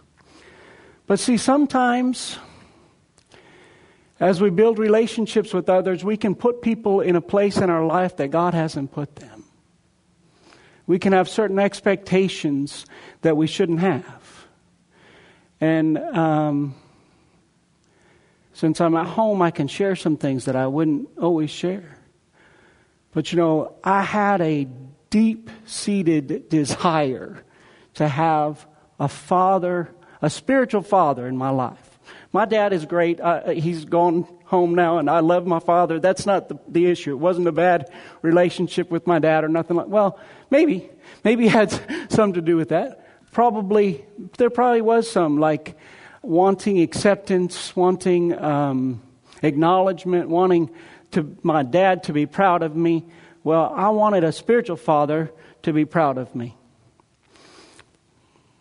But 1.05 1.19
see, 1.19 1.35
sometimes 1.35 2.39
as 4.19 4.41
we 4.41 4.49
build 4.49 4.79
relationships 4.79 5.53
with 5.53 5.67
others, 5.69 6.03
we 6.03 6.15
can 6.15 6.35
put 6.35 6.61
people 6.61 7.01
in 7.01 7.17
a 7.17 7.21
place 7.21 7.57
in 7.57 7.69
our 7.69 7.85
life 7.85 8.15
that 8.17 8.29
God 8.29 8.53
hasn't 8.53 8.93
put 8.93 9.17
them. 9.17 9.34
We 10.87 10.99
can 10.99 11.13
have 11.13 11.27
certain 11.27 11.59
expectations 11.59 12.85
that 13.21 13.35
we 13.35 13.47
shouldn't 13.47 13.79
have. 13.79 14.47
And 15.59 15.97
um, 15.97 16.75
since 18.53 18.79
I'm 18.79 18.95
at 18.95 19.07
home, 19.07 19.41
I 19.41 19.51
can 19.51 19.67
share 19.67 19.95
some 19.95 20.17
things 20.17 20.45
that 20.45 20.55
I 20.55 20.67
wouldn't 20.67 21.09
always 21.19 21.49
share. 21.49 21.97
But 23.13 23.31
you 23.31 23.37
know, 23.37 23.75
I 23.83 24.03
had 24.03 24.41
a 24.41 24.67
deep 25.09 25.49
seated 25.65 26.49
desire 26.49 27.43
to 27.95 28.07
have 28.07 28.67
a 28.99 29.07
father, 29.07 29.89
a 30.21 30.29
spiritual 30.29 30.81
father 30.81 31.27
in 31.27 31.37
my 31.37 31.49
life. 31.49 31.99
My 32.31 32.45
dad 32.45 32.73
is 32.73 32.85
great. 32.85 33.19
He's 33.53 33.85
gone 33.85 34.27
home 34.43 34.75
now, 34.75 34.97
and 34.97 35.09
I 35.09 35.21
love 35.21 35.47
my 35.47 35.59
father. 35.59 35.99
That's 35.99 36.25
not 36.25 36.49
the, 36.49 36.59
the 36.67 36.85
issue. 36.87 37.11
It 37.11 37.19
wasn't 37.19 37.47
a 37.47 37.53
bad 37.53 37.89
relationship 38.21 38.91
with 38.91 39.07
my 39.07 39.19
dad 39.19 39.43
or 39.43 39.47
nothing 39.47 39.77
like. 39.77 39.87
Well, 39.87 40.19
maybe, 40.49 40.89
maybe 41.23 41.45
it 41.45 41.51
had 41.51 41.71
something 42.11 42.33
to 42.33 42.41
do 42.41 42.57
with 42.57 42.69
that. 42.69 43.01
Probably, 43.31 44.05
there 44.37 44.49
probably 44.49 44.81
was 44.81 45.09
some 45.09 45.39
like 45.39 45.77
wanting 46.21 46.81
acceptance, 46.81 47.75
wanting 47.75 48.37
um, 48.37 49.01
acknowledgement, 49.41 50.29
wanting 50.29 50.69
to 51.11 51.37
my 51.43 51.63
dad 51.63 52.03
to 52.03 52.13
be 52.13 52.25
proud 52.25 52.63
of 52.63 52.75
me. 52.75 53.05
Well, 53.43 53.71
I 53.75 53.89
wanted 53.89 54.23
a 54.23 54.31
spiritual 54.31 54.77
father 54.77 55.31
to 55.63 55.73
be 55.73 55.85
proud 55.85 56.17
of 56.17 56.33
me. 56.35 56.57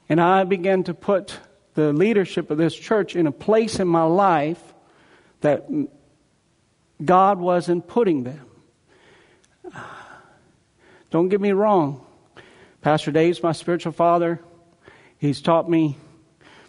And 0.09 0.21
I 0.21 0.45
began 0.45 0.85
to 0.85 0.95
put 0.95 1.39
the 1.75 1.93
leadership 1.93 2.51
of 2.51 2.59
this 2.59 2.75
church 2.75 3.17
in 3.17 3.27
a 3.27 3.33
place 3.33 3.81
in 3.81 3.89
my 3.89 4.05
life 4.05 4.75
that 5.41 5.67
God 7.05 7.39
wasn't 7.39 7.89
putting 7.89 8.25
them. 8.25 8.47
Don't 11.15 11.29
get 11.29 11.41
me 11.41 11.53
wrong. 11.53 12.05
Pastor 12.81 13.13
Dave's 13.13 13.41
my 13.41 13.53
spiritual 13.53 13.93
father. 13.93 14.41
He's 15.17 15.41
taught 15.41 15.71
me 15.71 15.97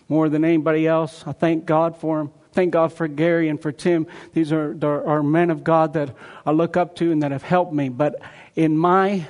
more 0.08 0.30
than 0.30 0.46
anybody 0.46 0.86
else. 0.86 1.24
I 1.26 1.32
thank 1.32 1.66
God 1.66 1.98
for 1.98 2.20
him. 2.20 2.32
Thank 2.52 2.72
God 2.72 2.94
for 2.94 3.08
Gary 3.08 3.50
and 3.50 3.60
for 3.60 3.72
Tim. 3.72 4.06
These 4.34 4.52
are, 4.52 4.78
are 4.86 5.24
men 5.24 5.50
of 5.50 5.64
God 5.64 5.94
that 5.94 6.16
I 6.46 6.52
look 6.52 6.78
up 6.78 6.96
to 6.98 7.12
and 7.12 7.24
that 7.24 7.32
have 7.32 7.42
helped 7.42 7.74
me. 7.74 7.90
But 7.90 8.22
in 8.56 8.78
my 8.78 9.26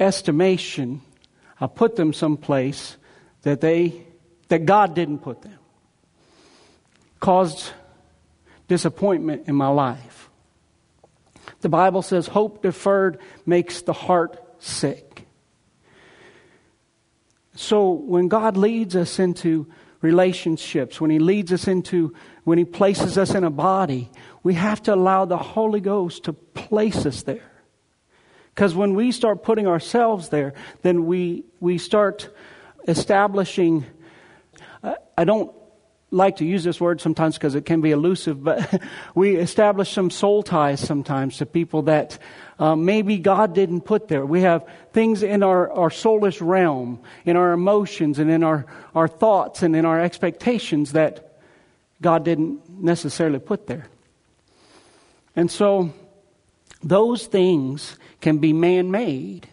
estimation, 0.00 1.00
I 1.60 1.68
put 1.68 1.94
them 1.94 2.12
someplace 2.12 2.96
that 3.42 3.60
they 3.60 4.02
that 4.48 4.66
God 4.66 4.96
didn't 4.96 5.20
put 5.20 5.42
them. 5.42 5.60
Caused 7.20 7.70
disappointment 8.66 9.46
in 9.46 9.54
my 9.54 9.68
life. 9.68 10.23
The 11.64 11.70
Bible 11.70 12.02
says 12.02 12.26
hope 12.26 12.60
deferred 12.60 13.18
makes 13.46 13.80
the 13.80 13.94
heart 13.94 14.38
sick. 14.58 15.26
So 17.54 17.92
when 17.92 18.28
God 18.28 18.58
leads 18.58 18.94
us 18.94 19.18
into 19.18 19.66
relationships, 20.02 21.00
when 21.00 21.10
He 21.10 21.18
leads 21.18 21.54
us 21.54 21.66
into, 21.66 22.12
when 22.44 22.58
He 22.58 22.66
places 22.66 23.16
us 23.16 23.34
in 23.34 23.44
a 23.44 23.50
body, 23.50 24.10
we 24.42 24.52
have 24.52 24.82
to 24.82 24.94
allow 24.94 25.24
the 25.24 25.38
Holy 25.38 25.80
Ghost 25.80 26.24
to 26.24 26.34
place 26.34 27.06
us 27.06 27.22
there. 27.22 27.50
Because 28.54 28.74
when 28.74 28.94
we 28.94 29.10
start 29.10 29.42
putting 29.42 29.66
ourselves 29.66 30.28
there, 30.28 30.52
then 30.82 31.06
we, 31.06 31.44
we 31.60 31.78
start 31.78 32.28
establishing, 32.86 33.86
uh, 34.82 34.96
I 35.16 35.24
don't 35.24 35.50
like 36.14 36.36
to 36.36 36.44
use 36.44 36.64
this 36.64 36.80
word 36.80 37.00
sometimes 37.00 37.36
because 37.36 37.54
it 37.54 37.66
can 37.66 37.80
be 37.80 37.90
elusive, 37.90 38.42
but 38.42 38.82
we 39.14 39.36
establish 39.36 39.92
some 39.92 40.10
soul 40.10 40.42
ties 40.42 40.80
sometimes 40.80 41.38
to 41.38 41.46
people 41.46 41.82
that 41.82 42.18
uh, 42.58 42.76
maybe 42.76 43.18
God 43.18 43.54
didn't 43.54 43.82
put 43.82 44.08
there. 44.08 44.24
We 44.24 44.42
have 44.42 44.64
things 44.92 45.22
in 45.22 45.42
our, 45.42 45.70
our 45.72 45.90
soulish 45.90 46.38
realm, 46.40 47.00
in 47.24 47.36
our 47.36 47.52
emotions, 47.52 48.18
and 48.18 48.30
in 48.30 48.42
our, 48.42 48.66
our 48.94 49.08
thoughts, 49.08 49.62
and 49.62 49.74
in 49.74 49.84
our 49.84 50.00
expectations 50.00 50.92
that 50.92 51.34
God 52.00 52.24
didn't 52.24 52.68
necessarily 52.82 53.40
put 53.40 53.66
there. 53.66 53.86
And 55.34 55.50
so 55.50 55.92
those 56.82 57.26
things 57.26 57.98
can 58.20 58.38
be 58.38 58.52
man 58.52 58.90
made. 58.90 59.48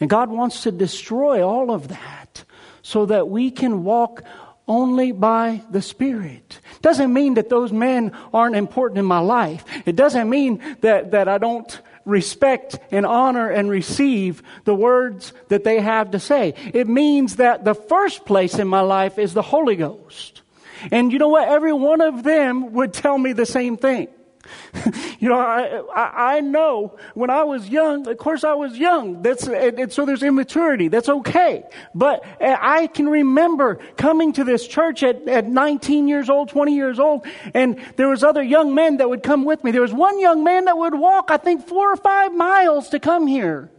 And 0.00 0.10
God 0.10 0.28
wants 0.28 0.62
to 0.64 0.70
destroy 0.70 1.46
all 1.46 1.70
of 1.70 1.88
that 1.88 2.44
so 2.82 3.06
that 3.06 3.28
we 3.28 3.50
can 3.50 3.84
walk 3.84 4.22
only 4.68 5.12
by 5.12 5.62
the 5.70 5.82
Spirit. 5.82 6.60
Doesn't 6.82 7.12
mean 7.12 7.34
that 7.34 7.48
those 7.48 7.72
men 7.72 8.12
aren't 8.32 8.56
important 8.56 8.98
in 8.98 9.06
my 9.06 9.18
life. 9.18 9.64
It 9.86 9.96
doesn't 9.96 10.28
mean 10.28 10.62
that, 10.82 11.12
that 11.12 11.28
I 11.28 11.38
don't 11.38 11.80
respect 12.04 12.78
and 12.90 13.04
honor 13.04 13.50
and 13.50 13.70
receive 13.70 14.42
the 14.64 14.74
words 14.74 15.32
that 15.48 15.64
they 15.64 15.80
have 15.80 16.12
to 16.12 16.20
say. 16.20 16.54
It 16.72 16.88
means 16.88 17.36
that 17.36 17.64
the 17.64 17.74
first 17.74 18.24
place 18.24 18.58
in 18.58 18.68
my 18.68 18.80
life 18.80 19.18
is 19.18 19.34
the 19.34 19.42
Holy 19.42 19.76
Ghost. 19.76 20.42
And 20.90 21.12
you 21.12 21.18
know 21.18 21.28
what? 21.28 21.48
Every 21.48 21.72
one 21.72 22.00
of 22.00 22.22
them 22.22 22.72
would 22.74 22.92
tell 22.92 23.18
me 23.18 23.32
the 23.32 23.46
same 23.46 23.76
thing. 23.76 24.08
you 25.18 25.28
know, 25.28 25.38
I, 25.38 25.82
I, 25.94 26.36
I, 26.36 26.40
know 26.40 26.96
when 27.14 27.30
I 27.30 27.42
was 27.44 27.68
young, 27.68 28.06
of 28.08 28.16
course 28.18 28.44
I 28.44 28.54
was 28.54 28.78
young. 28.78 29.22
That's, 29.22 29.46
and, 29.46 29.78
and 29.78 29.92
so 29.92 30.06
there's 30.06 30.22
immaturity. 30.22 30.88
That's 30.88 31.08
okay. 31.08 31.64
But 31.94 32.24
uh, 32.40 32.56
I 32.60 32.86
can 32.86 33.08
remember 33.08 33.76
coming 33.96 34.32
to 34.34 34.44
this 34.44 34.66
church 34.66 35.02
at, 35.02 35.28
at 35.28 35.46
19 35.46 36.08
years 36.08 36.30
old, 36.30 36.48
20 36.48 36.74
years 36.74 36.98
old, 36.98 37.26
and 37.54 37.78
there 37.96 38.08
was 38.08 38.22
other 38.22 38.42
young 38.42 38.74
men 38.74 38.98
that 38.98 39.08
would 39.08 39.22
come 39.22 39.44
with 39.44 39.64
me. 39.64 39.70
There 39.70 39.82
was 39.82 39.92
one 39.92 40.20
young 40.20 40.44
man 40.44 40.66
that 40.66 40.78
would 40.78 40.94
walk, 40.94 41.30
I 41.30 41.36
think, 41.36 41.66
four 41.66 41.92
or 41.92 41.96
five 41.96 42.32
miles 42.32 42.88
to 42.90 43.00
come 43.00 43.26
here. 43.26 43.70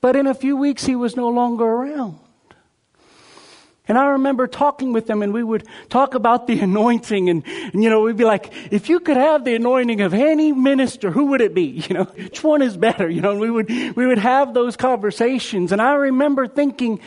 But 0.00 0.16
in 0.16 0.26
a 0.26 0.34
few 0.34 0.56
weeks, 0.56 0.86
he 0.86 0.96
was 0.96 1.16
no 1.16 1.28
longer 1.28 1.64
around. 1.64 2.18
And 3.90 3.98
I 3.98 4.10
remember 4.10 4.46
talking 4.46 4.92
with 4.92 5.08
them 5.08 5.20
and 5.20 5.32
we 5.32 5.42
would 5.42 5.66
talk 5.88 6.14
about 6.14 6.46
the 6.46 6.60
anointing 6.60 7.28
and, 7.28 7.42
and, 7.44 7.82
you 7.82 7.90
know, 7.90 8.02
we'd 8.02 8.16
be 8.16 8.24
like, 8.24 8.52
if 8.70 8.88
you 8.88 9.00
could 9.00 9.16
have 9.16 9.44
the 9.44 9.56
anointing 9.56 10.00
of 10.00 10.14
any 10.14 10.52
minister, 10.52 11.10
who 11.10 11.26
would 11.26 11.40
it 11.40 11.54
be? 11.54 11.82
You 11.90 11.94
know, 11.94 12.04
which 12.04 12.44
one 12.44 12.62
is 12.62 12.76
better? 12.76 13.10
You 13.10 13.20
know, 13.20 13.36
we 13.36 13.50
would, 13.50 13.68
we 13.68 14.06
would 14.06 14.18
have 14.18 14.54
those 14.54 14.76
conversations. 14.76 15.72
And 15.72 15.82
I 15.82 15.94
remember 15.94 16.46
thinking, 16.46 17.00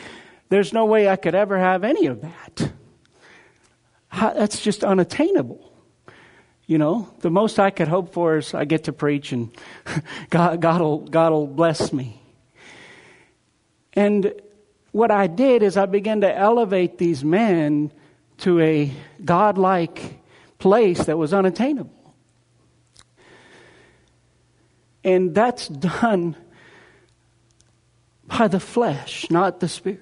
there's 0.50 0.74
no 0.74 0.84
way 0.84 1.08
I 1.08 1.16
could 1.16 1.34
ever 1.34 1.58
have 1.58 1.84
any 1.84 2.04
of 2.04 2.20
that. 2.20 2.70
That's 4.12 4.60
just 4.60 4.84
unattainable. 4.84 5.72
You 6.66 6.76
know, 6.76 7.08
the 7.20 7.30
most 7.30 7.58
I 7.58 7.70
could 7.70 7.88
hope 7.88 8.12
for 8.12 8.36
is 8.36 8.52
I 8.52 8.66
get 8.66 8.84
to 8.84 8.92
preach 8.92 9.32
and 9.32 9.56
God, 10.28 10.60
God 10.60 10.82
will, 10.82 10.98
God 10.98 11.32
will 11.32 11.46
bless 11.46 11.94
me. 11.94 12.20
And 13.94 14.34
what 14.94 15.10
I 15.10 15.26
did 15.26 15.64
is 15.64 15.76
I 15.76 15.86
began 15.86 16.20
to 16.20 16.32
elevate 16.32 16.98
these 16.98 17.24
men 17.24 17.90
to 18.38 18.60
a 18.60 18.92
godlike 19.24 20.20
place 20.60 21.06
that 21.06 21.18
was 21.18 21.34
unattainable. 21.34 22.14
And 25.02 25.34
that's 25.34 25.66
done 25.66 26.36
by 28.28 28.46
the 28.46 28.60
flesh, 28.60 29.28
not 29.30 29.58
the 29.58 29.68
spirit. 29.68 30.00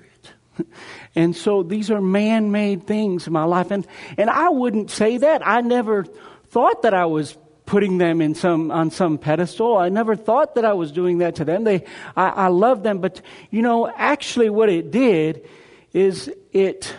And 1.14 1.34
so 1.34 1.62
these 1.62 1.90
are 1.90 2.00
man 2.00 2.52
made 2.52 2.86
things 2.86 3.26
in 3.26 3.32
my 3.32 3.44
life. 3.44 3.70
And, 3.70 3.86
and 4.18 4.28
I 4.28 4.50
wouldn't 4.50 4.90
say 4.90 5.18
that. 5.18 5.46
I 5.46 5.62
never 5.62 6.04
thought 6.48 6.82
that 6.82 6.92
I 6.94 7.06
was 7.06 7.36
putting 7.72 7.96
them 7.96 8.20
in 8.20 8.34
some 8.34 8.70
on 8.70 8.90
some 8.90 9.16
pedestal. 9.16 9.78
I 9.78 9.88
never 9.88 10.14
thought 10.14 10.56
that 10.56 10.64
I 10.66 10.74
was 10.74 10.92
doing 10.92 11.18
that 11.18 11.36
to 11.36 11.44
them. 11.46 11.64
They, 11.64 11.86
I, 12.14 12.28
I 12.28 12.48
love 12.48 12.82
them, 12.82 12.98
but 12.98 13.22
you 13.50 13.62
know, 13.62 13.90
actually, 13.90 14.50
what 14.50 14.68
it 14.68 14.90
did 14.90 15.48
is 15.94 16.30
it 16.52 16.94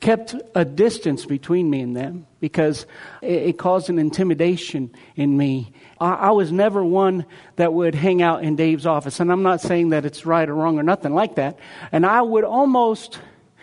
kept 0.00 0.36
a 0.54 0.64
distance 0.64 1.26
between 1.26 1.68
me 1.68 1.80
and 1.80 1.96
them 1.96 2.28
because 2.38 2.86
it, 3.22 3.42
it 3.42 3.58
caused 3.58 3.90
an 3.90 3.98
intimidation 3.98 4.94
in 5.16 5.36
me. 5.36 5.72
I, 6.00 6.12
I, 6.12 6.30
was 6.30 6.52
never 6.52 6.84
one 6.84 7.26
that 7.56 7.72
would 7.72 7.96
hang 7.96 8.22
out 8.22 8.44
in 8.44 8.54
Dave's 8.54 8.86
office, 8.86 9.18
and 9.18 9.32
I'm 9.32 9.42
not 9.42 9.60
saying 9.60 9.88
that 9.88 10.04
it's 10.04 10.24
right 10.24 10.48
or 10.48 10.54
wrong 10.54 10.78
or 10.78 10.84
nothing 10.84 11.12
like 11.12 11.34
that. 11.34 11.58
And 11.90 12.06
I 12.06 12.22
would 12.22 12.44
almost. 12.44 13.18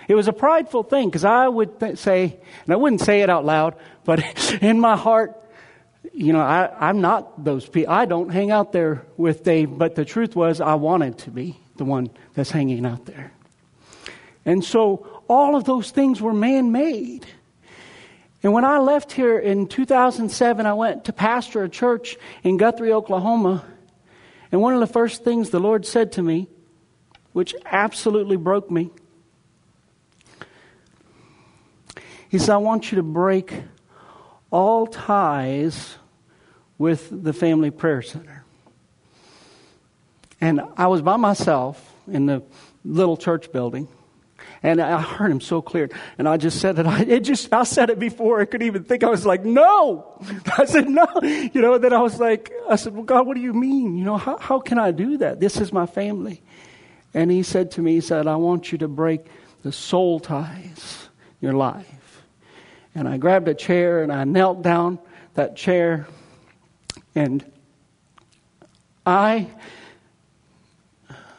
It 0.09 0.15
was 0.15 0.27
a 0.27 0.33
prideful 0.33 0.83
thing 0.83 1.07
because 1.07 1.23
I 1.23 1.47
would 1.47 1.79
th- 1.79 1.97
say, 1.97 2.37
and 2.65 2.73
I 2.73 2.75
wouldn't 2.75 2.99
say 2.99 3.21
it 3.21 3.29
out 3.29 3.45
loud, 3.45 3.75
but 4.03 4.19
in 4.61 4.77
my 4.81 4.97
heart, 4.97 5.39
you 6.13 6.31
know, 6.31 6.41
I, 6.41 6.89
I'm 6.89 7.01
not 7.01 7.43
those 7.43 7.67
people. 7.67 7.93
I 7.93 8.05
don't 8.05 8.29
hang 8.29 8.51
out 8.51 8.71
there 8.71 9.05
with 9.17 9.43
Dave, 9.43 9.77
but 9.77 9.95
the 9.95 10.05
truth 10.05 10.35
was 10.35 10.61
I 10.61 10.75
wanted 10.75 11.17
to 11.19 11.31
be 11.31 11.59
the 11.77 11.85
one 11.85 12.09
that's 12.33 12.51
hanging 12.51 12.85
out 12.85 13.05
there. 13.05 13.31
And 14.45 14.63
so 14.63 15.23
all 15.27 15.55
of 15.55 15.63
those 15.63 15.91
things 15.91 16.21
were 16.21 16.33
man 16.33 16.71
made. 16.71 17.25
And 18.43 18.53
when 18.53 18.65
I 18.65 18.77
left 18.77 19.11
here 19.11 19.39
in 19.39 19.67
2007, 19.67 20.65
I 20.65 20.73
went 20.73 21.05
to 21.05 21.13
pastor 21.13 21.63
a 21.63 21.69
church 21.69 22.17
in 22.43 22.57
Guthrie, 22.57 22.93
Oklahoma. 22.93 23.65
And 24.51 24.61
one 24.61 24.73
of 24.73 24.81
the 24.81 24.87
first 24.87 25.23
things 25.23 25.49
the 25.49 25.59
Lord 25.59 25.85
said 25.85 26.11
to 26.13 26.21
me, 26.21 26.47
which 27.31 27.55
absolutely 27.65 28.37
broke 28.37 28.69
me, 28.69 28.91
He 32.33 32.39
said, 32.39 32.55
I 32.55 32.57
want 32.57 32.91
you 32.91 32.95
to 32.95 33.03
break 33.03 33.53
all 34.49 34.87
ties 34.87 35.97
with 36.77 37.09
the 37.11 37.33
Family 37.33 37.71
Prayer 37.71 38.01
Center. 38.01 38.43
And 40.41 40.61
I 40.75 40.87
was 40.87 41.01
by 41.01 41.17
myself 41.17 41.93
in 42.11 42.25
the 42.25 42.43
little 42.83 43.15
church 43.15 43.51
building. 43.51 43.87
And 44.61 44.81
I 44.81 45.01
heard 45.01 45.31
him 45.31 45.41
so 45.41 45.61
clear. 45.61 45.89
And 46.17 46.27
I 46.27 46.37
just 46.37 46.59
said 46.59 46.79
it. 46.79 46.85
I, 46.85 47.01
it 47.01 47.21
just, 47.21 47.53
I 47.53 47.63
said 47.63 47.89
it 47.89 47.99
before 47.99 48.41
I 48.41 48.45
could 48.45 48.63
even 48.63 48.83
think. 48.83 49.03
I 49.03 49.09
was 49.09 49.25
like, 49.25 49.43
no. 49.43 50.21
I 50.57 50.65
said, 50.65 50.89
no. 50.89 51.07
You 51.21 51.61
know, 51.61 51.77
then 51.77 51.93
I 51.93 52.01
was 52.01 52.19
like, 52.19 52.51
I 52.69 52.77
said, 52.77 52.93
well, 52.93 53.03
God, 53.03 53.27
what 53.27 53.35
do 53.35 53.41
you 53.41 53.53
mean? 53.53 53.97
You 53.97 54.05
know, 54.05 54.17
how, 54.17 54.37
how 54.37 54.59
can 54.59 54.79
I 54.79 54.91
do 54.91 55.17
that? 55.17 55.39
This 55.39 55.57
is 55.59 55.73
my 55.73 55.85
family. 55.85 56.41
And 57.13 57.29
he 57.29 57.43
said 57.43 57.71
to 57.71 57.81
me, 57.81 57.95
he 57.95 58.01
said, 58.01 58.25
I 58.25 58.37
want 58.37 58.71
you 58.71 58.77
to 58.79 58.87
break 58.87 59.25
the 59.61 59.71
soul 59.71 60.19
ties 60.19 61.09
in 61.41 61.47
your 61.47 61.53
life. 61.53 62.21
And 62.95 63.07
I 63.07 63.17
grabbed 63.17 63.47
a 63.47 63.53
chair 63.53 64.03
and 64.03 64.11
I 64.11 64.23
knelt 64.23 64.61
down 64.61 64.99
that 65.35 65.55
chair 65.55 66.07
and 67.15 67.45
I 69.05 69.47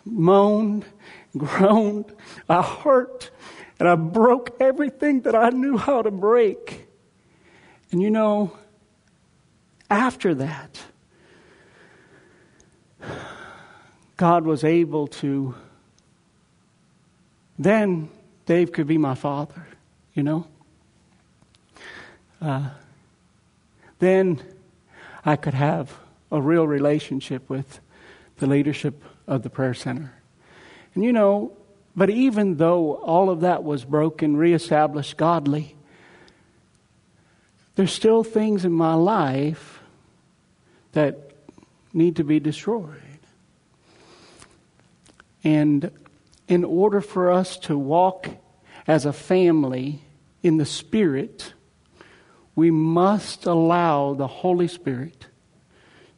moaned, 0.05 0.85
groaned, 1.37 2.13
I 2.49 2.63
hurt, 2.63 3.31
and 3.79 3.89
I 3.89 3.95
broke 3.95 4.57
everything 4.61 5.23
that 5.23 5.35
I 5.35 5.51
knew 5.51 5.77
how 5.77 6.03
to 6.03 6.11
break. 6.11 6.87
And 7.91 8.03
you 8.03 8.11
know, 8.11 8.57
after 9.91 10.35
that, 10.35 10.81
God 14.17 14.45
was 14.45 14.63
able 14.63 15.09
to, 15.09 15.55
then 17.59 18.09
Dave 18.47 18.73
could 18.73 18.87
be 18.87 18.99
my 18.99 19.15
father, 19.15 19.67
you 20.15 20.23
know? 20.23 20.47
uh, 22.45 22.69
then 23.99 24.41
I 25.25 25.37
could 25.37 25.55
have 25.55 25.93
a 26.31 26.41
real 26.41 26.67
relationship 26.67 27.49
with 27.49 27.81
the 28.37 28.47
leadership 28.47 29.03
of 29.27 29.43
the 29.43 29.51
prayer 29.51 29.75
center. 29.75 30.13
And 30.95 31.05
you 31.05 31.13
know, 31.13 31.57
but 31.97 32.11
even 32.11 32.57
though 32.57 32.95
all 32.95 33.31
of 33.31 33.41
that 33.41 33.63
was 33.63 33.85
broken, 33.85 34.37
reestablished 34.37 35.17
godly, 35.17 35.77
there's 37.77 37.93
still 37.93 38.25
things 38.25 38.65
in 38.65 38.73
my 38.73 38.95
life 38.95 39.81
that 40.93 41.33
need 41.93 42.17
to 42.17 42.25
be 42.25 42.41
destroyed. 42.41 43.01
And 45.43 45.91
in 46.49 46.65
order 46.65 47.01
for 47.01 47.31
us 47.31 47.57
to 47.59 47.77
walk 47.77 48.29
as 48.87 49.07
a 49.07 49.13
family 49.13 50.03
in 50.43 50.57
the 50.57 50.67
Spirit, 50.67 51.55
we 52.57 52.71
must 52.71 53.47
allow 53.47 54.15
the 54.15 54.27
Holy 54.27 54.69
Spirit 54.69 55.27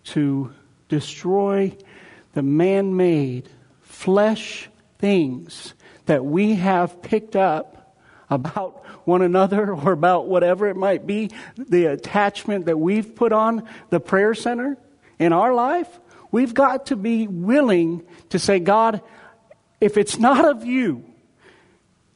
to 0.05 0.53
destroy 0.89 1.76
the 2.34 2.43
man 2.43 2.97
made 2.97 3.49
flesh 3.80 4.68
things 4.99 5.74
that 6.05 6.24
we 6.24 6.55
have 6.55 7.03
picked 7.03 7.34
up 7.34 7.97
about 8.28 8.84
one 9.07 9.22
another 9.22 9.72
or 9.74 9.93
about 9.93 10.28
whatever 10.28 10.68
it 10.68 10.76
might 10.76 11.07
be, 11.07 11.30
the 11.57 11.87
attachment 11.87 12.66
that 12.66 12.78
we've 12.78 13.14
put 13.14 13.32
on 13.32 13.66
the 13.91 14.01
prayer 14.01 14.34
center 14.34 14.76
in 15.18 15.32
our 15.32 15.55
life. 15.55 15.89
We've 16.30 16.55
got 16.55 16.87
to 16.87 16.97
be 16.97 17.26
willing 17.26 18.05
to 18.30 18.39
say, 18.39 18.59
God, 18.59 19.01
if 19.80 19.97
it's 19.97 20.18
not 20.18 20.45
of 20.45 20.64
you, 20.64 21.06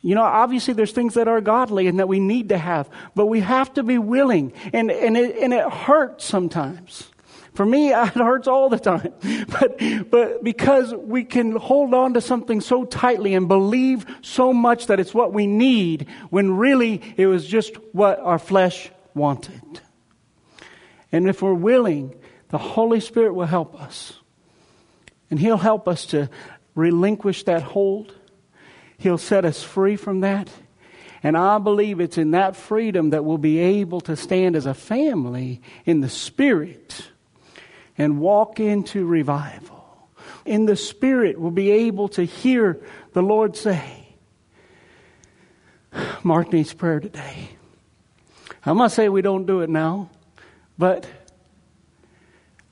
you 0.03 0.15
know, 0.15 0.23
obviously 0.23 0.73
there's 0.75 0.93
things 0.93 1.15
that 1.15 1.29
are 1.29 1.41
godly 1.41 1.87
and 1.87 1.99
that 1.99 2.09
we 2.09 2.21
need 2.21 2.49
to 2.49 2.59
have, 2.59 2.89
but 3.15 3.27
we 3.27 3.41
have 3.41 3.73
to 3.75 3.83
be 3.83 3.99
willing. 3.99 4.53
And, 4.73 4.91
and, 4.91 5.17
it, 5.17 5.37
and 5.37 5.53
it 5.53 5.69
hurts 5.69 6.25
sometimes. 6.25 7.11
For 7.53 7.67
me, 7.67 7.93
it 7.93 8.09
hurts 8.09 8.49
all 8.49 8.69
the 8.69 8.79
time. 8.79 9.13
But, 9.51 9.81
but 10.11 10.45
because 10.45 10.95
we 10.95 11.25
can 11.25 11.57
hold 11.57 11.93
on 11.93 12.15
to 12.15 12.21
something 12.21 12.61
so 12.61 12.85
tightly 12.85 13.35
and 13.35 13.49
believe 13.49 14.07
so 14.23 14.53
much 14.53 14.87
that 14.87 15.01
it's 15.01 15.13
what 15.13 15.33
we 15.33 15.47
need 15.47 16.07
when 16.31 16.57
really 16.57 17.03
it 17.17 17.27
was 17.27 17.47
just 17.47 17.75
what 17.93 18.21
our 18.21 18.39
flesh 18.39 18.91
wanted. 19.15 19.81
And 21.13 21.29
if 21.29 21.43
we're 21.43 21.53
willing, 21.53 22.15
the 22.49 22.59
Holy 22.59 23.01
Spirit 23.01 23.35
will 23.35 23.47
help 23.47 23.81
us. 23.81 24.15
And 25.31 25.39
He'll 25.39 25.59
help 25.59 25.89
us 25.89 26.07
to 26.07 26.31
relinquish 26.75 27.45
that 27.45 27.63
hold 27.63 28.15
He'll 29.01 29.17
set 29.17 29.47
us 29.47 29.63
free 29.63 29.97
from 29.97 30.21
that. 30.21 30.51
And 31.23 31.35
I 31.35 31.57
believe 31.57 32.01
it's 32.01 32.19
in 32.19 32.33
that 32.33 32.55
freedom 32.55 33.11
that 33.11 33.25
we'll 33.25 33.39
be 33.39 33.59
able 33.59 34.03
to 34.03 34.15
stand 34.15 34.57
as 34.57 34.67
a 34.67 34.75
family 34.75 35.63
in 35.87 36.03
the 36.03 36.09
Spirit 36.11 37.09
and 37.97 38.21
walk 38.21 38.61
into 38.61 39.07
revival. 39.07 40.09
In 40.45 40.67
the 40.67 40.77
Spirit, 40.77 41.41
we'll 41.41 41.51
be 41.51 41.71
able 41.71 42.09
to 42.11 42.25
hear 42.25 42.79
the 43.15 43.23
Lord 43.23 43.57
say, 43.57 44.15
Mark 46.23 46.53
needs 46.53 46.75
prayer 46.75 47.01
today. 47.01 47.49
I'm 48.67 48.87
saying 48.91 49.13
we 49.13 49.23
don't 49.23 49.47
do 49.47 49.63
it 49.63 49.71
now, 49.71 50.11
but 50.77 51.07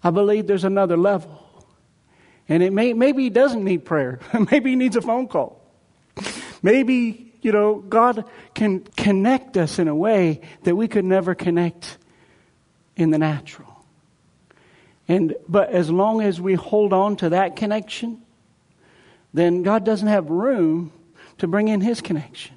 I 0.04 0.10
believe 0.10 0.46
there's 0.46 0.64
another 0.64 0.98
level. 0.98 1.42
And 2.50 2.62
it 2.62 2.74
may, 2.74 2.92
maybe 2.92 3.22
he 3.22 3.30
doesn't 3.30 3.64
need 3.64 3.86
prayer. 3.86 4.20
maybe 4.50 4.70
he 4.70 4.76
needs 4.76 4.94
a 4.94 5.00
phone 5.00 5.26
call. 5.26 5.57
Maybe, 6.62 7.32
you 7.42 7.52
know, 7.52 7.76
God 7.76 8.24
can 8.54 8.80
connect 8.80 9.56
us 9.56 9.78
in 9.78 9.88
a 9.88 9.94
way 9.94 10.40
that 10.64 10.74
we 10.74 10.88
could 10.88 11.04
never 11.04 11.34
connect 11.34 11.98
in 12.96 13.10
the 13.10 13.18
natural. 13.18 13.84
And, 15.06 15.34
but 15.48 15.70
as 15.70 15.90
long 15.90 16.20
as 16.20 16.40
we 16.40 16.54
hold 16.54 16.92
on 16.92 17.16
to 17.16 17.30
that 17.30 17.56
connection, 17.56 18.20
then 19.32 19.62
God 19.62 19.84
doesn't 19.84 20.08
have 20.08 20.28
room 20.28 20.92
to 21.38 21.46
bring 21.46 21.68
in 21.68 21.80
his 21.80 22.00
connection. 22.00 22.56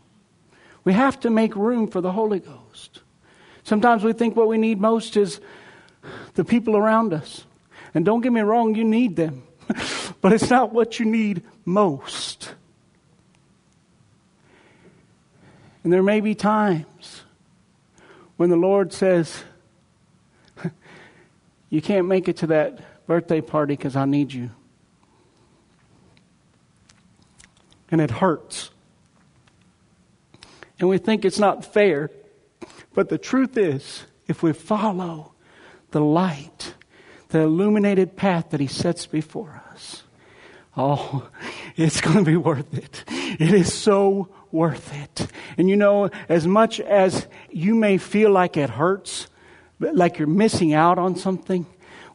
We 0.84 0.94
have 0.94 1.20
to 1.22 1.30
make 1.30 1.56
room 1.56 1.88
for 1.88 2.02
the 2.02 2.12
Holy 2.12 2.40
Ghost. 2.40 3.02
Sometimes 3.64 4.04
we 4.04 4.14
think 4.14 4.36
what 4.36 4.48
we 4.48 4.58
need 4.58 4.82
most 4.82 5.16
is 5.16 5.40
the 6.34 6.44
people 6.44 6.76
around 6.76 7.14
us. 7.14 7.46
And 7.94 8.04
don't 8.04 8.22
get 8.22 8.34
me 8.34 8.42
wrong, 8.42 8.76
you 8.76 8.84
need 8.84 9.16
them. 9.16 9.44
but 10.22 10.34
it's 10.34 10.50
not 10.50 10.74
what 10.74 11.00
you 11.00 11.06
need 11.06 11.44
most. 11.66 12.56
And 15.84 15.92
there 15.92 16.04
may 16.04 16.22
be 16.22 16.36
times 16.36 17.24
when 18.38 18.50
the 18.50 18.56
Lord 18.56 18.94
says, 18.94 19.44
You 21.70 21.82
can't 21.82 22.08
make 22.08 22.28
it 22.28 22.38
to 22.38 22.48
that 22.48 23.08
birthday 23.08 23.42
party 23.42 23.76
because 23.76 23.96
I 23.96 24.06
need 24.06 24.34
you. 24.34 24.52
And 27.90 28.02
it 28.02 28.12
hurts. 28.12 28.72
And 30.80 30.90
we 30.90 30.98
think 30.98 31.24
it's 31.24 31.40
not 31.40 31.64
fair. 31.64 32.12
But 32.94 33.10
the 33.10 33.18
truth 33.18 33.58
is, 33.58 34.04
if 34.28 34.44
we 34.44 34.54
follow 34.54 35.34
the 35.92 36.02
light, 36.02 36.74
the 37.30 37.42
illuminated 37.42 38.18
path 38.18 38.50
that 38.50 38.60
He 38.60 38.68
sets 38.68 39.06
before 39.06 39.61
us, 39.61 39.61
oh, 40.78 41.30
it's 41.76 42.02
going 42.02 42.18
to 42.18 42.24
be 42.24 42.38
worth 42.38 42.74
it. 42.74 43.04
It 43.08 43.54
is 43.54 43.74
so 43.74 44.30
worth 44.52 44.94
it. 44.94 45.28
And 45.58 45.70
you 45.70 45.76
know, 45.76 46.10
as 46.30 46.48
much 46.48 46.80
as 46.80 47.28
you 47.50 47.76
may 47.76 47.98
feel 47.98 48.32
like 48.32 48.58
it 48.58 48.70
hurts, 48.70 49.28
like 49.80 50.20
you're 50.20 50.28
missing 50.28 50.74
out 50.74 51.00
on 51.00 51.16
something, 51.16 51.66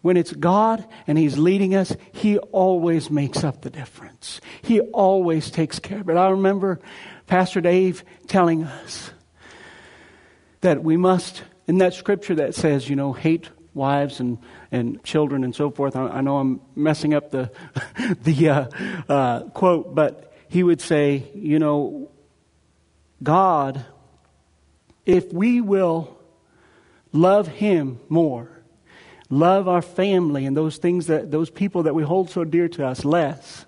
when 0.03 0.17
it's 0.17 0.33
God 0.33 0.87
and 1.07 1.19
He's 1.19 1.37
leading 1.37 1.75
us, 1.75 1.95
He 2.13 2.39
always 2.39 3.11
makes 3.11 3.43
up 3.43 3.63
the 3.63 3.71
difference. 3.71 4.41
He 4.63 4.81
always 4.81 5.51
takes 5.51 5.79
care 5.79 6.01
of 6.01 6.09
it. 6.09 6.17
I 6.17 6.31
remember 6.31 6.81
Pastor 7.27 7.61
Dave 7.61 8.05
telling 8.29 8.65
us 8.65 9.11
that 10.61 10.83
we 10.85 10.97
must, 10.97 11.43
in 11.67 11.79
that 11.79 11.95
scripture 11.95 12.37
that 12.37 12.55
says, 12.55 12.89
you 12.89 12.97
know, 12.97 13.13
hate 13.13 13.51
wives 13.75 14.21
and, 14.21 14.39
and 14.77 15.03
children 15.03 15.43
and 15.43 15.55
so 15.55 15.70
forth. 15.70 15.97
I, 15.97 16.07
I 16.07 16.20
know 16.20 16.39
I'm 16.39 16.61
messing 16.74 17.14
up 17.14 17.31
the, 17.31 17.51
the 18.22 18.49
uh, 18.49 18.68
uh, 19.09 19.41
quote, 19.51 19.95
but 19.95 20.33
he 20.49 20.62
would 20.62 20.81
say, 20.81 21.24
you 21.35 21.59
know, 21.59 22.11
God, 23.22 23.85
if 25.05 25.33
we 25.33 25.61
will 25.61 26.16
love 27.12 27.49
Him 27.49 28.01
more, 28.09 28.51
love 29.31 29.68
our 29.68 29.83
family 29.83 30.47
and 30.47 30.57
those 30.57 30.77
things 30.77 31.07
that, 31.07 31.31
those 31.31 31.51
people 31.51 31.85
that 31.85 31.95
we 31.95 32.03
hold 32.03 32.31
so 32.31 32.45
dear 32.45 32.68
to 32.68 32.87
us 32.87 33.05
less 33.05 33.64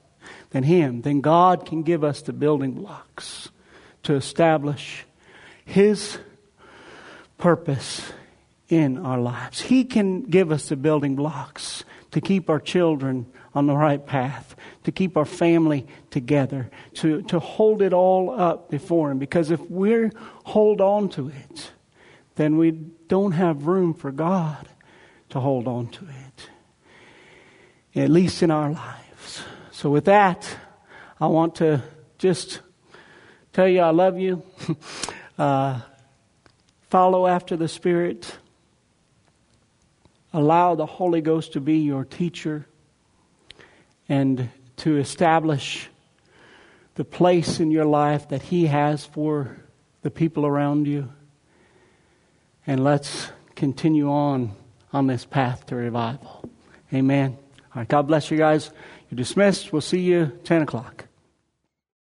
than 0.51 0.65
Him, 0.65 1.03
then 1.03 1.21
God 1.21 1.67
can 1.67 1.83
give 1.83 2.05
us 2.05 2.23
the 2.23 2.33
building 2.33 2.73
blocks 2.73 3.51
to 4.05 4.15
establish 4.15 5.05
His 5.65 6.19
purpose 7.39 8.13
in 8.69 8.99
our 8.99 9.19
lives. 9.19 9.61
He 9.61 9.85
can 9.85 10.23
give 10.23 10.53
us 10.53 10.69
the 10.69 10.77
building 10.77 11.17
blocks 11.17 11.85
to 12.11 12.21
keep 12.21 12.49
our 12.51 12.61
children 12.61 13.27
on 13.55 13.67
the 13.67 13.77
right 13.77 14.05
path, 14.05 14.55
to 14.85 14.93
keep 14.93 15.17
our 15.17 15.25
family 15.25 15.87
together, 16.11 16.71
to, 16.95 17.23
to 17.23 17.39
hold 17.39 17.83
it 17.83 17.93
all 17.93 18.31
up 18.31 18.71
before 18.71 19.11
Him. 19.11 19.19
Because 19.19 19.51
if 19.51 19.61
we 19.71 20.11
hold 20.45 20.81
on 20.81 21.09
to 21.11 21.29
it, 21.29 21.73
then 22.37 22.57
we 22.57 22.71
don't 22.71 23.33
have 23.33 23.67
room 23.67 23.95
for 23.95 24.13
God 24.13 24.69
to 25.31 25.41
hold 25.41 25.67
on 25.67 25.89
to 25.89 26.07
it, 26.07 28.01
at 28.01 28.11
least 28.11 28.43
in 28.43 28.51
our 28.51 28.71
lives. 28.71 29.43
So, 29.73 29.91
with 29.91 30.07
that, 30.07 30.49
I 31.21 31.27
want 31.27 31.57
to 31.57 31.83
just 32.19 32.61
tell 33.53 33.69
you 33.69 33.81
I 33.81 33.91
love 33.91 34.19
you. 34.19 34.43
uh, 35.39 35.81
follow 36.91 37.27
after 37.27 37.57
the 37.57 37.69
Spirit. 37.69 38.39
Allow 40.33 40.75
the 40.75 40.87
Holy 40.87 41.21
Ghost 41.21 41.55
to 41.55 41.61
be 41.61 41.79
your 41.79 42.05
teacher 42.05 42.67
and 44.09 44.51
to 44.79 44.99
establish 44.99 45.89
the 46.95 47.05
place 47.05 47.61
in 47.61 47.71
your 47.71 47.85
life 47.85 48.29
that 48.29 48.43
He 48.43 48.67
has 48.67 49.05
for 49.05 49.57
the 50.03 50.11
people 50.11 50.47
around 50.47 50.87
you. 50.87 51.11
And 52.67 52.85
let's 52.85 53.31
continue 53.55 54.11
on 54.11 54.55
on 54.93 55.07
this 55.07 55.25
path 55.25 55.67
to 55.67 55.77
revival. 55.77 56.49
Amen. 56.93 57.37
All 57.75 57.81
right. 57.81 57.89
God 57.89 58.03
bless 58.07 58.31
you 58.31 58.39
guys. 58.39 58.71
You're 59.11 59.17
dismissed. 59.17 59.73
We'll 59.73 59.83
see 59.83 60.01
you 60.01 60.39
10 60.45 60.63
o'clock. 60.63 61.08